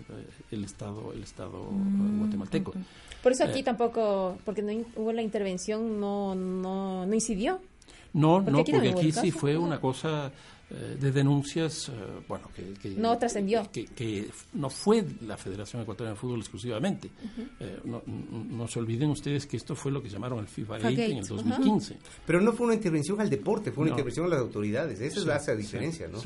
el 0.51 0.63
Estado, 0.63 1.15
el 1.15 1.23
estado 1.23 1.71
mm, 1.73 2.19
guatemalteco. 2.19 2.75
Por 3.23 3.33
eso 3.33 3.45
aquí 3.45 3.61
eh, 3.61 3.63
tampoco, 3.63 4.37
porque 4.45 4.61
no 4.61 4.73
hubo 4.97 5.11
la 5.11 5.23
intervención, 5.23 5.99
no, 5.99 6.35
no, 6.35 7.07
no 7.07 7.15
incidió. 7.15 7.61
No, 8.13 8.43
no, 8.43 8.63
porque 8.63 8.91
aquí 8.91 9.11
sí 9.11 9.31
fue 9.31 9.57
una 9.57 9.81
cosa 9.81 10.27
eh, 10.27 10.31
de 10.71 11.13
denuncias, 11.13 11.89
eh, 11.89 11.93
bueno, 12.29 12.51
que, 12.55 12.91
no 12.91 13.17
trascendió. 13.17 13.71
Que, 13.73 14.29
no 14.55 14.69
fue 14.69 15.05
la 15.27 15.37
Federación 15.37 15.83
Ecuatoriana 15.83 16.15
de 16.15 16.21
Fútbol 16.21 16.41
exclusivamente. 16.41 17.11
no, 17.85 18.69
se 18.69 18.79
olviden 18.79 19.11
ustedes 19.11 19.47
que 19.47 19.57
esto 19.57 19.75
fue 19.75 19.91
lo 19.93 20.03
que 20.03 20.09
llamaron 20.09 20.41
el 20.41 20.49
FIFA 20.49 20.79
Gate, 20.79 21.07
en 21.07 21.19
el 21.19 21.27
2015. 21.27 21.97
Pero 22.27 22.41
no 22.41 22.53
fue 22.53 22.67
una 22.67 22.75
intervención 22.75 23.21
al 23.21 23.31
deporte, 23.31 23.73
fue 23.73 23.83
una 23.83 23.91
intervención 23.91 24.27
a 24.27 24.29
las 24.29 24.41
autoridades. 24.41 25.01
Esa 25.01 25.21
es 25.21 25.47
la 25.47 25.55
diferencia, 25.55 26.09
¿no? 26.09 26.19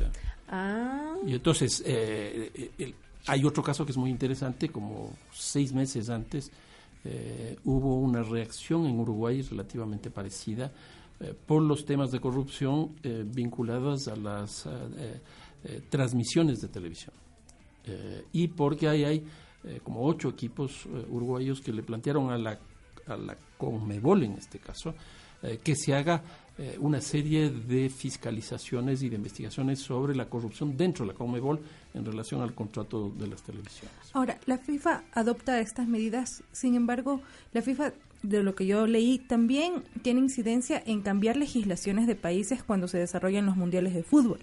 ah. 0.48 1.14
Y 1.26 1.35
entonces, 1.35 1.85
hay 3.26 3.44
otro 3.44 3.62
caso 3.62 3.85
que 3.85 3.92
es 3.92 3.98
muy 3.98 4.11
interesante, 4.11 4.68
como 4.68 5.16
seis 5.33 5.72
meses 5.72 6.11
antes, 6.11 6.50
eh, 7.05 7.57
hubo 7.64 7.98
una 7.98 8.22
reacción 8.22 8.87
en 8.87 8.98
Uruguay 8.98 9.42
relativamente 9.42 10.11
parecida 10.11 10.70
eh, 11.22 11.35
por 11.46 11.62
los 11.62 11.85
temas 11.85 12.11
de 12.11 12.18
corrupción 12.18 12.96
eh, 13.02 13.24
vinculados 13.24 14.08
a 14.08 14.16
las 14.16 14.68
transmisiones 15.90 16.61
de 16.61 16.66
televisión. 16.66 17.14
y 18.32 18.48
porque 18.48 18.88
ahí 18.88 19.04
hay 19.04 19.24
como 19.85 20.04
ocho 20.04 20.28
equipos 20.30 20.87
uruguayos 21.08 21.61
que 21.61 21.72
le 21.72 21.85
plantearon 21.85 22.30
a 22.30 22.37
la, 22.37 22.58
a 23.06 23.16
la 23.16 23.37
Conmebol 23.56 24.24
en 24.24 24.32
este 24.32 24.58
caso 24.58 24.92
que 25.62 25.76
se 25.76 25.94
haga 25.94 26.24
una 26.80 27.00
serie 27.00 27.50
de 27.50 27.88
fiscalizaciones 27.90 29.04
y 29.04 29.08
de 29.08 29.14
investigaciones 29.14 29.78
sobre 29.78 30.16
la 30.16 30.28
corrupción 30.28 30.76
dentro 30.76 31.06
de 31.06 31.12
la 31.12 31.18
Conmebol 31.18 31.61
en 31.94 32.04
relación 32.04 32.42
al 32.42 32.54
contrato 32.56 33.11
de 33.11 33.28
las 33.28 33.44
televisiones. 33.44 33.94
Ahora, 34.14 34.40
la 34.46 34.58
FIFA 34.58 35.04
adopta 35.12 35.61
estas 35.61 35.87
medidas, 35.87 36.42
sin 36.50 36.74
embargo, 36.74 37.20
la 37.52 37.62
FIFA, 37.62 37.92
de 38.22 38.42
lo 38.42 38.54
que 38.54 38.66
yo 38.66 38.87
leí, 38.87 39.18
también 39.18 39.82
tiene 40.02 40.20
incidencia 40.20 40.82
en 40.85 41.02
cambiar 41.02 41.37
legislaciones 41.37 42.06
de 42.06 42.14
países 42.14 42.62
cuando 42.62 42.88
se 42.88 42.98
desarrollan 42.98 43.46
los 43.46 43.56
mundiales 43.56 43.94
de 43.94 44.02
fútbol. 44.02 44.38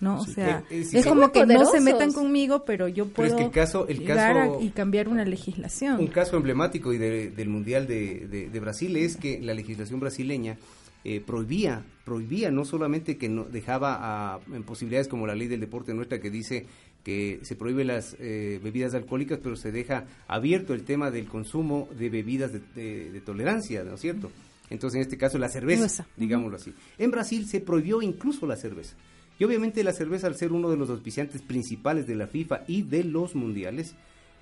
¿no? 0.00 0.20
o 0.20 0.26
sea, 0.26 0.62
es, 0.70 1.06
como 1.06 1.32
que 1.32 1.46
no 1.46 1.64
se 1.64 1.80
metan 1.80 2.12
conmigo, 2.12 2.64
pero 2.64 2.88
yo 2.88 3.06
puedo 3.08 3.38
el 3.38 3.50
caso, 3.50 3.88
el 3.88 4.00
llegar 4.00 4.50
y 4.60 4.68
cambiar 4.70 5.08
una 5.08 5.24
legislación. 5.24 5.98
Un 5.98 6.08
caso 6.08 6.36
emblemático 6.36 6.92
y 6.92 6.98
del 6.98 7.48
Mundial 7.48 7.86
de, 7.86 8.48
de, 8.52 8.60
Brasil 8.60 8.96
es 8.96 9.16
que 9.16 9.40
la 9.40 9.54
legislación 9.54 10.00
brasileña 10.00 10.58
eh, 11.04 11.22
prohibía, 11.24 11.84
prohibía 12.04 12.50
no 12.50 12.64
solamente 12.64 13.16
que 13.16 13.28
no 13.28 13.44
dejaba 13.44 13.96
a, 14.34 14.40
en 14.52 14.64
posibilidades 14.64 15.08
como 15.08 15.26
la 15.26 15.34
ley 15.34 15.48
del 15.48 15.60
deporte 15.60 15.94
nuestra 15.94 16.20
que 16.20 16.30
dice 16.30 16.66
que 17.06 17.38
se 17.42 17.54
prohíbe 17.54 17.84
las 17.84 18.16
eh, 18.18 18.58
bebidas 18.64 18.92
alcohólicas, 18.94 19.38
pero 19.40 19.54
se 19.54 19.70
deja 19.70 20.06
abierto 20.26 20.74
el 20.74 20.82
tema 20.82 21.12
del 21.12 21.26
consumo 21.26 21.88
de 21.96 22.10
bebidas 22.10 22.50
de, 22.52 23.22
tolerancia, 23.24 23.84
¿no 23.84 23.94
es 23.94 24.00
cierto? 24.00 24.32
Entonces, 24.70 24.96
en 24.96 25.02
este 25.02 25.16
caso, 25.16 25.38
la 25.38 25.48
cerveza, 25.48 26.04
digámoslo 26.16 26.56
así. 26.56 26.74
En 26.98 27.12
Brasil 27.12 27.46
se 27.46 27.60
prohibió 27.60 28.02
incluso 28.02 28.44
la 28.44 28.56
cerveza. 28.56 28.96
Y 29.38 29.44
obviamente 29.44 29.84
la 29.84 29.92
cerveza, 29.92 30.26
al 30.26 30.34
ser 30.34 30.50
uno 30.50 30.68
de 30.68 30.76
los 30.76 30.90
auspiciantes 30.90 31.42
principales 31.42 32.08
de 32.08 32.16
la 32.16 32.26
FIFA 32.26 32.64
y 32.66 32.82
de 32.82 33.04
los 33.04 33.36
mundiales, 33.36 33.94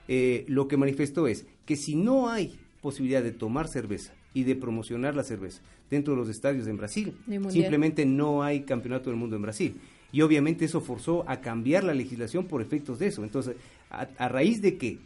eh, 0.08 0.46
lo 0.48 0.66
que 0.66 0.78
manifestó 0.78 1.26
es 1.26 1.44
que 1.66 1.76
si 1.76 1.96
no 1.96 2.30
hay 2.30 2.58
posibilidad 2.80 3.22
de 3.22 3.32
tomar 3.32 3.68
cerveza 3.68 4.14
y 4.32 4.44
de 4.44 4.56
promocionar 4.56 5.14
la 5.14 5.24
cerveza 5.24 5.60
dentro 5.90 6.14
de 6.14 6.20
los 6.20 6.30
estadios 6.30 6.66
en 6.66 6.78
Brasil, 6.78 7.14
simplemente 7.50 8.06
no 8.06 8.42
hay 8.42 8.62
campeonato 8.62 9.10
del 9.10 9.18
mundo 9.18 9.36
en 9.36 9.42
Brasil 9.42 9.76
y 10.14 10.22
obviamente 10.22 10.64
eso 10.64 10.80
forzó 10.80 11.28
a 11.28 11.40
cambiar 11.40 11.82
la 11.82 11.92
legislación 11.92 12.46
por 12.46 12.62
efectos 12.62 13.00
de 13.00 13.08
eso. 13.08 13.24
Entonces, 13.24 13.56
a, 13.90 14.28
raíz 14.28 14.62
de 14.62 14.78
que 14.78 14.98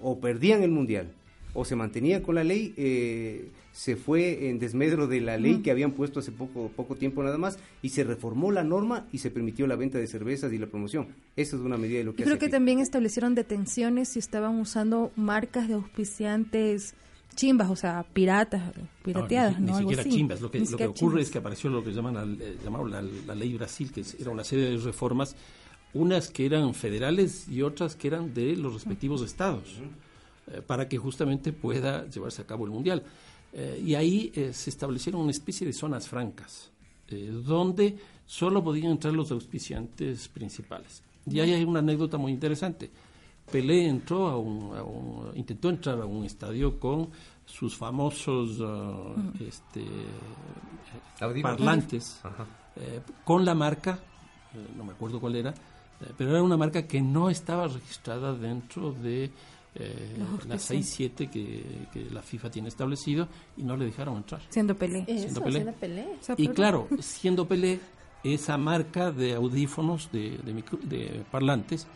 o 0.00 0.18
perdían 0.18 0.62
el 0.62 0.70
mundial 0.70 1.12
o 1.52 1.66
se 1.66 1.76
mantenían 1.76 2.22
con 2.22 2.34
la 2.36 2.44
ley, 2.44 2.72
eh, 2.78 3.50
se 3.74 3.94
fue 3.96 4.48
en 4.48 4.58
desmedro 4.58 5.06
de 5.06 5.20
la 5.20 5.36
ley 5.36 5.58
que 5.58 5.70
habían 5.70 5.92
puesto 5.92 6.20
hace 6.20 6.32
poco, 6.32 6.70
poco 6.74 6.94
tiempo 6.94 7.22
nada 7.22 7.36
más 7.36 7.58
y 7.82 7.90
se 7.90 8.04
reformó 8.04 8.52
la 8.52 8.64
norma 8.64 9.06
y 9.12 9.18
se 9.18 9.30
permitió 9.30 9.66
la 9.66 9.76
venta 9.76 9.98
de 9.98 10.06
cervezas 10.06 10.50
y 10.50 10.56
la 10.56 10.66
promoción. 10.66 11.08
Esa 11.36 11.56
es 11.56 11.62
una 11.62 11.76
medida 11.76 11.98
de 11.98 12.04
lo 12.04 12.14
que... 12.14 12.22
Yo 12.22 12.24
creo 12.24 12.38
que 12.38 12.48
también 12.48 12.78
establecieron 12.78 13.34
detenciones 13.34 14.08
si 14.08 14.18
estaban 14.18 14.58
usando 14.58 15.12
marcas 15.14 15.68
de 15.68 15.74
auspiciantes 15.74 16.94
chimbas, 17.34 17.70
o 17.70 17.76
sea, 17.76 18.04
piratas, 18.12 18.72
pirateadas, 19.02 19.60
¿no? 19.60 19.72
Ni, 19.72 19.78
siquiera 19.80 20.04
chimbas. 20.04 20.40
Lo 20.40 20.50
que, 20.50 20.60
lo 20.60 20.76
que 20.76 20.86
ocurre 20.86 21.22
es 21.22 21.30
que 21.30 21.38
apareció 21.38 21.70
lo 21.70 21.82
que 21.82 21.92
llaman 21.92 22.38
eh, 22.40 22.56
la, 22.64 23.02
la, 23.02 23.34
ley 23.34 23.54
Brasil, 23.54 23.92
que 23.92 24.02
era 24.20 24.30
una 24.30 24.44
serie 24.44 24.70
de 24.70 24.76
reformas, 24.78 25.36
unas 25.92 26.28
que 26.28 26.46
eran 26.46 26.74
federales 26.74 27.48
y 27.48 27.62
otras 27.62 27.96
que 27.96 28.08
eran 28.08 28.34
de 28.34 28.56
los 28.56 28.74
respectivos 28.74 29.22
estados, 29.22 29.64
eh, 30.48 30.62
para 30.66 30.88
que 30.88 30.98
justamente 30.98 31.52
pueda 31.52 32.08
llevarse 32.08 32.42
a 32.42 32.46
cabo 32.46 32.64
el 32.64 32.70
mundial. 32.70 33.02
Eh, 33.52 33.82
y 33.84 33.94
ahí 33.94 34.32
se 34.52 34.70
establecieron 34.70 35.20
una 35.20 35.30
especie 35.30 35.66
de 35.66 35.72
zonas 35.72 36.08
francas, 36.08 36.70
donde 37.44 37.96
solo 38.26 38.64
podían 38.64 38.92
entrar 38.92 39.14
los 39.14 39.30
auspiciantes 39.30 40.28
principales. 40.28 41.02
Y 41.30 41.38
ahí 41.40 41.52
hay 41.52 41.64
una 41.64 41.78
anécdota 41.78 42.18
muy 42.18 42.32
interesante. 42.32 42.90
Pelé 43.50 43.86
entró 43.86 44.28
a 44.28 44.38
un, 44.38 45.32
intentó 45.34 45.68
entrar 45.70 46.00
a 46.00 46.06
un 46.06 46.24
estadio 46.24 46.78
con 46.78 47.10
sus 47.44 47.76
famosos 47.76 48.58
uh, 48.60 49.14
este, 49.40 49.84
parlantes 51.42 52.20
eh, 52.76 53.00
con 53.22 53.44
la 53.44 53.54
marca, 53.54 53.98
eh, 54.54 54.66
no 54.76 54.84
me 54.84 54.92
acuerdo 54.92 55.20
cuál 55.20 55.36
era, 55.36 55.50
eh, 55.50 56.12
pero 56.16 56.30
era 56.30 56.42
una 56.42 56.56
marca 56.56 56.86
que 56.86 57.00
no 57.00 57.30
estaba 57.30 57.68
registrada 57.68 58.32
dentro 58.32 58.92
de 58.92 59.30
eh, 59.76 60.16
las 60.48 60.70
6-7 60.70 61.30
que, 61.30 61.88
que, 61.92 62.10
la 62.10 62.22
FIFA 62.22 62.50
tiene 62.50 62.68
establecido 62.68 63.28
y 63.56 63.64
no 63.64 63.76
le 63.76 63.86
dejaron 63.86 64.18
entrar. 64.18 64.40
Siendo 64.48 64.76
Pelé. 64.76 65.04
siendo 65.06 65.42
Pelé. 65.42 66.06
Y 66.36 66.48
claro, 66.48 66.88
siendo 67.00 67.48
Pelé, 67.48 67.80
esa 68.22 68.56
marca 68.56 69.10
de 69.10 69.34
audífonos, 69.34 70.10
de, 70.12 70.38
de, 70.38 71.24
parlantes, 71.30 71.86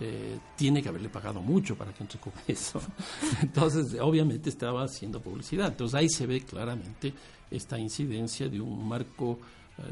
eh, 0.00 0.38
tiene 0.56 0.82
que 0.82 0.88
haberle 0.88 1.08
pagado 1.08 1.40
mucho 1.40 1.76
para 1.76 1.92
que 1.92 2.02
entre 2.02 2.20
con 2.20 2.32
eso. 2.46 2.80
Entonces, 3.42 3.98
obviamente 4.00 4.48
estaba 4.48 4.84
haciendo 4.84 5.20
publicidad. 5.20 5.68
Entonces 5.68 5.94
ahí 5.94 6.08
se 6.08 6.26
ve 6.26 6.42
claramente 6.42 7.12
esta 7.50 7.78
incidencia 7.78 8.48
de 8.48 8.60
un 8.60 8.86
marco 8.86 9.38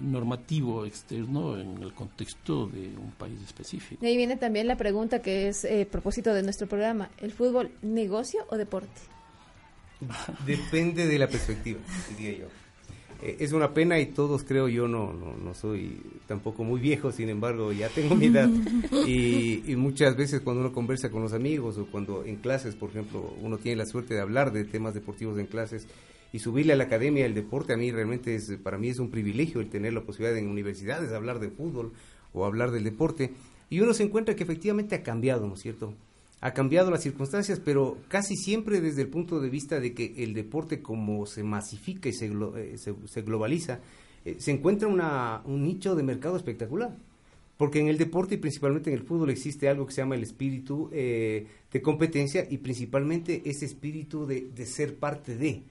normativo 0.00 0.84
externo 0.84 1.58
en 1.58 1.82
el 1.82 1.92
contexto 1.92 2.66
de 2.66 2.88
un 2.98 3.12
país 3.12 3.40
específico. 3.42 4.04
Y 4.04 4.08
ahí 4.08 4.16
viene 4.16 4.36
también 4.36 4.66
la 4.66 4.76
pregunta 4.76 5.22
que 5.22 5.48
es 5.48 5.64
eh, 5.64 5.86
propósito 5.90 6.34
de 6.34 6.42
nuestro 6.42 6.66
programa, 6.66 7.08
¿el 7.18 7.32
fútbol 7.32 7.70
negocio 7.82 8.44
o 8.50 8.56
deporte? 8.56 9.00
Depende 10.46 11.06
de 11.06 11.18
la 11.18 11.28
perspectiva, 11.28 11.80
diría 12.16 12.40
yo. 12.40 12.65
Eh, 13.22 13.36
es 13.40 13.52
una 13.52 13.72
pena 13.72 13.98
y 13.98 14.06
todos 14.06 14.44
creo 14.44 14.68
yo 14.68 14.88
no, 14.88 15.12
no, 15.12 15.54
soy 15.54 16.00
tampoco 16.26 16.64
muy 16.64 16.80
viejo, 16.80 17.12
sin 17.12 17.28
embargo 17.28 17.72
ya 17.72 17.88
tengo 17.88 18.14
mi 18.14 18.26
edad 18.26 18.48
y, 19.06 19.62
y, 19.66 19.76
muchas 19.76 20.16
veces 20.16 20.40
cuando 20.42 20.60
uno 20.60 20.72
conversa 20.72 21.10
con 21.10 21.22
los 21.22 21.32
amigos 21.32 21.78
o 21.78 21.86
cuando 21.86 22.24
en 22.24 22.36
clases, 22.36 22.74
por 22.74 22.90
ejemplo, 22.90 23.34
uno 23.42 23.58
tiene 23.58 23.76
la 23.76 23.86
suerte 23.86 24.14
de 24.14 24.20
hablar 24.20 24.52
de 24.52 24.64
temas 24.64 24.94
deportivos 24.94 25.38
en 25.38 25.46
clases, 25.46 25.86
y 26.32 26.38
subirle 26.38 26.72
a 26.72 26.76
la 26.76 26.84
academia 26.84 27.24
el 27.24 27.34
deporte 27.34 27.72
a 27.72 27.76
mí 27.76 27.90
realmente 27.90 28.34
es 28.34 28.52
para 28.62 28.78
mí 28.78 28.88
es 28.88 28.98
un 28.98 29.10
privilegio 29.10 29.60
el 29.60 29.70
tener 29.70 29.92
la 29.92 30.02
posibilidad 30.02 30.36
en 30.36 30.48
universidades 30.48 31.10
de 31.10 31.16
hablar 31.16 31.38
de 31.38 31.48
fútbol 31.50 31.92
o 32.32 32.44
hablar 32.44 32.72
del 32.72 32.84
deporte 32.84 33.32
y 33.70 33.80
uno 33.80 33.94
se 33.94 34.02
encuentra 34.02 34.36
que 34.36 34.42
efectivamente 34.42 34.94
ha 34.94 35.02
cambiado, 35.02 35.46
¿no 35.46 35.54
es 35.54 35.60
cierto? 35.60 35.94
Ha 36.46 36.52
cambiado 36.52 36.92
las 36.92 37.02
circunstancias, 37.02 37.58
pero 37.58 37.98
casi 38.06 38.36
siempre 38.36 38.80
desde 38.80 39.02
el 39.02 39.08
punto 39.08 39.40
de 39.40 39.50
vista 39.50 39.80
de 39.80 39.94
que 39.94 40.14
el 40.18 40.32
deporte 40.32 40.80
como 40.80 41.26
se 41.26 41.42
masifica 41.42 42.08
y 42.08 42.12
se, 42.12 42.26
eh, 42.26 42.76
se, 42.78 43.22
globaliza, 43.22 43.80
eh, 44.24 44.36
se 44.38 44.52
encuentra 44.52 44.86
una, 44.86 45.42
un 45.44 45.64
nicho 45.64 45.96
de 45.96 46.04
mercado 46.04 46.36
espectacular. 46.36 46.96
Porque 47.56 47.80
en 47.80 47.88
el 47.88 47.98
deporte 47.98 48.36
y 48.36 48.38
principalmente 48.38 48.90
en 48.90 48.96
el 48.96 49.02
fútbol 49.02 49.30
existe 49.30 49.68
algo 49.68 49.86
que 49.86 49.94
se 49.94 50.02
llama 50.02 50.14
el 50.14 50.22
espíritu 50.22 50.88
eh, 50.92 51.48
de 51.72 51.82
competencia 51.82 52.46
y 52.48 52.58
principalmente 52.58 53.42
ese 53.44 53.64
espíritu 53.64 54.24
de, 54.24 54.42
de 54.42 54.66
ser 54.66 55.00
parte 55.00 55.36
de. 55.36 55.64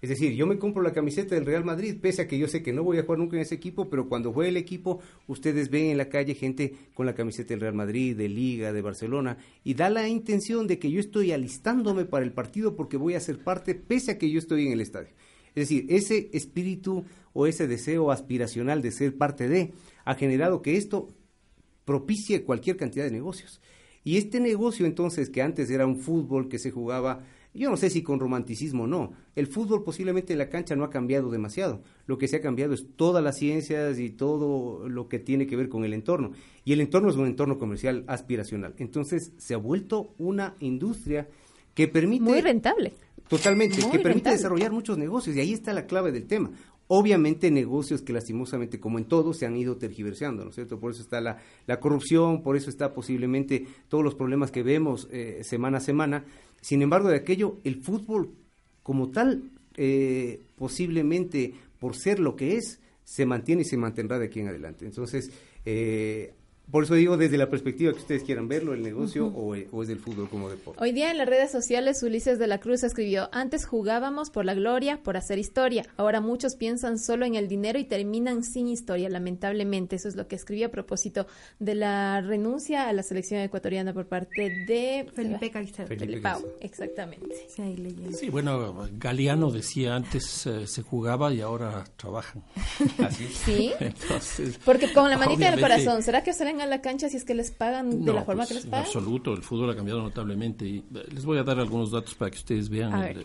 Es 0.00 0.08
decir, 0.08 0.32
yo 0.32 0.46
me 0.46 0.58
compro 0.58 0.82
la 0.82 0.92
camiseta 0.92 1.34
del 1.34 1.44
Real 1.44 1.64
Madrid, 1.64 1.96
pese 2.00 2.22
a 2.22 2.28
que 2.28 2.38
yo 2.38 2.48
sé 2.48 2.62
que 2.62 2.72
no 2.72 2.82
voy 2.82 2.98
a 2.98 3.02
jugar 3.02 3.18
nunca 3.18 3.36
en 3.36 3.42
ese 3.42 3.54
equipo, 3.54 3.90
pero 3.90 4.08
cuando 4.08 4.32
juegue 4.32 4.48
el 4.48 4.56
equipo, 4.56 5.00
ustedes 5.26 5.68
ven 5.68 5.86
en 5.86 5.98
la 5.98 6.08
calle 6.08 6.34
gente 6.34 6.74
con 6.94 7.04
la 7.04 7.14
camiseta 7.14 7.50
del 7.50 7.60
Real 7.60 7.74
Madrid, 7.74 8.16
de 8.16 8.28
Liga, 8.28 8.72
de 8.72 8.80
Barcelona, 8.80 9.36
y 9.62 9.74
da 9.74 9.90
la 9.90 10.08
intención 10.08 10.66
de 10.66 10.78
que 10.78 10.90
yo 10.90 11.00
estoy 11.00 11.32
alistándome 11.32 12.06
para 12.06 12.24
el 12.24 12.32
partido 12.32 12.76
porque 12.76 12.96
voy 12.96 13.14
a 13.14 13.20
ser 13.20 13.44
parte, 13.44 13.74
pese 13.74 14.12
a 14.12 14.18
que 14.18 14.30
yo 14.30 14.38
estoy 14.38 14.66
en 14.66 14.72
el 14.72 14.80
estadio. 14.80 15.10
Es 15.54 15.68
decir, 15.68 15.86
ese 15.90 16.30
espíritu 16.32 17.04
o 17.34 17.46
ese 17.46 17.66
deseo 17.66 18.10
aspiracional 18.10 18.80
de 18.80 18.92
ser 18.92 19.18
parte 19.18 19.48
de 19.48 19.72
ha 20.04 20.14
generado 20.14 20.62
que 20.62 20.76
esto 20.76 21.08
propicie 21.84 22.44
cualquier 22.44 22.76
cantidad 22.76 23.04
de 23.04 23.10
negocios. 23.10 23.60
Y 24.02 24.16
este 24.16 24.40
negocio 24.40 24.86
entonces, 24.86 25.28
que 25.28 25.42
antes 25.42 25.68
era 25.70 25.86
un 25.86 25.96
fútbol 25.98 26.48
que 26.48 26.58
se 26.58 26.70
jugaba 26.70 27.22
yo 27.52 27.68
no 27.68 27.76
sé 27.76 27.90
si 27.90 28.02
con 28.02 28.20
romanticismo 28.20 28.84
o 28.84 28.86
no. 28.86 29.12
El 29.34 29.46
fútbol 29.46 29.82
posiblemente 29.82 30.32
en 30.32 30.38
la 30.38 30.48
cancha 30.48 30.76
no 30.76 30.84
ha 30.84 30.90
cambiado 30.90 31.30
demasiado. 31.30 31.82
Lo 32.06 32.16
que 32.16 32.28
se 32.28 32.36
ha 32.36 32.40
cambiado 32.40 32.74
es 32.74 32.86
todas 32.96 33.24
las 33.24 33.38
ciencias 33.38 33.98
y 33.98 34.10
todo 34.10 34.88
lo 34.88 35.08
que 35.08 35.18
tiene 35.18 35.46
que 35.46 35.56
ver 35.56 35.68
con 35.68 35.84
el 35.84 35.92
entorno. 35.92 36.32
Y 36.64 36.72
el 36.72 36.80
entorno 36.80 37.10
es 37.10 37.16
un 37.16 37.26
entorno 37.26 37.58
comercial 37.58 38.04
aspiracional. 38.06 38.74
Entonces 38.78 39.32
se 39.36 39.54
ha 39.54 39.58
vuelto 39.58 40.14
una 40.18 40.54
industria 40.60 41.28
que 41.74 41.88
permite... 41.88 42.24
Muy 42.24 42.40
rentable. 42.40 42.94
Totalmente, 43.28 43.78
que 43.90 44.00
permite 44.00 44.30
desarrollar 44.30 44.72
muchos 44.72 44.98
negocios. 44.98 45.36
Y 45.36 45.40
ahí 45.40 45.52
está 45.52 45.72
la 45.72 45.86
clave 45.86 46.10
del 46.10 46.26
tema. 46.26 46.50
Obviamente 46.92 47.52
negocios 47.52 48.02
que 48.02 48.12
lastimosamente, 48.12 48.80
como 48.80 48.98
en 48.98 49.04
todo, 49.04 49.32
se 49.32 49.46
han 49.46 49.56
ido 49.56 49.76
tergiversando, 49.76 50.42
¿no 50.42 50.50
es 50.50 50.56
cierto? 50.56 50.80
Por 50.80 50.90
eso 50.90 51.02
está 51.02 51.20
la, 51.20 51.38
la 51.68 51.78
corrupción, 51.78 52.42
por 52.42 52.56
eso 52.56 52.68
está 52.68 52.92
posiblemente 52.92 53.64
todos 53.88 54.02
los 54.02 54.16
problemas 54.16 54.50
que 54.50 54.64
vemos 54.64 55.06
eh, 55.12 55.42
semana 55.44 55.78
a 55.78 55.80
semana. 55.80 56.24
Sin 56.60 56.82
embargo, 56.82 57.08
de 57.08 57.14
aquello, 57.14 57.58
el 57.62 57.76
fútbol 57.76 58.30
como 58.82 59.10
tal, 59.10 59.52
eh, 59.76 60.40
posiblemente 60.56 61.54
por 61.78 61.94
ser 61.94 62.18
lo 62.18 62.34
que 62.34 62.56
es, 62.56 62.80
se 63.04 63.24
mantiene 63.24 63.62
y 63.62 63.66
se 63.66 63.76
mantendrá 63.76 64.18
de 64.18 64.26
aquí 64.26 64.40
en 64.40 64.48
adelante. 64.48 64.84
Entonces, 64.84 65.30
eh, 65.64 66.34
por 66.70 66.84
eso 66.84 66.94
digo, 66.94 67.16
desde 67.16 67.38
la 67.38 67.48
perspectiva 67.48 67.92
que 67.92 67.98
ustedes 67.98 68.22
quieran 68.22 68.48
verlo, 68.48 68.74
el 68.74 68.82
negocio 68.82 69.26
o, 69.26 69.54
es 69.54 69.88
del 69.88 69.98
fútbol 69.98 70.28
como 70.28 70.48
deporte. 70.48 70.82
Hoy 70.82 70.92
día 70.92 71.10
en 71.10 71.18
las 71.18 71.28
redes 71.28 71.50
sociales 71.50 72.02
Ulises 72.02 72.38
de 72.38 72.46
la 72.46 72.58
Cruz 72.58 72.82
escribió, 72.82 73.28
antes 73.32 73.66
jugábamos 73.66 74.30
por 74.30 74.44
la 74.44 74.54
gloria, 74.54 75.02
por 75.02 75.16
hacer 75.16 75.38
historia. 75.38 75.86
Ahora 75.96 76.20
muchos 76.20 76.56
piensan 76.56 76.98
solo 76.98 77.26
en 77.26 77.34
el 77.34 77.48
dinero 77.48 77.78
y 77.78 77.84
terminan 77.84 78.44
sin 78.44 78.68
historia, 78.68 79.08
lamentablemente. 79.08 79.96
Eso 79.96 80.08
es 80.08 80.16
lo 80.16 80.28
que 80.28 80.36
escribió 80.36 80.66
a 80.66 80.70
propósito 80.70 81.26
de 81.58 81.74
la 81.74 82.20
renuncia 82.20 82.88
a 82.88 82.92
la 82.92 83.02
selección 83.02 83.40
ecuatoriana 83.40 83.92
por 83.92 84.06
parte 84.06 84.64
de 84.66 85.06
Felipe 85.14 85.50
Caicedo. 85.50 85.86
Felipe 85.86 86.28
exactamente. 86.60 87.46
Sí, 87.48 88.30
bueno, 88.30 88.88
Galeano 88.92 89.50
decía 89.50 89.94
antes 89.94 90.46
eh, 90.46 90.66
se 90.66 90.82
jugaba 90.82 91.32
y 91.32 91.40
ahora 91.40 91.84
trabajan. 91.96 92.44
¿Así? 92.98 93.26
Sí. 93.26 93.72
Porque 94.64 94.92
con 94.92 95.10
la 95.10 95.16
manita 95.16 95.50
del 95.50 95.60
corazón, 95.60 96.02
¿será 96.02 96.22
que 96.22 96.32
a 96.60 96.66
la 96.66 96.80
cancha 96.80 97.08
si 97.08 97.16
es 97.16 97.24
que 97.24 97.34
les 97.34 97.50
pagan 97.50 98.04
de 98.04 98.12
la 98.12 98.24
forma 98.24 98.44
que 98.44 98.54
pues, 98.54 98.64
les 98.64 98.70
pagan? 98.70 98.80
En 98.80 98.86
absoluto, 98.86 99.32
el 99.32 99.42
fútbol 99.42 99.70
ha 99.70 99.76
cambiado 99.76 100.02
notablemente 100.02 100.66
y 100.66 100.78
eh, 100.78 101.04
les 101.12 101.24
voy 101.24 101.38
a 101.38 101.42
dar 101.42 101.58
algunos 101.58 101.90
datos 101.90 102.14
para 102.14 102.30
que 102.30 102.38
ustedes 102.38 102.68
vean 102.68 103.24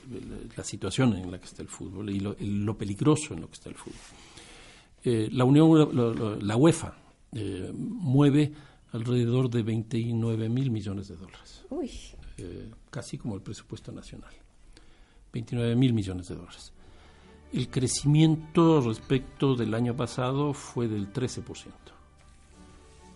la 0.56 0.64
situación 0.64 1.16
en 1.16 1.32
la 1.32 1.40
que 1.40 1.46
está 1.46 1.62
el 1.62 1.68
fútbol 1.68 2.10
y 2.10 2.20
lo, 2.20 2.78
peligroso 2.78 3.34
en 3.34 3.42
lo 3.42 3.48
que 3.48 3.54
está 3.54 3.70
el 3.70 3.76
fútbol. 3.76 4.00
Eh, 5.04 5.30
la 5.32 5.46
Unión, 5.46 6.40
la 6.42 6.56
UEFA, 6.58 6.96
eh, 7.32 7.72
mueve 7.74 8.52
alrededor 8.92 9.50
de 9.50 9.64
29 9.64 10.50
mil 10.50 10.72
millones 10.72 11.08
de 11.08 11.16
dólares. 11.16 11.64
Uy. 11.70 11.92
casi 12.90 13.18
como 13.18 13.36
el 13.36 13.42
presupuesto 13.42 13.92
nacional. 13.92 14.34
29 15.34 15.76
mil 15.76 15.94
millones 15.94 16.28
de 16.28 16.36
dólares. 16.36 16.72
El 17.54 17.70
crecimiento 17.70 18.82
respecto 18.82 19.56
del 19.56 19.74
año 19.74 19.96
pasado 19.96 20.54
fue 20.54 20.88
del 20.88 21.12
13% 21.14 21.95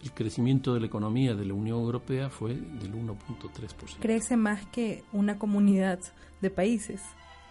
el 0.01 0.11
crecimiento 0.13 0.73
de 0.73 0.79
la 0.79 0.85
economía 0.85 1.35
de 1.35 1.45
la 1.45 1.53
Unión 1.53 1.79
Europea 1.79 2.29
fue 2.29 2.55
del 2.55 2.93
1.3%. 2.93 3.99
Crece 3.99 4.37
más 4.37 4.65
que 4.67 5.03
una 5.11 5.37
comunidad 5.37 5.99
de 6.41 6.49
países. 6.49 7.01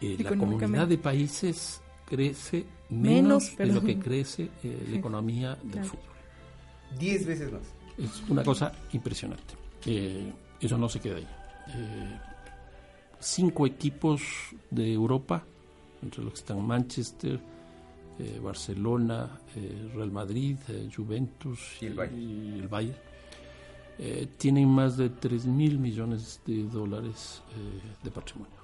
Eh, 0.01 0.17
la 0.19 0.31
comunidad 0.31 0.87
de 0.87 0.99
países 0.99 1.83
crece 2.07 2.65
menos, 2.89 3.57
de 3.57 3.67
lo 3.67 3.83
que 3.83 3.99
crece 3.99 4.51
eh, 4.63 4.87
la 4.91 4.97
economía 4.97 5.59
del 5.63 5.85
fútbol. 5.85 6.05
Diez 6.99 7.27
veces 7.27 7.53
más. 7.53 7.63
Es 7.99 8.23
una 8.29 8.43
cosa 8.43 8.73
impresionante. 8.93 9.55
Eh, 9.85 10.33
eso 10.61 10.79
no 10.79 10.89
se 10.89 11.01
queda 11.01 11.17
ahí. 11.17 11.27
cinco 13.21 13.67
equipos 13.67 14.23
de 14.71 14.93
Europa, 14.93 15.45
entre 16.03 16.23
los 16.23 16.33
que 16.33 16.39
están 16.39 16.67
Manchester, 16.67 17.41
eh, 18.19 18.41
Barcelona, 18.43 19.39
eh, 19.55 19.91
Real 19.95 20.11
Madrid, 20.11 20.57
eh, 20.69 20.89
Juventus 20.95 21.81
y 21.81 21.87
el 21.87 22.69
Bayern, 22.69 22.99
tienen 24.37 24.69
más 24.69 24.97
de 24.97 25.11
3 25.11 25.47
mil 25.47 25.79
millones 25.79 26.41
de 26.47 26.63
dólares 26.65 27.43
de 28.01 28.11
patrimonio. 28.13 28.55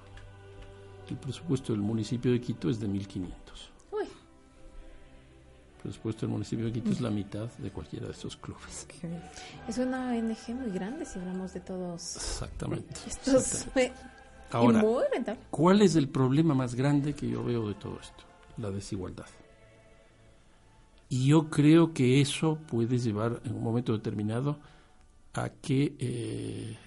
El 1.09 1.17
presupuesto 1.17 1.73
del 1.73 1.81
municipio 1.81 2.31
de 2.31 2.39
Quito 2.39 2.69
es 2.69 2.79
de 2.79 2.87
1.500. 2.87 3.27
El 5.75 5.81
presupuesto 5.83 6.21
del 6.21 6.29
municipio 6.29 6.65
de 6.65 6.71
Quito 6.71 6.89
es 6.89 7.01
la 7.01 7.09
mitad 7.09 7.49
de 7.57 7.69
cualquiera 7.69 8.05
de 8.05 8.13
esos 8.13 8.37
clubes. 8.37 8.87
Es 9.67 9.77
una 9.77 10.11
ONG 10.11 10.55
muy 10.55 10.71
grande 10.71 11.05
si 11.05 11.19
hablamos 11.19 11.53
de 11.53 11.59
todos. 11.59 12.15
Exactamente. 12.15 12.95
Estos, 13.05 13.67
Ahora, 14.51 14.85
¿cuál 15.49 15.81
es 15.81 15.97
el 15.97 16.07
problema 16.07 16.53
más 16.53 16.75
grande 16.75 17.13
que 17.13 17.27
yo 17.27 17.43
veo 17.43 17.67
de 17.67 17.73
todo 17.73 17.99
esto? 17.99 18.23
La 18.57 18.71
desigualdad. 18.71 19.25
Y 21.09 21.27
yo 21.27 21.49
creo 21.49 21.93
que 21.93 22.21
eso 22.21 22.57
puede 22.67 22.97
llevar 22.97 23.41
en 23.45 23.55
un 23.55 23.63
momento 23.63 23.93
determinado 23.93 24.59
a 25.33 25.49
que 25.49 25.95
eh, 25.99 26.77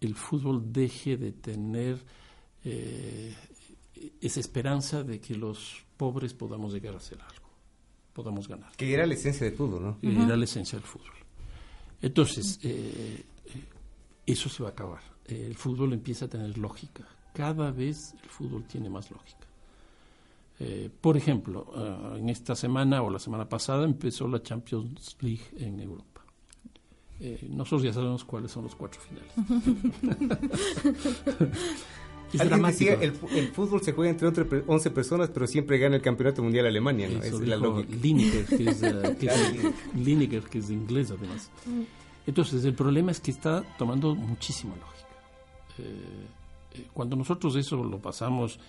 el 0.00 0.14
fútbol 0.14 0.72
deje 0.72 1.16
de 1.16 1.32
tener 1.32 1.98
eh, 2.64 3.34
esa 4.20 4.40
esperanza 4.40 5.02
de 5.02 5.20
que 5.20 5.34
los 5.34 5.84
pobres 5.96 6.34
podamos 6.34 6.72
llegar 6.72 6.94
a 6.94 6.98
hacer 6.98 7.20
algo, 7.20 7.48
podamos 8.12 8.48
ganar. 8.48 8.72
Que 8.76 8.92
era 8.92 9.06
la 9.06 9.14
esencia 9.14 9.46
del 9.46 9.56
fútbol, 9.56 9.82
¿no? 9.82 10.00
Que 10.00 10.12
era 10.12 10.36
la 10.36 10.44
esencia 10.44 10.78
del 10.78 10.86
fútbol. 10.86 11.12
Entonces, 12.00 12.58
eh, 12.62 13.24
eso 14.26 14.48
se 14.48 14.62
va 14.62 14.70
a 14.70 14.72
acabar. 14.72 15.02
el 15.26 15.56
fútbol 15.56 15.92
empieza 15.92 16.24
a 16.24 16.28
tener 16.28 16.56
lógica. 16.56 17.06
Cada 17.34 17.70
vez 17.70 18.14
el 18.22 18.28
fútbol 18.30 18.64
tiene 18.64 18.88
más 18.88 19.10
lógica. 19.10 19.47
Eh, 20.60 20.90
por 21.00 21.16
ejemplo, 21.16 21.72
eh, 21.76 22.18
en 22.18 22.28
esta 22.28 22.54
semana 22.56 23.02
o 23.02 23.10
la 23.10 23.18
semana 23.18 23.48
pasada 23.48 23.84
empezó 23.84 24.26
la 24.26 24.42
Champions 24.42 25.16
League 25.20 25.44
en 25.58 25.80
Europa. 25.80 26.24
Eh, 27.20 27.46
nosotros 27.50 27.82
ya 27.82 27.92
sabemos 27.92 28.24
cuáles 28.24 28.50
son 28.50 28.64
los 28.64 28.74
cuatro 28.74 29.00
finales. 29.00 29.32
Alguien 32.38 32.62
decía, 32.62 32.94
el, 32.94 33.14
el, 33.34 33.48
fútbol 33.48 33.80
se 33.80 33.92
juega 33.92 34.10
entre 34.10 34.62
11 34.66 34.90
personas, 34.90 35.30
pero 35.30 35.46
siempre 35.46 35.78
gana 35.78 35.96
el 35.96 36.02
campeonato 36.02 36.42
mundial 36.42 36.66
Alemania, 36.66 37.08
¿no? 37.08 37.22
Eso 37.22 37.40
es 37.40 37.48
la 37.48 37.56
lógica. 37.56 37.96
Lineker, 38.02 38.44
que 38.44 38.68
es, 38.68 38.82
uh, 38.82 39.16
que, 39.18 39.26
es, 39.26 39.94
Lineker, 39.94 40.42
que 40.42 40.58
es 40.58 40.68
inglés 40.70 41.10
además. 41.10 41.50
Entonces, 42.26 42.64
el 42.64 42.74
problema 42.74 43.12
es 43.12 43.20
que 43.20 43.30
está 43.30 43.62
tomando 43.78 44.14
muchísima 44.14 44.74
lógica. 44.76 45.08
Eh, 45.78 46.86
cuando 46.92 47.16
nosotros 47.16 47.56
eso 47.56 47.82
lo 47.82 47.98
pasamos 47.98 48.60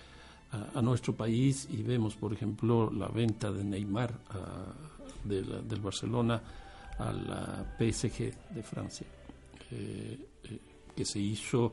a, 0.52 0.78
a, 0.78 0.82
nuestro 0.82 1.14
país 1.14 1.68
y 1.70 1.82
vemos, 1.82 2.16
por 2.16 2.32
ejemplo, 2.32 2.90
la 2.90 3.08
venta 3.08 3.52
de 3.52 3.64
Neymar 3.64 4.12
de 5.24 5.44
la, 5.44 5.60
del 5.60 5.80
Barcelona 5.80 6.42
a 6.98 7.12
la 7.12 7.76
PSG 7.78 8.54
de 8.54 8.62
Francia, 8.62 9.06
eh, 9.70 10.18
eh, 10.44 10.58
que 10.94 11.04
se 11.04 11.18
hizo 11.18 11.72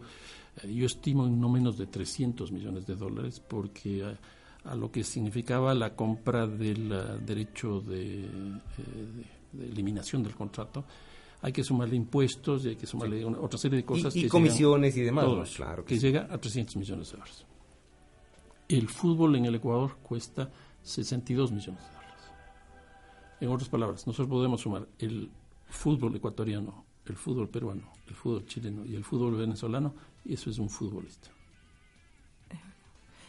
yo 0.63 0.87
estimo 0.87 1.27
en 1.27 1.39
no 1.39 1.49
menos 1.49 1.77
de 1.77 1.85
300 1.85 2.51
millones 2.51 2.87
de 2.87 2.95
dólares 2.95 3.39
porque 3.39 4.03
a, 4.03 4.71
a 4.71 4.75
lo 4.75 4.91
que 4.91 5.03
significaba 5.03 5.73
la 5.75 5.95
compra 5.95 6.47
del 6.47 6.91
uh, 6.91 7.23
derecho 7.23 7.79
de, 7.81 8.23
eh, 8.23 8.27
de, 9.53 9.65
de, 9.65 9.69
eliminación 9.71 10.23
del 10.23 10.33
contrato 10.33 10.83
hay 11.41 11.51
que 11.51 11.63
sumarle 11.63 11.95
impuestos 11.95 12.65
y 12.65 12.69
hay 12.69 12.75
que 12.75 12.87
sumarle 12.87 13.23
una, 13.23 13.39
otra 13.39 13.59
serie 13.59 13.77
de 13.77 13.85
cosas 13.85 14.15
y, 14.15 14.19
y 14.19 14.23
que 14.23 14.29
comisiones 14.29 14.95
llegan, 14.95 15.03
y 15.03 15.05
demás 15.05 15.25
todos, 15.25 15.55
claro 15.55 15.85
que, 15.85 15.93
que 15.93 15.99
sí. 15.99 16.07
llega 16.07 16.27
a 16.31 16.37
300 16.39 16.75
millones 16.77 17.11
de 17.11 17.17
dólares 17.17 17.45
el 18.69 18.87
fútbol 18.87 19.35
en 19.35 19.45
el 19.45 19.55
Ecuador 19.55 19.97
cuesta 20.03 20.49
62 20.83 21.51
millones 21.51 21.81
de 21.81 21.89
dólares 21.89 22.23
en 23.41 23.49
otras 23.49 23.69
palabras 23.69 24.07
nosotros 24.07 24.29
podemos 24.29 24.61
sumar 24.61 24.87
el 24.99 25.29
fútbol 25.67 26.15
ecuatoriano 26.15 26.87
el 27.09 27.15
fútbol 27.15 27.49
peruano, 27.49 27.83
el 28.07 28.15
fútbol 28.15 28.45
chileno 28.45 28.85
y 28.85 28.95
el 28.95 29.03
fútbol 29.03 29.35
venezolano, 29.35 29.93
y 30.25 30.33
eso 30.33 30.49
es 30.49 30.59
un 30.59 30.69
futbolista. 30.69 31.29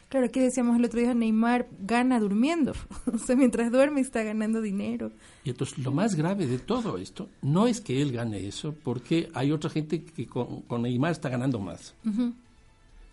Claro, 0.09 0.25
aquí 0.25 0.41
decíamos 0.41 0.79
el 0.79 0.87
otro 0.87 1.01
día, 1.01 1.13
Neymar 1.13 1.69
gana 1.81 2.19
durmiendo, 2.19 2.73
o 3.13 3.19
sea, 3.19 3.37
mientras 3.37 3.71
duerme 3.71 4.01
está 4.01 4.23
ganando 4.23 4.63
dinero. 4.63 5.13
Y 5.45 5.51
entonces 5.51 5.79
lo 5.79 5.93
más 5.93 6.15
grave 6.15 6.47
de 6.47 6.59
todo 6.59 6.97
esto 6.97 7.29
no 7.43 7.67
es 7.67 7.83
que 7.83 8.01
él 8.01 8.13
gane 8.13 8.47
eso, 8.47 8.75
porque 8.83 9.31
hay 9.35 9.53
otra 9.53 9.69
gente 9.69 10.03
que 10.03 10.27
con, 10.27 10.63
con 10.63 10.83
Neymar 10.83 11.13
está 11.13 11.29
ganando 11.29 11.59
más. 11.59 11.95
Uh 12.07 12.11
-huh. 12.11 12.35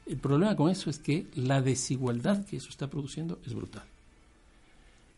El 0.06 0.18
problema 0.18 0.56
con 0.56 0.70
eso 0.70 0.89
es 0.89 0.99
que 0.99 1.28
la 1.36 1.62
desigualdad 1.62 2.45
que 2.45 2.58
eso 2.58 2.70
está 2.70 2.89
produciendo 2.89 3.39
es 3.45 3.53
brutal. 3.53 3.86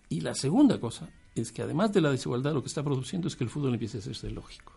Y 0.09 0.21
la 0.21 0.33
segunda 0.33 0.79
cosa 0.79 1.09
es 1.35 1.51
que 1.51 1.61
además 1.61 1.91
de 1.93 2.01
la 2.01 2.11
desigualdad 2.11 2.53
lo 2.53 2.61
que 2.61 2.69
está 2.69 2.83
produciendo 2.83 3.27
es 3.27 3.35
que 3.35 3.43
el 3.43 3.49
fútbol 3.49 3.73
empiece 3.73 3.97
a 3.97 3.99
hacerse 3.99 4.29
lógico 4.29 4.73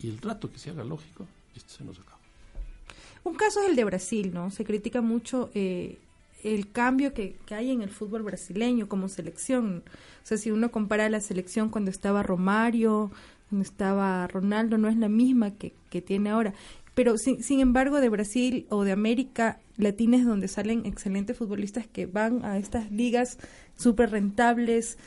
y 0.00 0.08
el 0.08 0.18
rato 0.18 0.50
que 0.50 0.58
se 0.58 0.70
haga 0.70 0.84
lógico, 0.84 1.26
esto 1.54 1.74
se 1.74 1.84
nos 1.84 1.98
acaba. 1.98 2.18
Un 3.24 3.34
caso 3.34 3.60
es 3.62 3.68
el 3.68 3.76
de 3.76 3.84
Brasil, 3.84 4.32
¿no? 4.32 4.50
Se 4.50 4.64
critica 4.64 5.00
mucho 5.00 5.50
eh, 5.54 5.98
el 6.44 6.70
cambio 6.70 7.12
que, 7.14 7.36
que, 7.46 7.54
hay 7.54 7.70
en 7.70 7.82
el 7.82 7.90
fútbol 7.90 8.22
brasileño 8.22 8.88
como 8.88 9.08
selección. 9.08 9.82
O 10.22 10.26
sea, 10.26 10.38
si 10.38 10.50
uno 10.50 10.70
compara 10.70 11.08
la 11.08 11.20
selección 11.20 11.68
cuando 11.68 11.90
estaba 11.90 12.22
Romario, 12.22 13.10
cuando 13.48 13.64
estaba 13.64 14.26
Ronaldo, 14.28 14.78
no 14.78 14.88
es 14.88 14.96
la 14.96 15.08
misma 15.08 15.52
que, 15.52 15.72
que 15.90 16.00
tiene 16.00 16.30
ahora. 16.30 16.54
Pero 16.98 17.16
sin, 17.16 17.44
sin, 17.44 17.60
embargo, 17.60 18.00
de 18.00 18.08
Brasil 18.08 18.66
o 18.70 18.82
de 18.82 18.90
América 18.90 19.60
Latina 19.76 20.16
es 20.16 20.24
donde 20.24 20.48
salen 20.48 20.84
excelentes 20.84 21.36
futbolistas 21.36 21.86
que 21.86 22.06
van 22.06 22.44
a 22.44 22.58
estas 22.58 22.90
ligas 22.90 23.38
súper 23.76 24.10
rentables. 24.10 24.98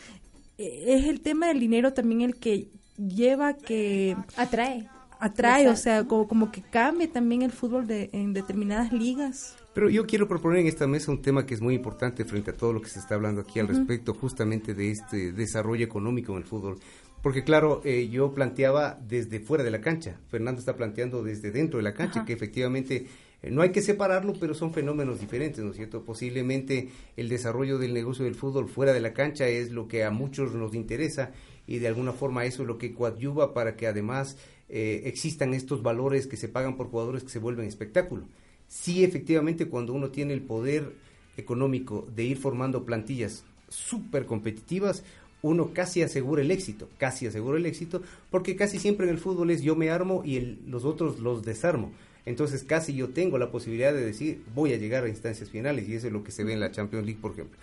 Es 0.57 1.03
el 1.07 1.19
tema 1.19 1.47
del 1.47 1.59
dinero 1.59 1.91
también 1.91 2.21
el 2.21 2.37
que 2.37 2.69
lleva 2.95 3.55
que 3.55 4.15
atrae 4.37 4.87
atrae 5.19 5.67
o 5.67 5.75
sea 5.75 6.05
como, 6.05 6.27
como 6.27 6.51
que 6.51 6.61
cambie 6.61 7.07
también 7.07 7.41
el 7.41 7.51
fútbol 7.51 7.87
de, 7.87 8.09
en 8.11 8.33
determinadas 8.33 8.91
ligas 8.91 9.55
pero 9.73 9.89
yo 9.89 10.05
quiero 10.05 10.27
proponer 10.27 10.59
en 10.59 10.67
esta 10.67 10.87
mesa 10.87 11.11
un 11.11 11.21
tema 11.21 11.45
que 11.45 11.53
es 11.53 11.61
muy 11.61 11.75
importante 11.75 12.25
frente 12.25 12.51
a 12.51 12.57
todo 12.57 12.73
lo 12.73 12.81
que 12.81 12.89
se 12.89 12.99
está 12.99 13.15
hablando 13.15 13.41
aquí 13.41 13.59
al 13.59 13.67
uh 13.67 13.69
-huh. 13.69 13.77
respecto 13.77 14.13
justamente 14.13 14.73
de 14.73 14.91
este 14.91 15.31
desarrollo 15.31 15.85
económico 15.85 16.33
en 16.33 16.39
el 16.39 16.43
fútbol 16.43 16.79
porque 17.21 17.43
claro, 17.43 17.81
eh, 17.83 18.09
yo 18.09 18.33
planteaba 18.33 18.99
desde 19.07 19.39
fuera 19.39 19.63
de 19.63 19.71
la 19.71 19.81
cancha, 19.81 20.19
Fernando 20.29 20.59
está 20.59 20.75
planteando 20.75 21.23
desde 21.23 21.51
dentro 21.51 21.77
de 21.77 21.83
la 21.83 21.93
cancha, 21.93 22.19
Ajá. 22.19 22.25
que 22.25 22.33
efectivamente 22.33 23.07
eh, 23.41 23.51
no 23.51 23.61
hay 23.61 23.71
que 23.71 23.81
separarlo, 23.81 24.33
pero 24.39 24.53
son 24.53 24.73
fenómenos 24.73 25.19
diferentes, 25.19 25.63
¿no 25.63 25.71
es 25.71 25.77
cierto? 25.77 26.03
Posiblemente 26.03 26.89
el 27.17 27.29
desarrollo 27.29 27.77
del 27.77 27.93
negocio 27.93 28.25
del 28.25 28.35
fútbol 28.35 28.69
fuera 28.69 28.93
de 28.93 29.01
la 29.01 29.13
cancha 29.13 29.47
es 29.47 29.71
lo 29.71 29.87
que 29.87 30.03
a 30.03 30.11
muchos 30.11 30.53
nos 30.53 30.75
interesa 30.75 31.31
y 31.67 31.79
de 31.79 31.87
alguna 31.87 32.11
forma 32.11 32.45
eso 32.45 32.63
es 32.63 32.67
lo 32.67 32.77
que 32.77 32.93
coadyuva 32.93 33.53
para 33.53 33.75
que 33.75 33.87
además 33.87 34.37
eh, 34.69 35.03
existan 35.05 35.53
estos 35.53 35.83
valores 35.83 36.27
que 36.27 36.37
se 36.37 36.47
pagan 36.47 36.77
por 36.77 36.87
jugadores 36.87 37.23
que 37.23 37.29
se 37.29 37.39
vuelven 37.39 37.67
espectáculo. 37.67 38.25
Sí, 38.67 39.03
efectivamente, 39.03 39.67
cuando 39.67 39.93
uno 39.93 40.09
tiene 40.09 40.33
el 40.33 40.41
poder 40.41 40.93
económico 41.37 42.07
de 42.15 42.23
ir 42.23 42.37
formando 42.37 42.85
plantillas 42.85 43.43
súper 43.67 44.25
competitivas, 44.25 45.03
uno 45.41 45.71
casi 45.73 46.01
asegura 46.01 46.41
el 46.41 46.51
éxito, 46.51 46.87
casi 46.97 47.27
asegura 47.27 47.57
el 47.57 47.65
éxito, 47.65 48.01
porque 48.29 48.55
casi 48.55 48.79
siempre 48.79 49.07
en 49.07 49.13
el 49.13 49.19
fútbol 49.19 49.51
es 49.51 49.61
yo 49.61 49.75
me 49.75 49.89
armo 49.89 50.21
y 50.23 50.37
el, 50.37 50.59
los 50.67 50.85
otros 50.85 51.19
los 51.19 51.43
desarmo. 51.43 51.91
Entonces 52.25 52.63
casi 52.63 52.93
yo 52.93 53.09
tengo 53.09 53.37
la 53.37 53.51
posibilidad 53.51 53.93
de 53.93 54.05
decir 54.05 54.41
voy 54.53 54.73
a 54.73 54.77
llegar 54.77 55.03
a 55.03 55.09
instancias 55.09 55.49
finales 55.49 55.89
y 55.89 55.95
eso 55.95 56.07
es 56.07 56.13
lo 56.13 56.23
que 56.23 56.31
se 56.31 56.43
ve 56.43 56.53
en 56.53 56.59
la 56.59 56.71
Champions 56.71 57.05
League, 57.05 57.19
por 57.21 57.31
ejemplo. 57.31 57.57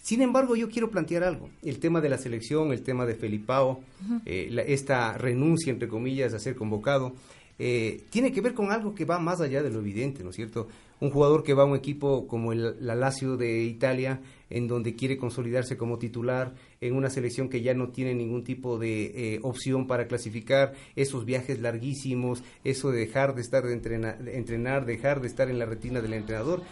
Sin 0.00 0.20
embargo, 0.20 0.54
yo 0.54 0.68
quiero 0.68 0.90
plantear 0.90 1.24
algo. 1.24 1.48
El 1.62 1.78
tema 1.78 2.02
de 2.02 2.10
la 2.10 2.18
selección, 2.18 2.72
el 2.72 2.82
tema 2.82 3.06
de 3.06 3.14
Felipao, 3.14 3.70
uh 3.70 3.74
-huh. 4.06 4.20
eh, 4.26 4.48
la, 4.50 4.60
esta 4.60 5.16
renuncia, 5.16 5.72
entre 5.72 5.88
comillas, 5.88 6.34
a 6.34 6.38
ser 6.38 6.54
convocado, 6.56 7.14
eh, 7.58 8.02
tiene 8.10 8.30
que 8.30 8.42
ver 8.42 8.52
con 8.52 8.70
algo 8.70 8.94
que 8.94 9.06
va 9.06 9.18
más 9.18 9.40
allá 9.40 9.62
de 9.62 9.70
lo 9.70 9.78
evidente, 9.78 10.22
¿no 10.22 10.30
es 10.30 10.36
cierto? 10.36 10.68
Un 11.00 11.10
jugador 11.10 11.42
que 11.42 11.54
va 11.54 11.64
a 11.64 11.66
un 11.66 11.76
equipo 11.76 12.26
como 12.26 12.52
el, 12.52 12.76
la 12.80 12.94
Lazio 12.94 13.36
de 13.36 13.62
Italia, 13.62 14.20
en 14.48 14.68
donde 14.68 14.94
quiere 14.94 15.16
consolidarse 15.16 15.76
como 15.76 15.98
titular, 15.98 16.54
en 16.80 16.94
una 16.94 17.10
selección 17.10 17.48
que 17.48 17.62
ya 17.62 17.74
no 17.74 17.88
tiene 17.88 18.14
ningún 18.14 18.44
tipo 18.44 18.78
de 18.78 19.34
eh, 19.34 19.40
opción 19.42 19.86
para 19.86 20.06
clasificar, 20.06 20.74
esos 20.94 21.24
viajes 21.24 21.60
larguísimos, 21.60 22.42
eso 22.62 22.90
de 22.90 23.00
dejar 23.00 23.34
de 23.34 23.40
estar 23.40 23.64
de, 23.64 23.72
entrenar, 23.72 24.22
de 24.22 24.36
entrenar, 24.36 24.86
dejar 24.86 25.20
de 25.20 25.28
estar 25.28 25.50
en 25.50 25.58
la 25.58 25.66
retina 25.66 26.00
del 26.00 26.14
entrenador, 26.14 26.62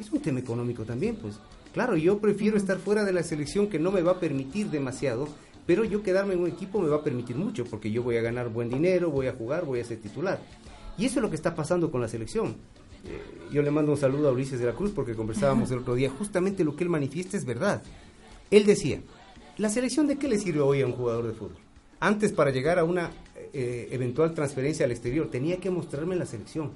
es 0.00 0.10
un 0.10 0.20
tema 0.20 0.40
económico 0.40 0.84
también, 0.84 1.16
pues. 1.16 1.38
Claro, 1.72 1.96
yo 1.96 2.18
prefiero 2.18 2.56
estar 2.56 2.78
fuera 2.78 3.04
de 3.04 3.12
la 3.12 3.22
selección 3.22 3.68
que 3.68 3.78
no 3.78 3.92
me 3.92 4.00
va 4.00 4.12
a 4.12 4.20
permitir 4.20 4.70
demasiado, 4.70 5.28
pero 5.66 5.84
yo 5.84 6.02
quedarme 6.02 6.34
en 6.34 6.40
un 6.40 6.48
equipo 6.48 6.80
me 6.80 6.88
va 6.88 6.96
a 6.96 7.04
permitir 7.04 7.36
mucho, 7.36 7.64
porque 7.64 7.90
yo 7.90 8.02
voy 8.02 8.16
a 8.16 8.22
ganar 8.22 8.48
buen 8.48 8.70
dinero, 8.70 9.10
voy 9.10 9.26
a 9.26 9.32
jugar, 9.32 9.64
voy 9.66 9.80
a 9.80 9.84
ser 9.84 9.98
titular. 9.98 10.40
Y 10.96 11.04
eso 11.04 11.18
es 11.18 11.22
lo 11.22 11.28
que 11.28 11.36
está 11.36 11.54
pasando 11.54 11.90
con 11.90 12.00
la 12.00 12.08
selección. 12.08 12.56
Eh, 13.08 13.22
yo 13.52 13.62
le 13.62 13.70
mando 13.70 13.92
un 13.92 13.98
saludo 13.98 14.28
a 14.28 14.32
Ulises 14.32 14.58
de 14.58 14.66
la 14.66 14.72
Cruz 14.72 14.90
porque 14.94 15.14
conversábamos 15.14 15.70
el 15.70 15.78
otro 15.78 15.94
día, 15.94 16.10
justamente 16.10 16.64
lo 16.64 16.74
que 16.74 16.84
él 16.84 16.90
manifiesta 16.90 17.36
es 17.36 17.44
verdad. 17.44 17.82
Él 18.50 18.66
decía, 18.66 19.00
¿la 19.56 19.68
selección 19.68 20.06
de 20.06 20.16
qué 20.18 20.28
le 20.28 20.38
sirve 20.38 20.60
hoy 20.60 20.82
a 20.82 20.86
un 20.86 20.92
jugador 20.92 21.26
de 21.26 21.32
fútbol? 21.32 21.56
Antes 22.00 22.32
para 22.32 22.50
llegar 22.50 22.78
a 22.78 22.84
una 22.84 23.10
eh, 23.52 23.88
eventual 23.90 24.34
transferencia 24.34 24.84
al 24.84 24.92
exterior 24.92 25.30
tenía 25.30 25.58
que 25.58 25.70
mostrarme 25.70 26.14
en 26.14 26.18
la 26.20 26.26
selección. 26.26 26.72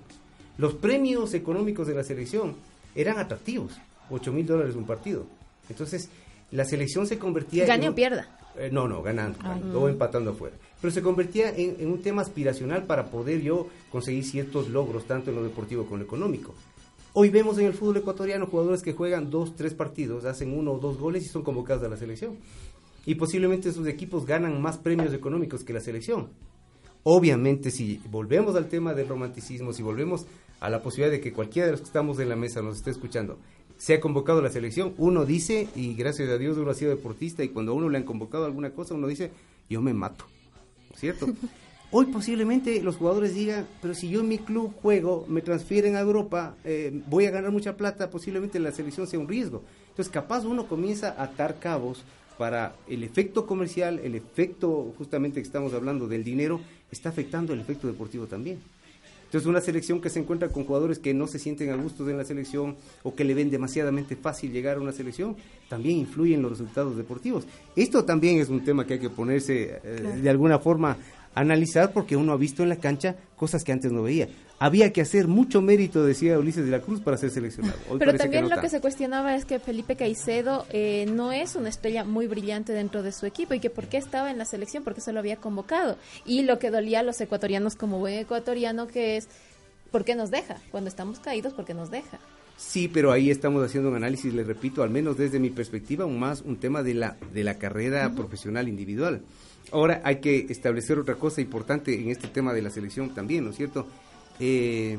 Los 0.57 0.74
premios 0.74 1.35
económicos 1.35 1.87
de 1.87 1.95
la 1.95 2.05
selección 2.05 2.55
eran 2.95 3.18
atractivos 3.18 3.72
8 4.11 4.33
mil 4.33 4.47
dólares 4.47 4.74
un 4.74 4.85
partido. 4.85 5.26
Entonces, 5.68 6.09
la 6.51 6.64
selección 6.64 7.07
se 7.07 7.18
convertía... 7.18 7.66
¿Gane 7.66 7.89
o 7.89 7.95
pierda? 7.95 8.28
Eh, 8.57 8.68
no, 8.72 8.89
no, 8.89 9.03
ganando, 9.03 9.39
o 9.81 9.89
empatando 9.89 10.33
afuera. 10.33 10.57
Pero 10.81 10.93
se 10.93 11.03
convertía 11.03 11.51
en, 11.55 11.91
un 11.91 12.01
tema 12.03 12.22
aspiracional 12.22 12.85
para 12.85 13.11
poder 13.11 13.43
yo 13.43 13.68
conseguir 13.91 14.24
ciertos 14.24 14.68
logros, 14.68 15.05
tanto 15.05 15.31
en 15.31 15.37
lo 15.37 15.43
deportivo 15.43 15.85
como 15.85 15.97
en 15.97 16.01
lo 16.01 16.07
económico. 16.07 16.55
Hoy 17.12 17.28
vemos 17.28 17.59
en 17.59 17.66
el 17.66 17.74
fútbol 17.74 17.99
ecuatoriano 17.99 18.47
jugadores 18.47 18.83
que 18.83 18.93
juegan 18.93 19.31
dos, 19.31 19.57
tres 19.57 19.74
partidos, 19.74 20.24
hacen 20.24 20.57
uno 20.57 20.72
o 20.72 20.78
dos 20.78 20.99
goles 20.99 21.24
y 21.24 21.28
son 21.28 21.43
convocados 21.43 21.83
a 21.83 21.89
la 21.89 21.97
selección. 21.97 22.37
Y 23.05 23.16
posiblemente 23.16 23.72
sus 23.72 23.87
equipos 23.87 24.26
ganan 24.26 24.61
más 24.62 24.78
premios 24.78 25.12
económicos 25.12 25.64
que 25.64 25.72
la 25.72 25.81
selección. 25.81 26.28
Obviamente, 27.03 27.70
si 27.70 28.01
volvemos 28.11 28.57
al 28.57 28.68
tema 28.68 28.95
del 28.95 29.09
romanticismo, 29.09 29.72
si 29.72 29.83
volvemos 29.83 30.26
a 30.61 30.68
la 30.68 30.83
posibilidad 30.83 31.11
de 31.11 31.20
que 31.20 31.33
cualquiera 31.33 31.66
de 31.66 31.72
los 31.72 31.81
que 31.81 31.87
estamos 31.87 32.20
en 32.20 32.28
la 32.28 32.37
mesa 32.37 32.61
nos 32.61 32.76
esté 32.76 32.91
escuchando, 32.91 33.39
se 33.78 33.95
ha 33.95 34.01
convocado 34.01 34.41
a 34.41 34.43
la 34.43 34.51
selección, 34.51 34.93
uno 34.99 35.24
dice, 35.24 35.68
y 35.74 35.95
gracias 35.95 36.28
a 36.28 36.37
Dios 36.37 36.59
uno 36.59 36.70
ha 36.70 36.74
sido 36.74 36.91
deportista, 36.91 37.43
y 37.43 37.49
cuando 37.49 37.72
a 37.72 37.74
uno 37.74 37.89
le 37.89 37.97
han 37.97 38.05
convocado 38.05 38.45
alguna 38.45 38.70
cosa, 38.70 38.95
uno 38.95 39.07
dice, 39.07 39.31
yo 39.70 39.81
me 39.81 39.95
mato, 39.95 40.26
¿cierto? 40.97 41.26
Hoy 41.93 42.07
posiblemente 42.07 42.82
los 42.82 42.97
jugadores 42.97 43.34
digan, 43.34 43.66
pero 43.82 43.95
si 43.95 44.09
yo 44.09 44.20
en 44.20 44.28
mi 44.28 44.38
club 44.38 44.72
juego, 44.80 45.24
me 45.28 45.43
transfieren 45.43 45.97
a 45.97 46.01
Europa, 46.01 46.55
eh, 46.62 47.03
voy 47.09 47.26
a 47.26 47.32
ganar 47.32 47.51
mucha 47.51 47.76
plata, 47.76 48.11
posiblemente 48.11 48.61
la 48.61 48.70
selección 48.70 49.09
sea 49.09 49.18
un 49.18 49.26
riesgo. 49.26 49.62
Entonces 49.88 50.12
capaz 50.12 50.45
uno 50.45 50.68
comienza 50.68 51.09
a 51.18 51.24
atar 51.24 51.59
cabos 51.59 52.05
para 52.38 52.74
el 52.88 53.03
efecto 53.03 53.45
comercial, 53.45 53.99
el 53.99 54.14
efecto 54.14 54.95
justamente 54.97 55.41
que 55.41 55.47
estamos 55.47 55.74
hablando 55.74 56.07
del 56.07 56.22
dinero, 56.22 56.61
está 56.93 57.09
afectando 57.09 57.53
el 57.53 57.61
efecto 57.61 57.88
deportivo 57.88 58.26
también. 58.26 58.61
Entonces, 59.31 59.47
una 59.47 59.61
selección 59.61 60.01
que 60.01 60.11
se 60.11 60.18
encuentra 60.18 60.49
con 60.49 60.64
jugadores 60.64 60.99
que 60.99 61.14
no 61.14 61.28
se 61.28 61.39
sienten 61.39 61.70
a 61.70 61.76
gusto 61.76 62.09
en 62.11 62.18
la 62.18 62.24
selección 62.24 62.74
o 63.05 63.14
que 63.14 63.22
le 63.22 63.33
ven 63.33 63.49
demasiadamente 63.49 64.16
fácil 64.16 64.51
llegar 64.51 64.78
a 64.78 64.81
una 64.81 64.91
selección, 64.91 65.37
también 65.68 65.99
influye 65.99 66.35
en 66.35 66.43
los 66.43 66.51
resultados 66.51 66.97
deportivos. 66.97 67.45
Esto 67.76 68.05
también 68.05 68.41
es 68.41 68.49
un 68.49 68.64
tema 68.64 68.85
que 68.85 68.95
hay 68.95 68.99
que 68.99 69.09
ponerse 69.09 69.81
eh, 69.85 69.99
claro. 70.01 70.20
de 70.20 70.31
alguna 70.31 70.59
forma 70.59 70.97
analizar 71.35 71.93
porque 71.93 72.16
uno 72.16 72.33
ha 72.33 72.37
visto 72.37 72.62
en 72.62 72.68
la 72.68 72.76
cancha 72.76 73.16
cosas 73.37 73.64
que 73.64 73.72
antes 73.72 73.93
no 73.93 74.03
veía. 74.03 74.28
Había 74.59 74.93
que 74.93 75.01
hacer 75.01 75.26
mucho 75.26 75.62
mérito, 75.62 76.05
decía 76.05 76.39
Ulises 76.39 76.66
de 76.66 76.70
la 76.70 76.81
Cruz, 76.81 77.01
para 77.01 77.16
ser 77.16 77.31
seleccionado. 77.31 77.78
Pero 77.99 78.14
también 78.14 78.51
lo 78.51 78.61
que 78.61 78.68
se 78.68 78.83
cuestionaba 78.83 79.35
es 79.35 79.47
que 79.47 79.59
Felipe 79.59 79.97
Caicedo 79.97 80.66
eh, 80.68 81.07
no 81.11 81.33
es 81.33 81.55
una 81.57 81.70
estrella 81.70 82.05
muy 82.05 82.26
brillante 82.26 82.74
dentro 82.74 83.03
de 83.03 83.12
su 83.12 83.24
equipo 83.24 83.55
y 83.55 83.61
que 83.61 83.70
por 83.70 83.87
qué 83.87 83.97
estaba 83.97 84.31
en 84.31 84.37
la 84.37 84.45
selección, 84.45 84.85
porque 84.85 85.01
se 85.01 85.14
lo 85.14 85.18
había 85.18 85.37
convocado. 85.37 85.97
Y 86.26 86.43
lo 86.43 86.59
que 86.59 86.70
dolía 86.70 87.01
a 87.01 87.03
los 87.03 87.18
ecuatorianos 87.22 87.74
como 87.74 87.99
buen 88.01 88.18
ecuatoriano 88.18 88.87
que 88.87 89.16
es, 89.16 89.28
¿por 89.91 90.05
qué 90.05 90.14
nos 90.14 90.31
deja? 90.31 90.59
Cuando 90.70 90.91
estamos 90.91 91.20
caídos, 91.20 91.55
¿por 91.55 91.64
qué 91.64 91.72
nos 91.72 91.91
deja? 91.91 92.18
Sí, 92.59 92.89
pero 92.89 93.11
ahí 93.11 93.31
estamos 93.31 93.64
haciendo 93.64 93.89
un 93.89 93.97
análisis, 93.97 94.35
le 94.35 94.45
repito, 94.45 94.83
al 94.83 94.91
menos 94.91 95.16
desde 95.16 95.41
mi 95.41 95.49
perspectiva, 95.49 96.05
un 96.05 96.20
más 96.20 96.43
un 96.43 96.59
tema 96.59 96.83
de 96.83 96.93
la, 96.93 97.16
de 97.33 97.43
la 97.43 97.55
carrera 97.55 98.12
profesional 98.14 98.68
individual. 98.68 99.22
Ahora 99.73 100.01
hay 100.05 100.16
que 100.16 100.47
establecer 100.49 100.99
otra 100.99 101.14
cosa 101.14 101.41
importante 101.41 101.95
en 101.95 102.11
este 102.11 102.29
tema 102.29 102.53
de 102.53 102.62
la 102.62 102.71
selección 102.71 103.14
también, 103.14 103.45
¿no 103.45 103.51
es 103.51 103.57
cierto? 103.57 103.87
Eh, 104.39 104.99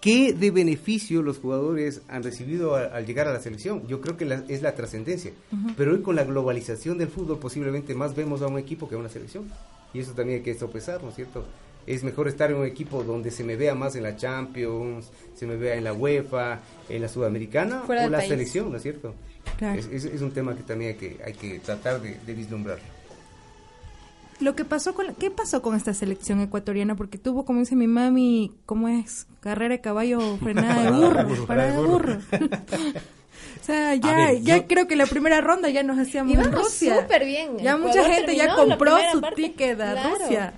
¿Qué 0.00 0.32
de 0.32 0.52
beneficio 0.52 1.20
los 1.20 1.38
jugadores 1.38 2.02
han 2.08 2.22
recibido 2.22 2.76
al, 2.76 3.04
llegar 3.06 3.26
a 3.26 3.32
la 3.32 3.40
selección? 3.40 3.86
Yo 3.88 4.00
creo 4.00 4.16
que 4.16 4.42
es 4.48 4.62
la 4.62 4.74
trascendencia. 4.76 5.32
Pero 5.76 5.92
hoy 5.92 6.00
con 6.00 6.14
la 6.14 6.22
globalización 6.22 6.96
del 6.96 7.08
fútbol 7.08 7.40
posiblemente 7.40 7.92
más 7.94 8.14
vemos 8.14 8.40
a 8.42 8.46
un 8.46 8.56
equipo 8.56 8.88
que 8.88 8.94
a 8.94 8.98
una 8.98 9.08
selección. 9.08 9.50
Y 9.92 9.98
eso 9.98 10.12
también 10.12 10.38
hay 10.38 10.44
que 10.44 10.54
sopesar, 10.54 11.02
¿no 11.02 11.08
es 11.08 11.16
cierto? 11.16 11.44
Es 11.88 12.04
mejor 12.04 12.28
estar 12.28 12.52
en 12.52 12.58
un 12.58 12.66
equipo 12.66 13.02
donde 13.02 13.32
se 13.32 13.42
me 13.42 13.56
vea 13.56 13.74
más 13.74 13.96
en 13.96 14.04
la 14.04 14.16
Champions, 14.16 15.10
se 15.34 15.44
me 15.44 15.56
vea 15.56 15.74
en 15.74 15.82
la 15.82 15.92
UEFA, 15.92 16.60
en 16.88 17.02
la 17.02 17.08
Sudamericana 17.08 17.82
o 17.88 17.92
la 17.92 18.20
selección, 18.20 18.70
¿no 18.70 18.76
es 18.76 18.84
cierto? 18.84 19.12
Es, 19.60 20.20
un 20.20 20.32
tema 20.32 20.54
que 20.54 20.62
también 20.62 20.92
hay 20.92 20.96
que, 20.96 21.20
hay 21.24 21.32
que 21.32 21.58
tratar 21.60 22.00
de, 22.00 22.18
de 22.26 22.34
vislumbrar. 22.34 22.78
Lo 24.38 24.54
que 24.54 24.64
pasó 24.64 24.94
con 24.94 25.14
qué 25.14 25.30
pasó 25.30 25.62
con 25.62 25.74
esta 25.74 25.94
selección 25.94 26.40
ecuatoriana 26.40 26.94
porque 26.94 27.16
tuvo 27.16 27.44
como 27.44 27.60
dice 27.60 27.74
mi 27.74 27.86
mami 27.86 28.52
cómo 28.66 28.88
es 28.88 29.26
carrera 29.40 29.74
de 29.74 29.80
caballo 29.80 30.36
frenada 30.42 30.82
de 30.82 30.90
burro 30.90 31.46
parada 31.46 31.72
de 31.72 31.86
burro. 31.86 32.18
o 32.30 33.64
sea 33.64 33.94
ya 33.94 34.34
ya 34.34 34.66
creo 34.66 34.86
que 34.86 34.96
la 34.96 35.06
primera 35.06 35.40
ronda 35.40 35.70
ya 35.70 35.82
nos 35.82 35.98
hacíamos 35.98 36.34
en 36.34 36.52
Rusia. 36.52 37.00
súper 37.00 37.24
bien 37.24 37.58
ya 37.58 37.78
mucha 37.78 38.04
gente 38.04 38.36
ya 38.36 38.54
compró 38.54 38.96
su 39.12 39.22
ticket 39.34 39.80
a 39.80 40.10
Rusia. 40.10 40.54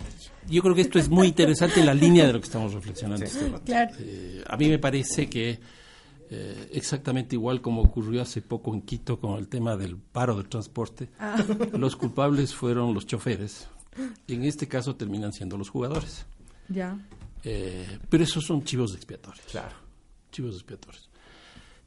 Yo 0.51 0.63
creo 0.63 0.75
que 0.75 0.81
esto 0.81 0.99
es 0.99 1.11
muy 1.11 1.29
interesante 1.29 1.81
en 1.81 1.87
la 1.87 1.93
línea 1.95 2.27
de 2.27 2.33
lo 2.33 2.41
que 2.41 2.47
estamos 2.47 2.73
reflexionando. 2.73 3.23
Este 3.23 3.53
claro. 3.67 3.95
Eh, 4.01 4.43
a 4.47 4.57
mí 4.57 4.69
me 4.69 4.79
parece 4.79 5.29
que 5.29 5.59
eh, 6.31 6.69
exactamente 6.73 7.37
igual 7.37 7.63
como 7.63 7.81
ocurrió 7.81 8.21
hace 8.21 8.43
poco 8.43 8.75
en 8.75 8.83
Quito 8.83 9.19
con 9.19 9.39
el 9.39 9.49
tema 9.49 9.77
del 9.77 9.97
paro 9.97 10.37
del 10.37 10.49
transporte. 10.49 11.09
Ah. 11.19 11.43
Los 11.73 11.97
culpables 11.97 12.55
fueron 12.55 12.93
los 12.93 13.07
choferes 13.07 13.67
y 14.27 14.35
en 14.35 14.45
este 14.45 14.69
caso 14.69 14.95
terminan 14.95 15.33
siendo 15.33 15.57
los 15.57 15.71
jugadores. 15.71 16.27
Ya. 16.69 16.99
Eh, 17.45 17.99
pero 18.11 18.25
esos 18.25 18.45
son 18.45 18.63
chivos 18.63 18.95
expiatorios. 18.95 19.47
Claro. 19.51 19.75
Chivos 20.31 20.55
expiatorios. 20.55 21.09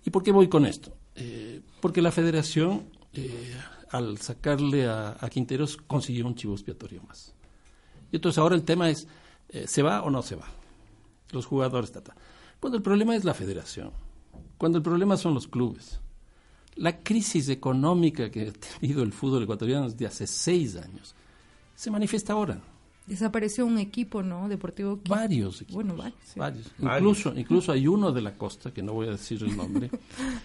¿Y 0.04 0.10
por 0.10 0.24
qué 0.24 0.32
voy 0.32 0.50
con 0.50 0.66
esto? 0.66 0.92
Eh, 1.16 1.62
porque 1.80 2.02
la 2.02 2.12
federación, 2.12 2.90
al 3.92 4.18
sacarle 4.18 4.88
a, 4.88 5.18
Quinteros, 5.30 5.78
consiguió 5.78 6.26
un 6.26 6.34
chivo 6.34 6.54
expiatorio 6.54 7.04
más. 7.04 7.36
Y 8.12 8.16
entonces 8.16 8.40
ahora 8.40 8.56
el 8.56 8.64
tema 8.64 8.90
es, 8.90 9.08
¿se 9.66 9.84
va 9.84 10.02
o 10.02 10.10
no 10.10 10.24
se 10.24 10.36
va? 10.36 10.48
Los 11.30 11.46
jugadores, 11.46 11.92
tata. 11.92 12.16
Bueno, 12.60 12.78
el 12.78 12.84
problema 12.84 13.16
es 13.16 13.24
la 13.24 13.34
federación 13.34 13.92
cuando 14.62 14.78
el 14.78 14.84
problema 14.84 15.18
son 15.18 15.34
los 15.34 15.48
clubes. 15.48 16.00
La 16.76 17.00
crisis 17.00 17.50
económica 17.50 18.30
que 18.30 18.50
ha 18.50 18.80
tenido 18.80 19.02
el 19.02 19.12
fútbol 19.12 19.42
ecuatoriano 19.42 19.90
desde 19.90 20.06
hace 20.06 20.28
seis 20.28 20.76
años 20.76 21.16
se 21.74 21.90
manifiesta 21.90 22.34
ahora. 22.34 22.62
Desapareció 23.08 23.66
un 23.66 23.80
equipo, 23.80 24.22
¿no? 24.22 24.48
Deportivo. 24.48 25.00
Varios 25.10 25.64
equipos. 25.64 25.84
Bueno, 25.84 25.96
varios. 26.36 26.72
Incluso, 26.78 27.34
incluso 27.36 27.72
hay 27.72 27.88
uno 27.88 28.12
de 28.12 28.22
la 28.22 28.38
costa, 28.38 28.72
que 28.72 28.84
no 28.84 28.94
voy 28.94 29.08
a 29.08 29.14
decir 29.14 29.42
el 29.42 29.58
nombre, 29.58 29.90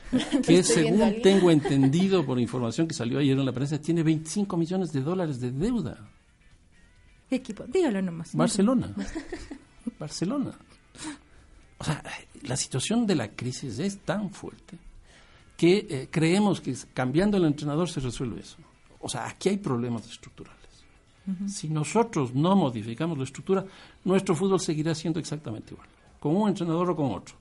que 0.47 0.63
según 0.63 1.21
tengo 1.23 1.51
entendido 1.51 2.25
por 2.25 2.41
información 2.41 2.89
que 2.89 2.95
salió 2.95 3.19
ayer 3.19 3.39
en 3.39 3.45
la 3.45 3.53
prensa, 3.53 3.79
tiene 3.79 4.03
25 4.03 4.57
millones 4.57 4.95
de 4.95 5.03
dólares 5.03 5.41
de 5.41 5.53
deuda. 5.53 6.09
¿Qué 7.29 7.37
equipo? 7.37 7.65
Dígalo 7.65 8.01
nomás. 8.01 8.35
Barcelona. 8.35 8.95
Barcelona. 10.01 10.57
O 11.79 11.85
sea, 11.85 12.03
la 12.43 12.57
situación 12.57 13.07
de 13.07 13.15
la 13.15 13.29
crisis 13.29 13.79
es 13.79 13.99
tan 13.99 14.31
fuerte 14.31 14.79
que 15.57 15.87
eh, 15.89 16.09
creemos 16.11 16.61
que 16.61 16.75
cambiando 16.93 17.37
el 17.37 17.45
entrenador 17.45 17.89
se 17.89 18.01
resuelve 18.01 18.41
eso. 18.41 18.57
O 19.01 19.09
sea, 19.09 19.27
aquí 19.27 19.49
hay 19.49 19.59
problemas 19.59 20.09
estructurales. 20.09 20.57
Si 21.49 21.69
nosotros 21.69 22.37
no 22.37 22.55
modificamos 22.55 23.19
la 23.19 23.25
estructura, 23.25 23.65
nuestro 24.05 24.37
fútbol 24.37 24.61
seguirá 24.61 24.95
siendo 24.95 25.19
exactamente 25.19 25.75
igual, 25.75 25.89
con 26.21 26.37
un 26.37 26.49
entrenador 26.49 26.91
o 26.91 26.95
con 26.95 27.11
otro, 27.11 27.35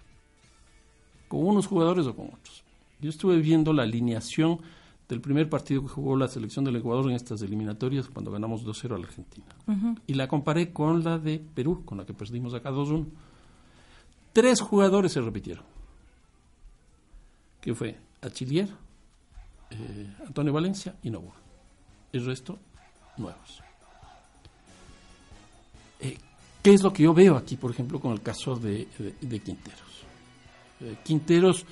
con 1.27 1.45
unos 1.45 1.67
jugadores 1.67 2.07
o 2.07 2.15
con 2.15 2.25
otros. 2.25 2.63
Yo 2.99 3.11
estuve 3.11 3.37
viendo 3.37 3.73
la 3.73 3.83
alineación 3.83 4.59
del 5.07 5.21
primer 5.21 5.49
partido 5.49 5.83
que 5.83 5.89
jugó 5.89 6.17
la 6.17 6.27
selección 6.27 6.65
del 6.65 6.77
Ecuador 6.77 7.11
en 7.11 7.15
estas 7.15 7.43
eliminatorias 7.43 8.07
cuando 8.07 8.31
ganamos 8.31 8.65
2-0 8.65 8.95
a 8.95 8.97
la 8.97 9.05
Argentina. 9.05 9.45
Y 10.07 10.15
la 10.15 10.27
comparé 10.27 10.73
con 10.73 11.03
la 11.03 11.19
de 11.19 11.39
Perú, 11.39 11.83
con 11.85 11.99
la 11.99 12.05
que 12.07 12.13
perdimos 12.15 12.55
acá 12.55 12.71
2-1. 12.71 13.05
Tres 14.35 14.59
jugadores 14.59 15.13
se 15.13 15.21
repitieron. 15.21 15.63
Que 17.61 17.73
fue 17.73 17.95
Achillier, 18.21 18.67
eh, 19.69 20.13
Antonio 20.27 20.51
Valencia 20.51 20.93
y 21.03 21.09
Novoa. 21.09 21.35
El 22.11 22.25
resto, 22.25 22.59
nuevos. 23.15 23.61
Eh, 26.01 26.17
¿Qué 26.61 26.73
es 26.73 26.83
lo 26.83 26.91
que 26.91 27.03
yo 27.03 27.13
veo 27.13 27.37
aquí, 27.37 27.55
por 27.55 27.71
ejemplo, 27.71 27.97
con 28.01 28.11
el 28.11 28.21
caso 28.21 28.57
de, 28.57 28.89
Quinteros? 29.21 30.03
Eh, 30.81 30.97
Quinteros 31.01 31.65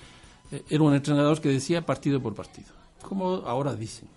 era 0.70 0.84
un 0.84 0.94
entrenador 0.94 1.42
que 1.42 1.50
decía 1.50 1.86
partido 1.86 2.22
por 2.22 2.34
partido, 2.34 2.70
como 3.02 3.44
ahora 3.46 3.76
dicen. 3.76 4.08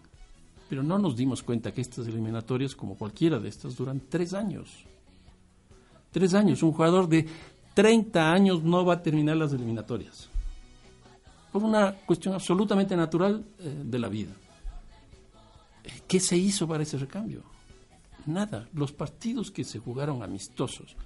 Pero 0.69 0.85
no 0.85 0.99
nos 0.99 1.17
dimos 1.17 1.43
cuenta 1.43 1.73
que 1.73 1.81
estas 1.81 2.07
eliminatorias, 2.07 2.77
como 2.77 2.97
cualquiera 2.97 3.41
de 3.41 3.49
estas, 3.49 3.75
duran 3.75 4.03
tres 4.09 4.35
años. 4.35 4.85
Tres 6.13 6.33
años. 6.33 6.63
Un 6.63 6.73
jugador 6.73 7.09
de 7.09 7.27
30 7.77 8.33
años 8.33 8.63
no 8.63 8.87
va 8.87 8.95
a 8.95 9.03
terminar 9.03 9.37
las 9.37 9.53
eliminatorias. 9.53 10.31
Por 11.53 11.63
una 11.63 11.93
cuestión 11.93 12.33
absolutamente 12.33 12.97
natural 12.97 13.45
eh, 13.59 13.83
de 13.85 13.99
la 13.99 14.09
vida. 14.09 14.33
¿Qué 16.09 16.19
se 16.19 16.39
hizo 16.39 16.67
para 16.67 16.85
ese 16.85 16.97
recambio? 16.97 17.43
Nada. 18.25 18.67
Los 18.73 18.93
partidos 18.93 19.51
que 19.51 19.63
se 19.63 19.79
jugaron 19.79 20.23
amistosos 20.23 20.97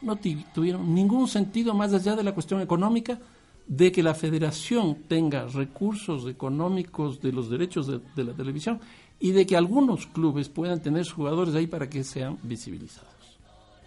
no 0.00 0.16
tuvieron 0.54 0.94
ningún 0.94 1.26
sentido 1.26 1.74
más 1.74 1.92
allá 1.92 2.14
de 2.14 2.22
la 2.22 2.34
cuestión 2.34 2.60
económica 2.60 3.18
de 3.66 3.90
que 3.90 4.04
la 4.04 4.14
federación 4.14 4.94
tenga 5.08 5.46
recursos 5.46 6.28
económicos 6.28 7.20
de 7.20 7.32
los 7.32 7.50
derechos 7.50 7.88
de, 7.88 8.00
de 8.14 8.24
la 8.24 8.32
televisión 8.32 8.80
y 9.18 9.32
de 9.32 9.44
que 9.44 9.56
algunos 9.56 10.06
clubes 10.06 10.48
puedan 10.48 10.80
tener 10.80 11.04
jugadores 11.08 11.56
ahí 11.56 11.66
para 11.66 11.90
que 11.90 12.04
sean 12.04 12.38
visibilizados 12.44 13.10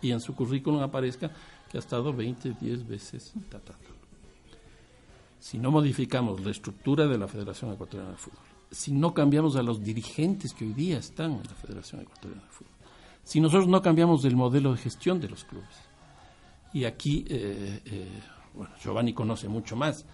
y 0.04 0.12
en 0.12 0.20
su 0.20 0.36
currículum 0.36 0.82
aparezca 0.82 1.32
que 1.74 1.80
ha 1.80 1.80
estado 1.80 2.14
20, 2.14 2.54
10 2.62 2.88
veces. 2.88 3.34
Si 5.40 5.58
no 5.58 5.72
modificamos 5.72 6.40
la 6.42 6.52
estructura 6.52 7.08
de 7.08 7.18
la 7.18 7.28
Federación 7.28 7.74
Ecuatoriana 7.74 8.12
de 8.12 8.18
Fútbol, 8.18 8.40
si 8.70 8.92
no 8.92 9.16
cambiamos 9.16 9.56
a 9.56 9.64
los 9.64 9.84
dirigentes 9.84 10.54
que 10.54 10.66
hoy 10.66 10.74
día 10.74 11.00
están 11.00 11.32
en 11.32 11.42
la 11.42 11.56
Federación 11.56 12.02
Ecuatoriana 12.02 12.44
de 12.44 12.50
Fútbol, 12.52 12.74
si 13.24 13.42
nosotros 13.42 13.68
no 13.68 13.82
cambiamos 13.82 14.24
el 14.26 14.36
modelo 14.36 14.72
de 14.74 14.78
gestión 14.78 15.20
de 15.20 15.30
los 15.30 15.46
clubes, 15.46 15.76
y 16.74 16.86
aquí, 16.86 17.26
eh, 17.28 17.82
eh, 17.86 18.22
bueno, 18.54 18.72
Giovanni 18.80 19.14
conoce 19.14 19.48
mucho 19.48 19.76
más, 19.76 20.06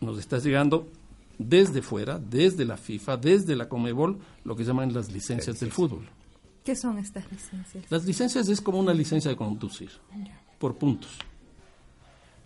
nos 0.00 0.18
está 0.18 0.38
llegando 0.38 0.88
desde 1.36 1.82
fuera, 1.82 2.18
desde 2.18 2.64
la 2.64 2.78
FIFA, 2.78 3.18
desde 3.18 3.54
la 3.54 3.68
Comebol, 3.68 4.18
lo 4.44 4.56
que 4.56 4.64
llaman 4.64 4.94
las 4.94 5.12
licencias 5.12 5.60
del 5.60 5.72
fútbol. 5.72 6.08
¿Qué 6.64 6.74
son 6.74 6.98
estas 6.98 7.30
licencias? 7.30 7.84
Las 7.90 8.06
licencias 8.06 8.48
es 8.48 8.62
como 8.62 8.78
una 8.78 8.94
licencia 8.94 9.30
de 9.30 9.36
conducir 9.36 9.90
por 10.60 10.76
puntos. 10.76 11.10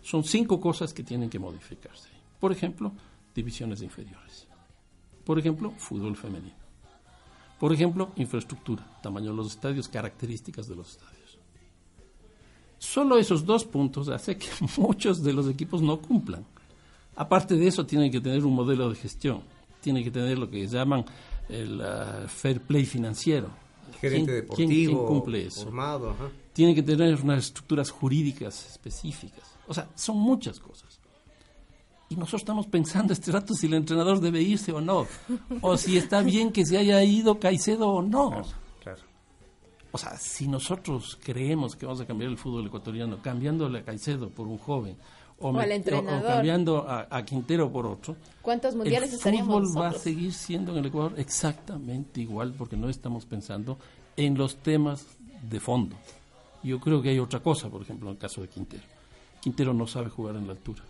Son 0.02 0.22
cinco 0.22 0.60
cosas 0.60 0.94
que 0.94 1.02
tienen 1.02 1.28
que 1.28 1.38
modificarse. 1.38 2.08
Por 2.38 2.52
ejemplo, 2.52 2.92
divisiones 3.34 3.82
inferiores. 3.82 4.46
Por 5.24 5.38
ejemplo, 5.38 5.72
fútbol 5.76 6.16
femenino. 6.16 6.54
Por 7.58 7.72
ejemplo, 7.72 8.12
infraestructura, 8.16 8.86
tamaño 9.02 9.30
de 9.30 9.36
los 9.36 9.48
estadios, 9.48 9.88
características 9.88 10.68
de 10.68 10.76
los 10.76 10.90
estadios. 10.90 11.38
Solo 12.78 13.18
esos 13.18 13.44
dos 13.44 13.64
puntos 13.64 14.08
hace 14.08 14.36
que 14.36 14.48
muchos 14.76 15.22
de 15.22 15.32
los 15.32 15.48
equipos 15.48 15.82
no 15.82 16.00
cumplan. 16.00 16.44
Aparte 17.16 17.56
de 17.56 17.66
eso, 17.66 17.84
tienen 17.84 18.12
que 18.12 18.20
tener 18.20 18.44
un 18.44 18.54
modelo 18.54 18.90
de 18.90 18.96
gestión, 18.96 19.42
tienen 19.80 20.04
que 20.04 20.10
tener 20.10 20.38
lo 20.38 20.48
que 20.48 20.66
llaman 20.66 21.04
el 21.48 21.80
uh, 21.80 22.28
fair 22.28 22.60
play 22.60 22.84
financiero. 22.84 23.48
Gerente 24.00 24.32
deportivo, 24.32 25.06
cumple 25.06 25.46
eso? 25.46 25.62
Formado, 25.62 26.14
tiene 26.54 26.74
que 26.74 26.82
tener 26.82 27.20
unas 27.20 27.46
estructuras 27.46 27.90
jurídicas 27.90 28.70
específicas. 28.70 29.44
O 29.66 29.74
sea, 29.74 29.88
son 29.94 30.16
muchas 30.18 30.58
cosas. 30.60 31.00
Y 32.08 32.16
nosotros 32.16 32.42
estamos 32.42 32.66
pensando 32.68 33.12
este 33.12 33.32
rato 33.32 33.54
si 33.54 33.66
el 33.66 33.74
entrenador 33.74 34.20
debe 34.20 34.40
irse 34.40 34.72
o 34.72 34.80
no, 34.80 35.06
o 35.60 35.76
si 35.76 35.98
está 35.98 36.22
bien 36.22 36.52
que 36.52 36.64
se 36.64 36.78
haya 36.78 37.02
ido 37.02 37.40
Caicedo 37.40 37.88
o 37.88 38.02
no. 38.02 38.42
O 39.90 39.98
sea, 39.98 40.16
si 40.16 40.48
nosotros 40.48 41.18
creemos 41.22 41.76
que 41.76 41.86
vamos 41.86 42.00
a 42.00 42.06
cambiar 42.06 42.30
el 42.30 42.36
fútbol 42.36 42.66
ecuatoriano, 42.66 43.20
cambiándole 43.22 43.80
a 43.80 43.84
Caicedo 43.84 44.28
por 44.30 44.46
un 44.46 44.58
joven, 44.58 44.96
o, 45.38 45.50
O 45.50 45.58
al 45.58 45.72
entrenador. 45.72 46.26
cambiando 46.26 46.88
a, 46.88 47.08
a 47.10 47.24
Quintero 47.24 47.70
por 47.70 47.86
otro, 47.86 48.16
¿Cuántos 48.42 48.76
mundiales 48.76 49.10
el 49.10 49.16
estaríamos 49.16 49.68
fútbol 49.68 49.82
va 49.82 49.88
a 49.88 49.92
seguir 49.92 50.32
siendo 50.32 50.72
en 50.72 50.78
el 50.78 50.86
Ecuador 50.86 51.14
exactamente 51.16 52.20
igual 52.20 52.54
porque 52.56 52.76
no 52.76 52.88
estamos 52.88 53.26
pensando 53.26 53.78
en 54.16 54.36
los 54.36 54.56
temas 54.56 55.06
de 55.42 55.60
fondo. 55.60 55.96
Yo 56.64 56.80
creo 56.80 57.02
que 57.02 57.10
hay 57.10 57.18
otra 57.18 57.40
cosa, 57.40 57.68
por 57.68 57.82
ejemplo, 57.82 58.08
en 58.08 58.14
el 58.14 58.18
caso 58.18 58.40
de 58.40 58.48
Quintero. 58.48 58.82
Quintero 59.40 59.74
no 59.74 59.86
sabe 59.86 60.08
jugar 60.08 60.36
en 60.36 60.46
la 60.46 60.54
altura. 60.54 60.82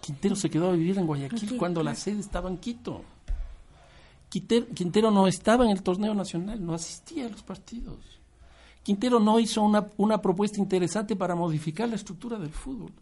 Quintero 0.00 0.34
se 0.34 0.50
quedó 0.50 0.70
a 0.70 0.72
vivir 0.72 0.98
en 0.98 1.06
Guayaquil 1.06 1.48
Aquí, 1.48 1.56
cuando 1.56 1.82
la 1.82 1.94
sede 1.94 2.18
estaba 2.18 2.50
en 2.50 2.58
Quito. 2.58 3.02
Quintero, 4.28 4.66
Quintero 4.74 5.10
no 5.12 5.28
estaba 5.28 5.64
en 5.64 5.70
el 5.70 5.82
torneo 5.82 6.12
nacional, 6.12 6.64
no 6.64 6.74
asistía 6.74 7.26
a 7.26 7.30
los 7.30 7.44
partidos. 7.44 7.98
Quintero 8.82 9.20
no 9.20 9.38
hizo 9.38 9.62
una, 9.62 9.88
una 9.96 10.20
propuesta 10.20 10.58
interesante 10.58 11.14
para 11.14 11.36
modificar 11.36 11.88
la 11.88 11.94
estructura 11.94 12.36
del 12.36 12.50
fútbol. 12.50 12.92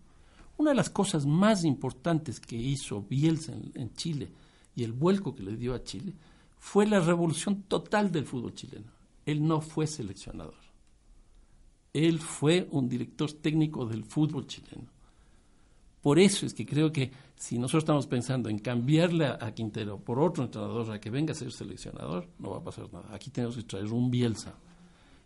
Una 0.59 0.71
de 0.71 0.77
las 0.77 0.91
cosas 0.91 1.25
más 1.25 1.65
importantes 1.65 2.39
que 2.39 2.57
hizo 2.57 3.01
Bielsa 3.01 3.53
en, 3.53 3.73
en 3.75 3.95
Chile 3.95 4.31
y 4.77 4.85
el 4.85 4.93
vuelco 4.93 5.35
que 5.35 5.43
le 5.43 5.57
dio 5.57 5.75
a 5.75 5.83
Chile 5.83 6.13
fue 6.59 6.87
la 6.87 7.01
revolución 7.01 7.63
total 7.63 8.13
del 8.13 8.27
fútbol 8.27 8.55
chileno. 8.55 8.93
Él 9.25 9.45
no 9.45 9.63
fue 9.63 9.87
seleccionador. 9.87 10.72
Él 11.93 12.19
fue 12.21 12.69
un 12.71 12.89
director 12.89 13.33
técnico 13.33 13.87
del 13.87 14.05
fútbol 14.05 14.47
chileno. 14.47 14.89
Por 16.01 16.19
eso 16.19 16.47
es 16.47 16.55
que 16.55 16.67
creo 16.67 16.91
que 16.91 17.13
si 17.37 17.59
nosotros 17.59 17.85
estamos 17.85 18.07
pensando 18.07 18.49
en 18.49 18.59
cambiarle 18.59 19.27
a, 19.27 19.53
Quintero 19.55 19.99
por 19.99 20.19
otro 20.19 20.45
entrenador 20.45 20.91
a 20.91 21.01
que 21.01 21.11
venga 21.11 21.33
a 21.33 21.37
ser 21.37 21.53
seleccionador, 21.53 22.29
no 22.39 22.51
va 22.51 22.59
a 22.59 22.65
pasar 22.65 22.93
nada. 22.93 23.15
Aquí 23.15 23.31
tenemos 23.31 23.57
que 23.57 23.63
traer 23.63 23.87
un 23.87 24.11
Bielsa 24.11 24.55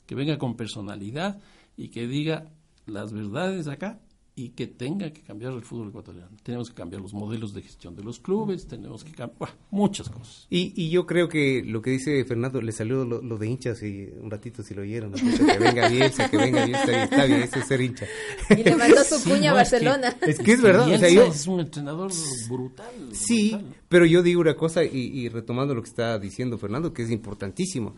que 0.07 0.15
venga 0.15 0.39
con 0.39 0.55
personalidad 0.57 1.39
y 1.77 1.89
que 1.89 2.07
diga 2.07 2.51
las 2.87 3.13
verdades 3.13 3.69
acá 3.69 4.01
y 4.39 4.51
que 4.51 4.67
tenga 4.67 5.11
que 5.15 5.23
cambiar 5.23 5.55
el 5.55 5.63
fútbol 5.63 5.89
ecuatoriano. 5.89 6.29
Tenemos 6.43 6.69
que 6.69 6.75
cambiar 6.77 7.01
los 7.01 7.15
modelos 7.15 7.55
de 7.55 7.63
gestión 7.63 7.97
de 7.97 8.03
los 8.05 8.21
clubes, 8.21 8.67
tenemos 8.69 9.03
que 9.03 9.13
cambiar 9.13 9.57
muchas 9.71 10.11
cosas. 10.11 10.47
Y, 10.51 10.75
y 10.77 10.91
yo 10.91 11.07
creo 11.07 11.31
que 11.31 11.63
lo 11.65 11.81
que 11.81 11.89
dice 11.91 12.23
Fernando, 12.27 12.61
le 12.61 12.73
salió 12.73 13.07
lo, 13.07 13.23
lo 13.23 13.39
de 13.39 13.49
hinchas 13.49 13.83
y 13.83 14.11
un 14.21 14.31
ratito 14.31 14.63
si 14.63 14.75
lo 14.75 14.83
oyeron. 14.83 15.13
¿no? 15.13 15.17
Que 15.17 15.59
venga 15.59 15.89
Bielsa, 15.89 16.29
que 16.31 16.37
venga 16.37 16.67
Bielsa, 16.67 16.83
está 16.83 16.93
bien, 16.93 17.03
está 17.05 17.25
bien, 17.25 17.43
eso 17.45 17.59
es 17.61 17.67
ser 17.67 17.81
hincha. 17.81 18.07
Y 18.51 18.63
le 18.63 18.77
mandó 18.77 19.03
su 19.05 19.17
Sí, 19.21 19.31
cuña 19.31 19.53
a 19.53 19.55
no, 19.55 19.61
es 19.61 19.71
que- 19.71 19.77
Barcelona. 19.77 20.17
Es 20.21 20.39
que 20.39 20.53
es 20.53 20.61
verdad, 20.61 20.83
o 20.83 20.99
sea, 20.99 21.09
Bielsa 21.09 21.15
yo... 21.15 21.27
es 21.33 21.47
un 21.47 21.61
entrenador 21.61 22.11
brutal. 22.51 22.87
Sí, 23.13 23.53
brutal. 23.53 23.75
pero 23.89 24.05
yo 24.05 24.23
digo 24.23 24.43
una 24.43 24.55
cosa 24.55 24.85
y, 24.85 24.91
y 24.99 25.29
retomando 25.31 25.75
lo 25.75 25.83
que 25.83 25.89
está 25.89 26.19
diciendo 26.19 26.59
Fernando, 26.59 26.93
que 26.93 27.05
es 27.05 27.11
importantísimo. 27.11 27.97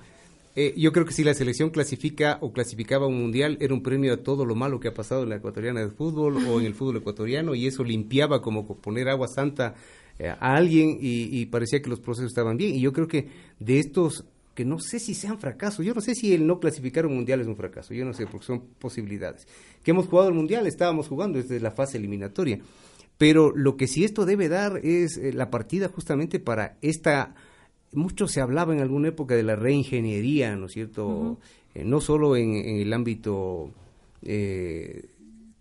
Eh, 0.61 0.74
yo 0.76 0.90
creo 0.90 1.06
que 1.06 1.12
si 1.12 1.22
la 1.22 1.34
selección 1.34 1.70
clasifica 1.70 2.38
o 2.40 2.52
clasificaba 2.52 3.06
un 3.06 3.16
mundial, 3.16 3.59
era 3.61 3.72
un 3.72 3.80
premio 3.80 4.12
a 4.12 4.16
todo 4.16 4.44
lo 4.44 4.56
malo 4.56 4.80
que 4.80 4.88
ha 4.88 4.92
pasado 4.92 5.22
en 5.22 5.28
la 5.28 5.36
ecuatoriana 5.36 5.82
de 5.82 5.90
fútbol 5.90 6.36
o 6.48 6.59
en 6.59 6.66
el 6.66 6.74
fútbol 6.74 6.96
ecuatoriano 6.96 7.54
y 7.54 7.68
eso 7.68 7.84
limpiaba 7.84 8.42
como 8.42 8.66
poner 8.66 9.09
agua 9.09 9.28
santa 9.28 9.76
eh, 10.18 10.26
a 10.28 10.56
alguien 10.56 10.98
y, 11.00 11.46
parecía 11.46 11.80
que 11.80 11.88
los 11.88 12.00
procesos 12.00 12.32
estaban 12.32 12.56
bien. 12.56 12.74
Y 12.74 12.80
yo 12.80 12.92
creo 12.92 13.06
que 13.06 13.28
de 13.61 13.78
estos, 13.78 14.24
que 14.56 14.64
no 14.64 14.80
sé 14.80 14.98
si 14.98 15.14
sean 15.14 15.38
fracasos, 15.38 15.86
yo 15.86 15.94
no 15.94 16.00
sé 16.00 16.16
si 16.16 16.34
el 16.34 16.44
no 16.44 16.59
clasificar 16.59 17.06
un 17.06 17.14
mundial 17.14 17.40
es 17.40 17.46
un 17.46 17.54
fracaso, 17.54 17.94
yo 17.94 18.04
no 18.04 18.12
sé, 18.12 18.26
porque 18.26 18.46
son 18.46 18.64
posibilidades. 18.80 19.46
Que 19.84 19.92
hemos 19.92 20.09
jugado 20.09 20.28
el 20.28 20.34
mundial, 20.34 20.66
estábamos 20.66 21.06
jugando 21.06 21.40
desde 21.40 21.61
la 21.61 21.70
fase 21.70 21.98
eliminatoria. 21.98 22.59
Pero 23.16 23.52
lo 23.54 23.76
que 23.76 23.86
sí 23.86 24.02
esto 24.02 24.26
debe 24.26 24.48
dar 24.48 24.80
es 24.82 25.18
eh, 25.18 25.32
la 25.32 25.50
partida 25.50 25.86
justamente 25.86 26.40
para 26.40 26.78
esta... 26.82 27.36
Mucho 27.93 28.26
se 28.28 28.41
hablaba 28.41 28.74
en 28.74 28.80
alguna 28.80 29.09
época 29.09 29.34
de 29.34 29.43
la 29.43 29.57
reingeniería, 29.57 30.57
¿no 30.57 30.66
es 30.66 30.72
cierto? 30.72 31.39
Eh, 31.74 31.84
no 31.84 32.01
solo 32.01 32.36
en, 32.36 32.55
en 32.55 32.76
el 32.80 32.93
ámbito, 32.93 33.70
eh, 34.22 35.07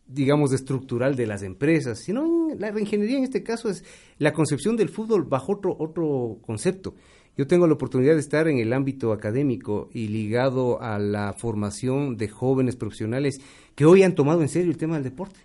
digamos, 0.08 0.52
estructural 0.54 1.16
de 1.16 1.28
las 1.28 1.44
empresas, 1.44 2.00
sino 2.00 2.52
en 2.52 2.60
la 2.60 2.72
reingeniería 2.72 3.18
en 3.18 3.24
este 3.24 3.44
caso 3.44 3.70
es 3.70 3.84
la 4.18 4.34
concepción 4.34 4.76
del 4.76 4.90
fútbol 4.90 5.24
bajo 5.24 5.54
otro, 5.54 5.76
otro 5.80 6.38
concepto. 6.46 6.96
Yo 7.38 7.46
tengo 7.46 7.68
la 7.68 7.76
oportunidad 7.76 8.16
de 8.16 8.20
estar 8.20 8.48
en 8.48 8.58
el 8.58 8.74
ámbito 8.74 9.14
académico 9.14 9.90
y 9.94 10.08
ligado 10.08 10.82
a 10.82 10.98
la 10.98 11.34
formación 11.34 12.18
de 12.18 12.30
jóvenes 12.30 12.76
profesionales 12.76 13.40
que 13.76 13.86
hoy 13.86 14.02
han 14.02 14.16
tomado 14.16 14.42
en 14.42 14.50
serio 14.50 14.72
el 14.72 14.78
tema 14.78 14.96
del 14.96 15.04
deporte. 15.04 15.40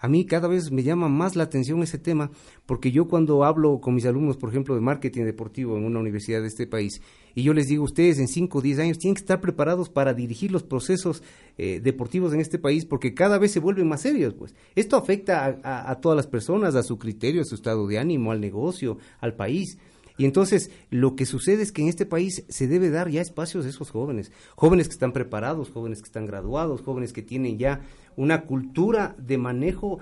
A 0.00 0.08
mí 0.08 0.24
cada 0.26 0.48
vez 0.48 0.70
me 0.70 0.82
llama 0.82 1.08
más 1.08 1.34
la 1.36 1.42
atención 1.44 1.82
ese 1.82 1.98
tema, 1.98 2.30
porque 2.66 2.92
yo 2.92 3.08
cuando 3.08 3.44
hablo 3.44 3.80
con 3.80 3.94
mis 3.94 4.06
alumnos, 4.06 4.36
por 4.36 4.50
ejemplo, 4.50 4.74
de 4.74 4.80
marketing 4.80 5.24
deportivo 5.24 5.76
en 5.76 5.84
una 5.84 5.98
universidad 5.98 6.40
de 6.40 6.48
este 6.48 6.66
país, 6.66 7.00
y 7.34 7.42
yo 7.42 7.52
les 7.52 7.66
digo, 7.68 7.84
ustedes 7.84 8.18
en 8.18 8.28
5 8.28 8.58
o 8.58 8.62
10 8.62 8.78
años 8.78 8.98
tienen 8.98 9.14
que 9.14 9.20
estar 9.20 9.40
preparados 9.40 9.88
para 9.88 10.14
dirigir 10.14 10.50
los 10.52 10.62
procesos 10.62 11.22
eh, 11.56 11.80
deportivos 11.82 12.32
en 12.32 12.40
este 12.40 12.58
país, 12.58 12.84
porque 12.84 13.14
cada 13.14 13.38
vez 13.38 13.52
se 13.52 13.60
vuelven 13.60 13.88
más 13.88 14.02
serios, 14.02 14.34
pues. 14.34 14.54
Esto 14.76 14.96
afecta 14.96 15.44
a, 15.44 15.58
a- 15.62 15.90
a 15.90 16.00
todas 16.00 16.16
las 16.16 16.26
personas, 16.26 16.74
a 16.74 16.82
su 16.82 16.98
criterio, 16.98 17.42
a 17.42 17.44
su 17.44 17.54
estado 17.56 17.86
de 17.86 17.98
ánimo, 17.98 18.30
al 18.32 18.40
negocio, 18.40 18.98
al 19.20 19.34
país. 19.34 19.78
Y 20.20 20.24
entonces 20.24 20.72
lo 20.90 21.14
que 21.14 21.26
sucede 21.26 21.62
es 21.62 21.70
que 21.70 21.80
en 21.82 21.86
este 21.88 22.04
país 22.04 22.44
se 22.48 22.66
debe 22.66 22.90
dar 22.90 23.08
ya 23.08 23.20
espacios 23.20 23.64
a 23.64 23.68
esos 23.68 23.90
jóvenes, 23.92 24.32
jóvenes 24.56 24.88
que 24.88 24.94
están 24.94 25.12
preparados, 25.12 25.70
jóvenes 25.70 26.00
que 26.00 26.06
están 26.06 26.26
graduados, 26.26 26.80
jóvenes 26.82 27.12
que 27.12 27.22
tienen 27.22 27.56
ya 27.56 27.82
una 28.18 28.42
cultura 28.42 29.14
de 29.16 29.38
manejo 29.38 30.00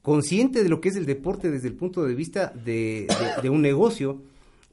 consciente 0.00 0.62
de 0.62 0.68
lo 0.68 0.80
que 0.80 0.90
es 0.90 0.96
el 0.96 1.06
deporte 1.06 1.50
desde 1.50 1.68
el 1.68 1.74
punto 1.74 2.04
de 2.04 2.14
vista 2.14 2.52
de, 2.64 3.08
un 3.50 3.60
negocio 3.60 4.22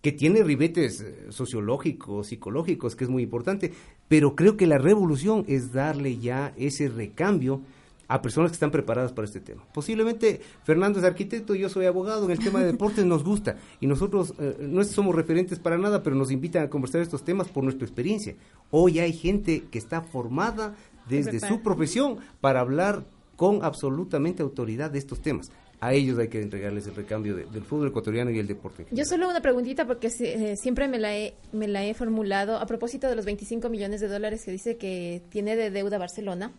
que 0.01 0.11
tiene 0.11 0.43
ribetes 0.43 1.01
eh, 1.01 1.25
sociológicos, 1.29 2.27
psicológicos, 2.27 2.95
que 2.95 3.03
es 3.03 3.09
muy 3.09 3.23
importante, 3.23 3.73
pero 4.07 4.35
creo 4.35 4.55
que 4.55 4.67
la 4.67 4.77
revolución 4.77 5.45
es 5.47 5.73
darle 5.73 6.19
ya 6.19 6.53
ese 6.57 6.87
recambio 6.87 7.61
a 8.07 8.21
personas 8.21 8.51
que 8.51 8.53
están 8.53 8.69
preparadas 8.69 9.11
para 9.13 9.25
este 9.25 9.39
tema. 9.39 9.63
Posiblemente 9.73 10.39
Fernando 10.63 10.99
es 10.99 11.05
arquitecto, 11.05 11.55
yo 11.55 11.69
soy 11.69 11.87
abogado, 11.87 12.25
en 12.25 12.31
el 12.31 12.39
tema 12.39 12.59
de 12.59 12.67
deportes 12.67 13.03
nos 13.03 13.23
gusta 13.23 13.57
y 13.81 13.87
nosotros 13.87 14.35
eh, 14.37 14.57
no 14.59 14.83
somos 14.83 15.15
referentes 15.15 15.57
para 15.57 15.79
nada, 15.79 16.03
pero 16.03 16.15
nos 16.15 16.29
invitan 16.29 16.63
a 16.63 16.69
conversar 16.69 17.01
estos 17.01 17.25
temas 17.25 17.47
por 17.47 17.63
nuestra 17.63 17.83
experiencia. 17.83 18.35
Hoy 18.69 18.99
hay 18.99 19.11
gente 19.11 19.63
que 19.71 19.79
está 19.79 20.01
formada 20.01 20.75
desde 21.09 21.39
su 21.39 21.61
profesión 21.61 22.17
para 22.41 22.59
hablar 22.61 23.03
con 23.35 23.63
absolutamente 23.63 24.41
autoridad 24.43 24.89
de 24.91 24.99
estos 24.99 25.21
temas. 25.21 25.51
A 25.81 25.93
ellos 25.93 26.17
hay 26.17 26.29
que 26.29 26.41
entregarles 26.41 26.87
el 26.87 26.95
recambio 26.95 27.35
de- 27.35 27.45
del 27.45 27.63
fútbol 27.63 27.89
ecuatoriano 27.89 28.31
y 28.31 28.39
el 28.39 28.47
deporte. 28.47 28.85
Yo 28.91 29.03
solo 29.05 29.29
una 29.29 29.41
preguntita 29.41 29.85
porque 29.85 30.07
eh, 30.19 30.55
siempre 30.55 30.87
me 30.87 30.97
la, 30.97 31.15
he, 31.15 31.35
me 31.51 31.67
la 31.67 31.83
he 31.85 31.93
formulado 31.93 32.57
a 32.57 32.65
propósito 32.65 33.07
de 33.09 33.15
los 33.15 33.25
25 33.25 33.69
millones 33.69 33.99
de 33.99 34.07
dólares 34.07 34.43
que 34.45 34.51
dice 34.51 34.77
que 34.77 35.21
tiene 35.29 35.55
de 35.57 35.69
deuda 35.71 35.97
Barcelona. 35.97 36.53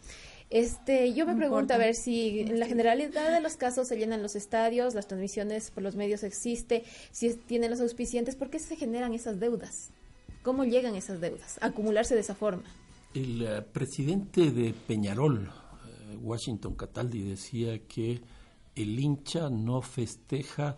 Este, 0.50 1.12
yo 1.12 1.26
me 1.26 1.32
No 1.32 1.38
pregunto 1.38 1.62
importa. 1.62 1.74
a 1.74 1.78
ver 1.78 1.94
si 1.96 2.40
en 2.40 2.60
la 2.60 2.66
generalidad 2.66 3.32
de 3.32 3.40
los 3.40 3.56
casos 3.56 3.88
se 3.88 3.96
llenan 3.96 4.22
los 4.22 4.36
estadios, 4.36 4.94
las 4.94 5.08
transmisiones 5.08 5.70
por 5.72 5.82
los 5.82 5.96
medios 5.96 6.22
existe, 6.22 6.84
si 7.10 7.26
es- 7.28 7.40
tienen 7.46 7.70
los 7.70 7.80
auspiciantes, 7.80 8.36
¿por 8.36 8.50
qué 8.50 8.58
se 8.60 8.76
generan 8.76 9.12
esas 9.14 9.40
deudas? 9.40 9.90
¿Cómo 10.42 10.64
llegan 10.64 10.94
esas 10.94 11.20
deudas? 11.20 11.58
A 11.62 11.66
acumularse 11.66 12.14
de 12.14 12.20
esa 12.20 12.34
forma. 12.36 12.62
El 13.16 13.40
eh, 13.42 13.62
presidente 13.62 14.50
de 14.50 14.74
Peñarol, 14.74 15.48
eh, 15.48 16.16
Washington 16.20 16.74
Cataldi, 16.74 17.22
decía 17.22 17.78
que 17.86 18.20
el 18.74 19.00
hincha 19.00 19.48
no 19.48 19.80
festeja 19.80 20.76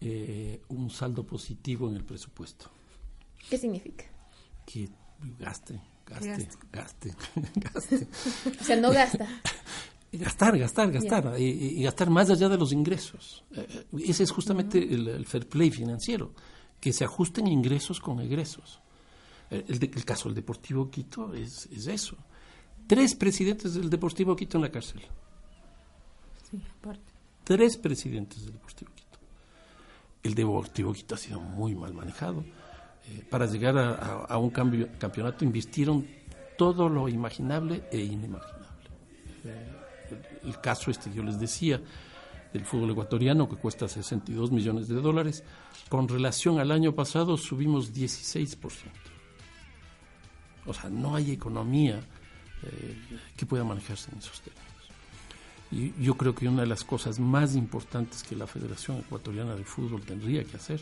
eh, 0.00 0.60
un 0.70 0.90
saldo 0.90 1.24
positivo 1.24 1.88
en 1.88 1.94
el 1.94 2.04
presupuesto. 2.04 2.68
¿Qué 3.48 3.56
significa? 3.56 4.06
Que 4.66 4.88
gaste, 5.38 5.80
gaste, 6.04 6.48
Gaste. 6.72 7.14
gaste. 7.54 8.08
O 8.60 8.64
sea, 8.64 8.76
no 8.76 8.90
gasta. 8.90 9.28
Gastar, 10.10 10.58
gastar, 10.58 10.90
gastar. 10.90 11.38
Y, 11.38 11.44
y 11.44 11.82
gastar 11.82 12.08
más 12.08 12.30
allá 12.30 12.48
de 12.48 12.56
los 12.56 12.72
ingresos. 12.72 13.44
Ese 13.92 14.22
es 14.22 14.30
justamente 14.30 14.78
el, 14.78 15.06
el 15.06 15.26
fair 15.26 15.46
play 15.46 15.70
financiero. 15.70 16.32
Que 16.80 16.94
se 16.94 17.04
ajusten 17.04 17.46
ingresos 17.46 18.00
con 18.00 18.18
egresos. 18.18 18.80
El, 19.50 19.78
de- 19.78 19.90
el 19.94 20.04
caso 20.04 20.28
del 20.28 20.34
Deportivo 20.36 20.90
Quito 20.90 21.32
es, 21.34 21.66
es 21.72 21.86
eso. 21.86 22.16
Tres 22.86 23.14
presidentes 23.14 23.74
del 23.74 23.88
Deportivo 23.90 24.34
Quito 24.36 24.58
en 24.58 24.62
la 24.62 24.70
cárcel. 24.70 25.02
Sí, 26.50 26.60
aparte. 26.80 27.12
Tres 27.44 27.76
presidentes 27.76 28.42
del 28.44 28.52
Deportivo 28.54 28.90
Quito. 28.94 29.18
El 30.22 30.34
Deportivo 30.34 30.92
Quito 30.92 31.14
ha 31.14 31.18
sido 31.18 31.40
muy 31.40 31.74
mal 31.74 31.94
manejado. 31.94 32.44
Eh, 33.08 33.24
para 33.30 33.46
llegar 33.46 33.76
a, 33.78 33.90
a- 33.94 34.24
a 34.26 34.38
un 34.38 34.50
cambio- 34.50 34.88
campeonato 34.98 35.44
invirtieron 35.44 36.06
todo 36.58 36.88
lo 36.88 37.08
imaginable 37.08 37.84
e 37.90 37.98
inimaginable. 38.00 38.88
Eh, 39.44 39.68
el, 40.42 40.48
el 40.48 40.60
caso 40.60 40.90
este 40.90 41.08
que 41.10 41.16
yo 41.16 41.22
les 41.22 41.38
decía 41.38 41.80
del 42.52 42.64
fútbol 42.64 42.90
ecuatoriano 42.90 43.48
que 43.48 43.56
cuesta 43.56 43.86
62 43.88 44.50
millones 44.50 44.88
de 44.88 44.94
dólares, 44.96 45.44
con 45.88 46.08
relación 46.08 46.58
al 46.58 46.70
año 46.70 46.94
pasado 46.94 47.36
subimos 47.36 47.92
16%. 47.94 48.58
O 50.66 50.74
sea, 50.74 50.90
no 50.90 51.14
hay 51.14 51.32
economía 51.32 52.00
eh, 52.62 52.96
que 53.36 53.46
pueda 53.46 53.64
manejarse 53.64 54.10
en 54.12 54.18
esos 54.18 54.40
términos. 54.40 54.68
Y 55.70 55.92
yo 56.02 56.16
creo 56.16 56.34
que 56.34 56.48
una 56.48 56.62
de 56.62 56.68
las 56.68 56.82
cosas 56.82 57.18
más 57.18 57.54
importantes 57.54 58.22
que 58.22 58.34
la 58.34 58.46
Federación 58.46 58.98
Ecuatoriana 58.98 59.54
de 59.54 59.64
Fútbol 59.64 60.02
tendría 60.02 60.42
que 60.44 60.56
hacer 60.56 60.80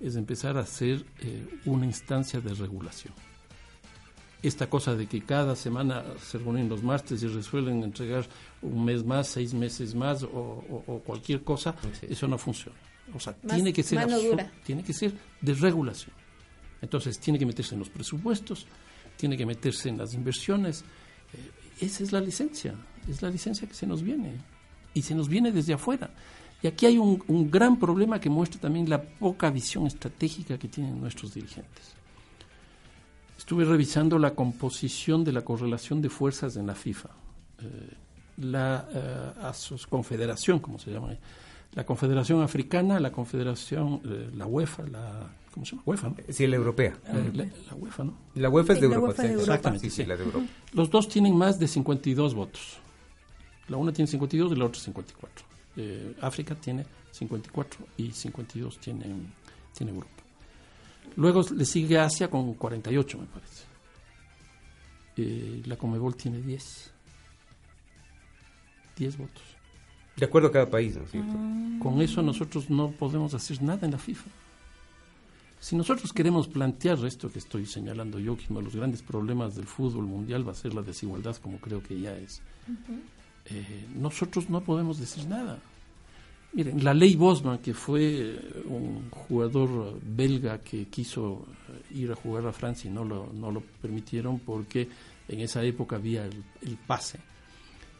es 0.00 0.16
empezar 0.16 0.56
a 0.56 0.60
hacer 0.60 1.04
eh, 1.20 1.60
una 1.64 1.86
instancia 1.86 2.40
de 2.40 2.54
regulación. 2.54 3.14
esta 4.40 4.70
cosa 4.70 4.94
de 4.94 5.06
que 5.06 5.22
cada 5.22 5.56
semana 5.56 6.04
se 6.22 6.38
reúnen 6.38 6.68
los 6.68 6.84
martes 6.84 7.20
y 7.24 7.26
resuelven 7.26 7.82
entregar 7.82 8.24
un 8.62 8.84
mes 8.84 9.04
más, 9.04 9.26
seis 9.26 9.52
meses 9.52 9.96
más 9.96 10.22
o, 10.22 11.02
cualquier 11.04 11.42
cosa, 11.42 11.74
eso 12.02 12.28
no 12.28 12.38
funciona. 12.38 12.78
O 13.14 13.18
sea, 13.18 13.32
tiene 13.34 13.72
que 13.72 13.82
ser 13.82 14.06
tiene 14.64 14.84
que 14.84 14.92
ser 14.92 15.12
de 15.40 15.54
regulación. 15.54 16.14
Entonces, 16.80 17.18
tiene 17.18 17.38
que 17.38 17.46
meterse 17.46 17.74
en 17.74 17.80
los 17.80 17.88
presupuestos, 17.88 18.66
tiene 19.18 19.36
que 19.36 19.44
meterse 19.44 19.90
en 19.90 19.98
las 19.98 20.14
inversiones. 20.14 20.84
Eh, 21.34 21.84
esa 21.84 22.02
es 22.02 22.12
la 22.12 22.20
licencia, 22.20 22.74
es 23.06 23.20
la 23.20 23.28
licencia 23.28 23.68
que 23.68 23.74
se 23.74 23.86
nos 23.86 24.02
viene 24.02 24.32
y 24.94 25.02
se 25.02 25.14
nos 25.14 25.28
viene 25.28 25.52
desde 25.52 25.74
afuera. 25.74 26.08
Y 26.62 26.66
aquí 26.66 26.86
hay 26.86 26.96
un, 26.96 27.22
un 27.28 27.50
gran 27.50 27.78
problema 27.78 28.18
que 28.18 28.30
muestra 28.30 28.60
también 28.60 28.88
la 28.88 29.02
poca 29.02 29.50
visión 29.50 29.86
estratégica 29.86 30.58
que 30.58 30.68
tienen 30.68 31.00
nuestros 31.00 31.34
dirigentes. 31.34 31.98
Estuve 33.36 33.64
revisando 33.64 34.18
la 34.18 34.34
composición 34.34 35.24
de 35.24 35.32
la 35.32 35.42
correlación 35.42 36.00
de 36.00 36.08
fuerzas 36.08 36.56
en 36.56 36.66
la 36.66 36.74
FIFA. 36.74 37.10
Eh, 37.60 37.94
la 38.38 38.88
eh, 38.92 39.86
confederación, 39.88 40.58
como 40.60 40.78
se 40.78 40.92
llama, 40.92 41.16
la 41.74 41.84
Confederación 41.84 42.42
Africana, 42.42 42.98
la 43.00 43.12
Confederación, 43.12 44.00
eh, 44.04 44.30
la 44.34 44.46
UEFA, 44.46 44.86
la 44.86 45.30
¿cómo 45.52 45.66
se 45.66 45.72
llama? 45.72 45.82
UEFA, 45.86 46.08
¿no? 46.08 46.16
Sí, 46.28 46.46
la 46.46 46.56
europea. 46.56 46.98
la, 47.04 47.74
UEFA, 47.74 48.04
¿no? 48.04 48.14
La 48.34 48.48
UEFA 48.48 48.72
es 48.74 48.80
de 48.80 48.86
Europa. 48.86 49.24
Exactamente, 49.24 49.90
sí, 49.90 50.04
la 50.04 50.16
de 50.16 50.24
Europa. 50.24 50.46
Los 50.72 50.90
dos 50.90 51.08
tienen 51.08 51.36
más 51.36 51.58
de 51.58 51.68
52 51.68 52.34
votos. 52.34 52.78
La 53.68 53.76
una 53.76 53.92
tiene 53.92 54.10
52 54.10 54.52
y 54.52 54.56
la 54.56 54.64
otra 54.64 54.80
54. 54.80 55.46
África 56.20 56.56
tiene 56.56 56.84
54 57.12 57.86
y 57.98 58.10
52 58.10 58.78
tiene, 58.78 59.04
tiene 59.76 59.92
Europa. 59.92 60.18
Luego 61.16 61.44
le 61.54 61.64
sigue 61.64 61.98
Asia 61.98 62.28
con 62.28 62.54
48, 62.54 63.18
me 63.18 63.26
parece. 63.26 63.64
Eh, 65.16 65.62
la 65.66 65.76
Comebol 65.76 66.14
tiene 66.14 66.40
10. 66.40 66.92
10 68.96 69.18
votos. 69.18 69.42
De 70.18 70.26
acuerdo 70.26 70.48
a 70.48 70.52
cada 70.52 70.68
país, 70.68 70.96
¿no 70.96 71.04
es 71.04 71.10
cierto? 71.10 71.32
Ah. 71.34 71.78
Con 71.80 72.02
eso 72.02 72.22
nosotros 72.22 72.68
no 72.70 72.90
podemos 72.90 73.34
hacer 73.34 73.62
nada 73.62 73.86
en 73.86 73.92
la 73.92 73.98
FIFA. 73.98 74.30
Si 75.60 75.76
nosotros 75.76 76.12
queremos 76.12 76.46
plantear 76.46 77.04
esto 77.04 77.30
que 77.30 77.38
estoy 77.38 77.66
señalando 77.66 78.18
yo, 78.18 78.36
que 78.36 78.46
uno 78.50 78.60
de 78.60 78.66
los 78.66 78.76
grandes 78.76 79.02
problemas 79.02 79.56
del 79.56 79.66
fútbol 79.66 80.06
mundial 80.06 80.46
va 80.46 80.52
a 80.52 80.54
ser 80.54 80.74
la 80.74 80.82
desigualdad, 80.82 81.36
como 81.36 81.58
creo 81.58 81.82
que 81.82 82.00
ya 82.00 82.16
es, 82.16 82.40
eh, 83.46 83.86
nosotros 83.96 84.48
no 84.50 84.60
podemos 84.60 84.98
decir 84.98 85.26
nada. 85.26 85.58
Miren, 86.52 86.82
la 86.82 86.94
ley 86.94 87.14
Bosman, 87.14 87.58
que 87.58 87.74
fue 87.74 88.20
eh, 88.20 88.62
un 88.66 89.10
jugador 89.10 90.00
belga 90.02 90.58
que 90.58 90.86
quiso 90.86 91.46
eh, 91.68 91.96
ir 91.96 92.10
a 92.10 92.14
jugar 92.14 92.46
a 92.46 92.52
Francia 92.52 92.90
y 92.90 92.94
no 92.94 93.04
lo, 93.04 93.30
no 93.32 93.50
lo 93.50 93.60
permitieron 93.82 94.38
porque 94.38 94.88
en 95.28 95.40
esa 95.40 95.62
época 95.62 95.96
había 95.96 96.24
el, 96.24 96.76
pase. 96.86 97.18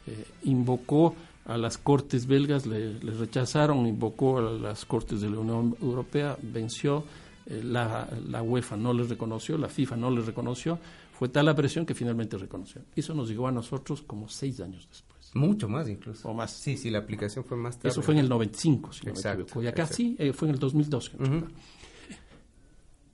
Eh, 0.06 0.24
invocó 0.44 1.14
a 1.48 1.56
las 1.56 1.78
cortes 1.78 2.26
belgas, 2.26 2.66
le, 2.66 2.98
rechazaron, 3.00 3.86
invocó 3.86 4.38
a 4.38 4.42
las 4.42 4.84
cortes 4.84 5.20
de 5.20 5.30
la 5.30 5.38
Unión 5.38 5.76
Europea, 5.82 6.36
venció, 6.40 7.04
la, 7.46 8.08
la, 8.28 8.42
UEFA 8.42 8.76
no 8.76 8.92
le 8.92 9.04
reconoció, 9.04 9.56
la 9.56 9.68
FIFA 9.68 9.96
no 9.96 10.10
le 10.10 10.20
reconoció, 10.20 10.78
fue 11.18 11.30
tal 11.30 11.46
la 11.46 11.54
presión 11.54 11.86
que 11.86 11.94
finalmente 11.94 12.36
reconoció. 12.36 12.82
Eso 12.94 13.14
nos 13.14 13.28
llegó 13.28 13.48
a 13.48 13.52
nosotros 13.52 14.02
como 14.02 14.28
seis 14.28 14.60
años 14.60 14.86
después. 14.88 15.18
Mucho 15.34 15.68
más 15.68 15.88
incluso. 15.88 16.28
O 16.28 16.34
más. 16.34 16.52
Sí, 16.52 16.76
sí, 16.76 16.90
la 16.90 16.98
aplicación 16.98 17.44
fue 17.44 17.56
más 17.56 17.76
tarde. 17.76 17.88
Eso 17.88 18.02
fue 18.02 18.14
en 18.14 18.20
el 18.20 18.28
95, 18.28 18.92
si 18.92 19.08
exacto, 19.08 19.30
no 19.30 19.36
me 19.36 19.42
equivoco. 19.42 19.62
Y 19.62 19.66
acá 19.66 19.86
sí, 19.86 20.16
eh, 20.18 20.32
fue 20.32 20.48
en 20.48 20.54
el 20.54 20.60
2012. 20.60 21.12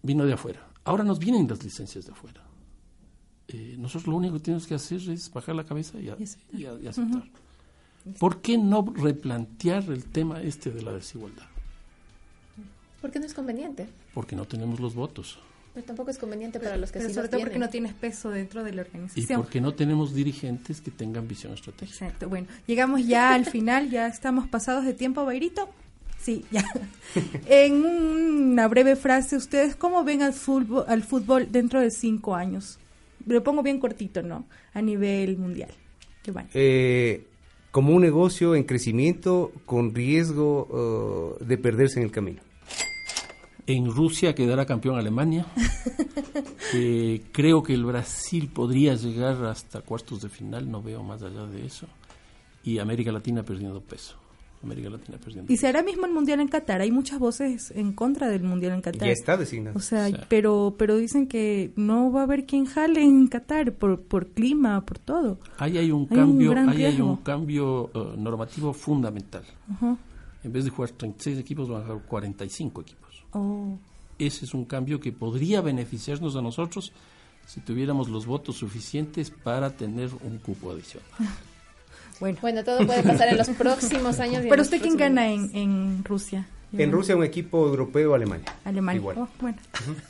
Vino 0.03 0.27
de 0.27 0.33
afuera. 0.33 0.69
Ahora 0.85 1.03
nos 1.03 1.19
vienen 1.19 1.49
las 1.49 1.63
licencias 1.65 2.05
de 2.05 2.13
afuera. 2.13 2.43
Eh, 3.49 3.77
nosotros 3.79 4.07
lo 4.07 4.17
único 4.17 4.35
que 4.35 4.41
tenemos 4.41 4.67
que 4.67 4.75
hacer 4.75 5.01
es 5.09 5.33
bajar 5.33 5.55
la 5.55 5.65
cabeza 5.65 5.99
y, 6.01 6.09
aceptar. 6.87 7.25
¿Por 8.19 8.41
qué 8.41 8.59
no 8.59 8.85
replantear 8.95 9.85
el 9.85 10.05
tema 10.05 10.43
este 10.43 10.71
de 10.71 10.83
la 10.83 10.93
desigualdad? 10.93 11.47
Porque 13.01 13.19
no 13.19 13.27
es 13.27 13.35
conveniente. 13.35 13.87
Porque 14.13 14.37
no 14.37 14.47
tenemos 14.47 14.81
los 14.81 14.95
votos. 14.95 15.39
Pero 15.75 15.87
tampoco 15.87 16.11
es 16.11 16.19
conveniente 16.19 16.61
para 16.61 16.77
los 16.77 16.93
que 16.93 17.01
Pero 17.01 17.09
sí 17.09 17.15
sobre 17.15 17.29
todo 17.29 17.41
porque 17.41 17.59
no 17.59 17.69
tienes 17.69 17.93
peso 17.95 18.31
dentro 18.31 18.63
de 18.63 18.73
la 18.73 18.83
organización. 18.83 19.41
Y 19.41 19.43
porque 19.43 19.61
no 19.61 19.75
tenemos 19.75 20.15
dirigentes 20.15 20.81
que 20.81 20.91
tengan 20.91 21.27
visión 21.27 21.53
estratégica. 21.53 22.07
Exacto. 22.07 22.29
Bueno, 22.29 22.47
llegamos 22.67 23.07
ya 23.07 23.35
al 23.35 23.45
final, 23.45 23.91
ya 23.91 24.07
estamos 24.07 24.47
pasados 24.49 24.85
de 24.85 24.95
tiempo, 24.95 25.25
Bairito. 25.25 25.69
Sí, 26.21 26.45
ya. 26.51 26.65
en 27.47 27.85
una 27.85 28.69
breve 28.69 28.97
frase, 28.97 29.37
¿ustedes 29.37 29.75
cómo 29.75 30.05
ven 30.05 30.23
al 30.23 30.33
fútbol, 30.33 30.85
al 30.89 31.03
fútbol 31.03 31.51
dentro 31.51 31.81
de 31.81 31.91
cinco 31.91 32.35
años? 32.37 32.79
Lo 33.27 33.43
pongo 33.43 33.63
bien 33.63 33.81
cortito, 33.81 34.23
¿no? 34.23 34.47
A 34.75 34.81
nivel 34.81 35.37
mundial. 35.39 35.71
¿Qué 36.23 36.31
van? 36.31 36.49
Eh, 36.55 37.27
como 37.75 37.93
un 37.93 38.03
negocio 38.03 38.55
en 38.55 38.63
crecimiento 38.63 39.51
con 39.67 39.97
riesgo 39.97 41.37
uh, 41.41 41.45
de 41.45 41.59
perderse 41.59 41.99
en 41.99 42.05
el 42.05 42.13
camino. 42.13 42.41
En 43.67 43.91
Rusia 43.91 44.33
quedará 44.33 44.65
campeón 44.65 44.97
Alemania. 44.97 45.45
creo 47.33 47.65
que 47.65 47.75
el 47.75 47.85
Brasil 47.85 48.49
podría 48.55 48.95
llegar 48.95 49.45
hasta 49.47 49.81
cuartos 49.81 50.23
de 50.23 50.29
final, 50.29 50.71
no 50.71 50.83
veo 50.85 51.03
más 51.03 51.25
allá 51.25 51.47
de 51.47 51.67
eso. 51.67 51.89
Y 52.63 52.79
América 52.79 53.11
Latina 53.11 53.43
perdiendo 53.43 53.81
peso. 53.81 54.24
América 54.65 54.91
Latina 54.91 55.19
perdiendo. 55.19 55.53
Y 55.53 55.57
se 55.57 55.69
hará 55.69 55.83
mismo 55.83 56.07
el 56.07 56.13
mundial 56.13 56.41
en 56.41 56.49
Qatar. 56.49 56.81
Hay 56.81 56.91
muchas 56.91 57.19
voces 57.19 57.73
en 57.75 57.93
contra 57.93 58.29
del 58.29 58.43
mundial 58.43 58.73
en 58.73 58.81
Qatar. 58.81 59.07
Ya 59.07 59.13
está 59.13 59.37
designado. 59.37 59.77
O 59.77 59.81
sea, 59.81 60.09
pero 60.29 60.75
pero 60.77 60.97
dicen 60.97 61.27
que 61.27 61.73
no 61.77 62.11
va 62.13 62.21
a 62.21 62.23
haber 62.25 62.47
quien 62.47 62.67
jale 62.67 63.03
en 63.03 63.29
Qatar 63.29 63.73
por 63.73 64.03
por 64.03 64.29
clima, 64.29 64.85
por 64.85 64.99
todo. 64.99 65.39
Ahí 65.59 65.79
hay 65.79 65.91
un 65.91 66.07
cambio, 66.07 66.53
ahí 66.69 66.85
hay 66.85 67.01
un 67.01 67.17
cambio 67.19 67.91
uh, 67.95 68.21
normativo 68.21 68.73
fundamental. 68.73 69.45
En 70.43 70.53
vez 70.53 70.65
de 70.65 70.71
jugar 70.71 70.91
36 70.91 71.39
equipos 71.39 71.69
van 71.69 71.83
a 71.83 71.87
jugar 71.87 72.03
45 72.07 72.81
equipos. 72.83 73.25
Oh. 73.33 73.79
Ese 74.19 74.45
es 74.45 74.55
un 74.55 74.65
cambio 74.65 75.01
que 75.01 75.13
podría 75.13 75.61
beneficiarnos 75.61 76.37
a 76.37 76.43
nosotros 76.43 76.93
si 77.47 77.61
tuviéramos 77.61 78.09
los 78.09 78.27
votos 78.27 78.57
suficientes 78.57 79.31
para 79.31 79.71
tener 79.71 80.11
un 80.23 80.39
cupo 80.39 80.71
adicional. 80.71 81.09
Bueno, 82.21 82.39
bueno 82.41 82.65
todo 82.65 82.87
puede 82.87 83.03
pasar 83.03 83.29
en 83.29 83.37
los 83.37 83.49
próximos 83.59 84.21
años. 84.21 84.45
Pero 84.49 84.63
usted 84.63 84.81
quién 84.81 84.97
gana 84.97 85.29
en, 85.29 85.51
en 85.55 86.05
Rusia? 86.05 86.47
En 86.79 86.93
Rusia 86.93 87.17
un 87.17 87.25
equipo 87.25 87.67
europeo 87.67 88.15
Alemania. 88.15 88.47
Alemania. 88.65 88.99
Igual. 88.99 89.19
Oh, 89.19 89.29
bueno. 89.41 89.59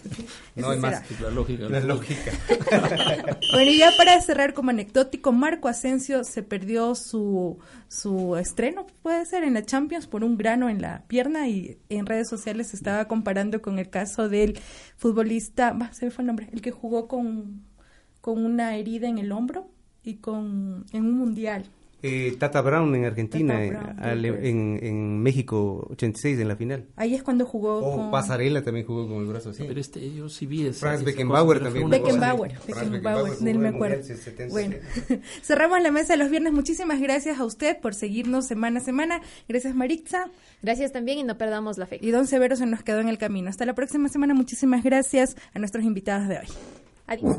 no 0.57 0.71
hay 0.71 0.79
más. 0.79 1.21
La 1.21 1.31
lógica. 1.31 1.69
La 1.69 1.81
lógica. 1.81 2.33
bueno, 3.53 3.71
y 3.71 3.79
ya 3.79 3.91
para 3.97 4.21
cerrar 4.21 4.55
como 4.55 4.71
anecdótico, 4.71 5.33
Marco 5.33 5.69
Asensio 5.69 6.25
se 6.25 6.43
perdió 6.43 6.95
su, 6.95 7.59
su 7.89 8.37
estreno, 8.37 8.87
puede 9.03 9.27
ser, 9.27 9.45
en 9.45 9.55
la 9.55 9.65
Champions 9.65 10.07
por 10.07 10.25
un 10.25 10.37
grano 10.37 10.69
en 10.69 10.81
la 10.81 11.03
pierna 11.07 11.49
y 11.49 11.79
en 11.89 12.07
redes 12.07 12.29
sociales 12.29 12.69
se 12.69 12.77
estaba 12.77 13.07
comparando 13.07 13.61
con 13.61 13.79
el 13.79 13.91
caso 13.91 14.29
del 14.29 14.59
futbolista, 14.97 15.77
se 15.93 16.07
me 16.07 16.11
fue 16.11 16.23
el 16.23 16.27
nombre, 16.27 16.49
el 16.53 16.63
que 16.63 16.71
jugó 16.71 17.09
con, 17.09 17.63
con 18.21 18.45
una 18.45 18.77
herida 18.77 19.09
en 19.09 19.19
el 19.19 19.33
hombro 19.33 19.69
y 20.03 20.15
con 20.17 20.87
en 20.93 21.05
un 21.05 21.19
mundial. 21.19 21.67
Eh, 22.07 22.37
Tata 22.39 22.61
Brown 22.61 22.95
en 22.95 23.07
Argentina, 23.07 23.65
en, 23.65 24.79
en, 24.83 25.23
México 25.23 25.87
86 25.91 26.39
en 26.39 26.49
la 26.49 26.55
final. 26.55 26.87
Ahí 26.97 27.15
es 27.15 27.23
cuando 27.23 27.47
jugó. 27.47 27.79
O 27.79 27.97
con... 27.97 28.11
Pasarela 28.11 28.63
también 28.63 28.85
jugó 28.85 29.09
con 29.09 29.23
el 29.23 29.25
brazo 29.25 29.49
así. 29.49 29.65
Pero 29.67 29.81
este, 29.81 30.13
yo 30.13 30.29
sí 30.29 30.45
vi 30.45 30.71
Franz 30.73 31.03
Beckenbauer 31.03 31.63
también. 31.63 31.89
Beckenbauer, 31.89 32.59
Beckenbauer, 32.67 33.39
del 33.39 33.59
me 33.59 33.69
acuerdo. 33.69 34.05
Bueno, 34.51 34.77
cerramos 35.43 35.81
la 35.81 35.91
mesa 35.91 36.13
de 36.13 36.19
los 36.19 36.29
viernes. 36.29 36.53
Muchísimas 36.53 37.01
gracias 37.01 37.41
a 37.41 37.45
usted 37.47 37.81
por 37.81 37.95
seguirnos 37.95 38.45
semana 38.45 38.81
a 38.81 38.83
semana. 38.83 39.23
Gracias 39.49 39.75
Maritza. 39.75 40.27
Gracias 40.61 40.93
también 40.93 41.17
y 41.21 41.23
no 41.23 41.39
perdamos 41.39 41.79
la 41.79 41.87
fe. 41.87 41.99
Y 42.03 42.11
Don 42.11 42.27
Severo 42.27 42.55
se 42.57 42.67
nos 42.67 42.83
quedó 42.83 43.01
en 43.01 43.09
el 43.09 43.17
camino. 43.17 43.49
Hasta 43.49 43.65
la 43.65 43.75
próxima 43.75 44.11
semana. 44.11 44.35
Muchísimas 44.35 44.85
gracias 44.85 45.37
a 45.55 45.59
nuestros 45.59 45.85
invitados 45.85 46.29
de 46.29 46.41
hoy. 46.41 46.47
Adiós. 47.07 47.37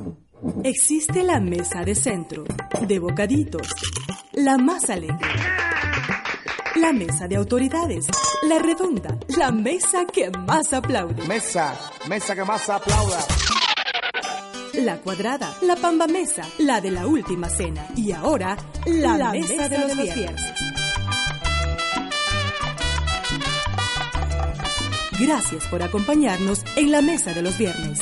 Existe 0.64 1.24
la 1.24 1.40
mesa 1.40 1.84
de 1.84 1.96
centro, 1.96 2.44
de 2.82 3.00
bocaditos, 3.00 3.68
la 4.34 4.58
más 4.58 4.90
alegre. 4.90 5.18
La 6.76 6.92
mesa 6.92 7.28
de 7.28 7.38
autoridades, 7.38 8.06
la 8.44 8.60
redonda, 8.60 9.18
la 9.38 9.52
mesa 9.52 10.06
que 10.06 10.30
más 10.30 10.74
aplaude. 10.74 11.26
Mesa, 11.26 11.74
mesa 12.10 12.36
que 12.36 12.44
más 12.44 12.70
aplauda. 12.70 13.26
La 14.74 14.98
cuadrada, 14.98 15.56
la 15.62 15.78
pamba 15.78 16.06
mesa, 16.06 16.44
la 16.58 16.82
de 16.82 16.92
la 16.92 17.08
última 17.08 17.48
cena. 17.48 17.88
Y 17.96 18.12
ahora, 18.12 18.58
la, 18.86 19.32
mesa, 19.32 19.70
de 19.70 19.78
los, 19.78 19.96
viernes. 19.96 20.42
Gracias 25.18 25.66
por 25.68 25.82
acompañarnos 25.82 26.66
en 26.76 26.92
la 26.92 27.02
mesa 27.02 27.34
de 27.34 27.42
los 27.42 27.58
viernes. 27.58 28.00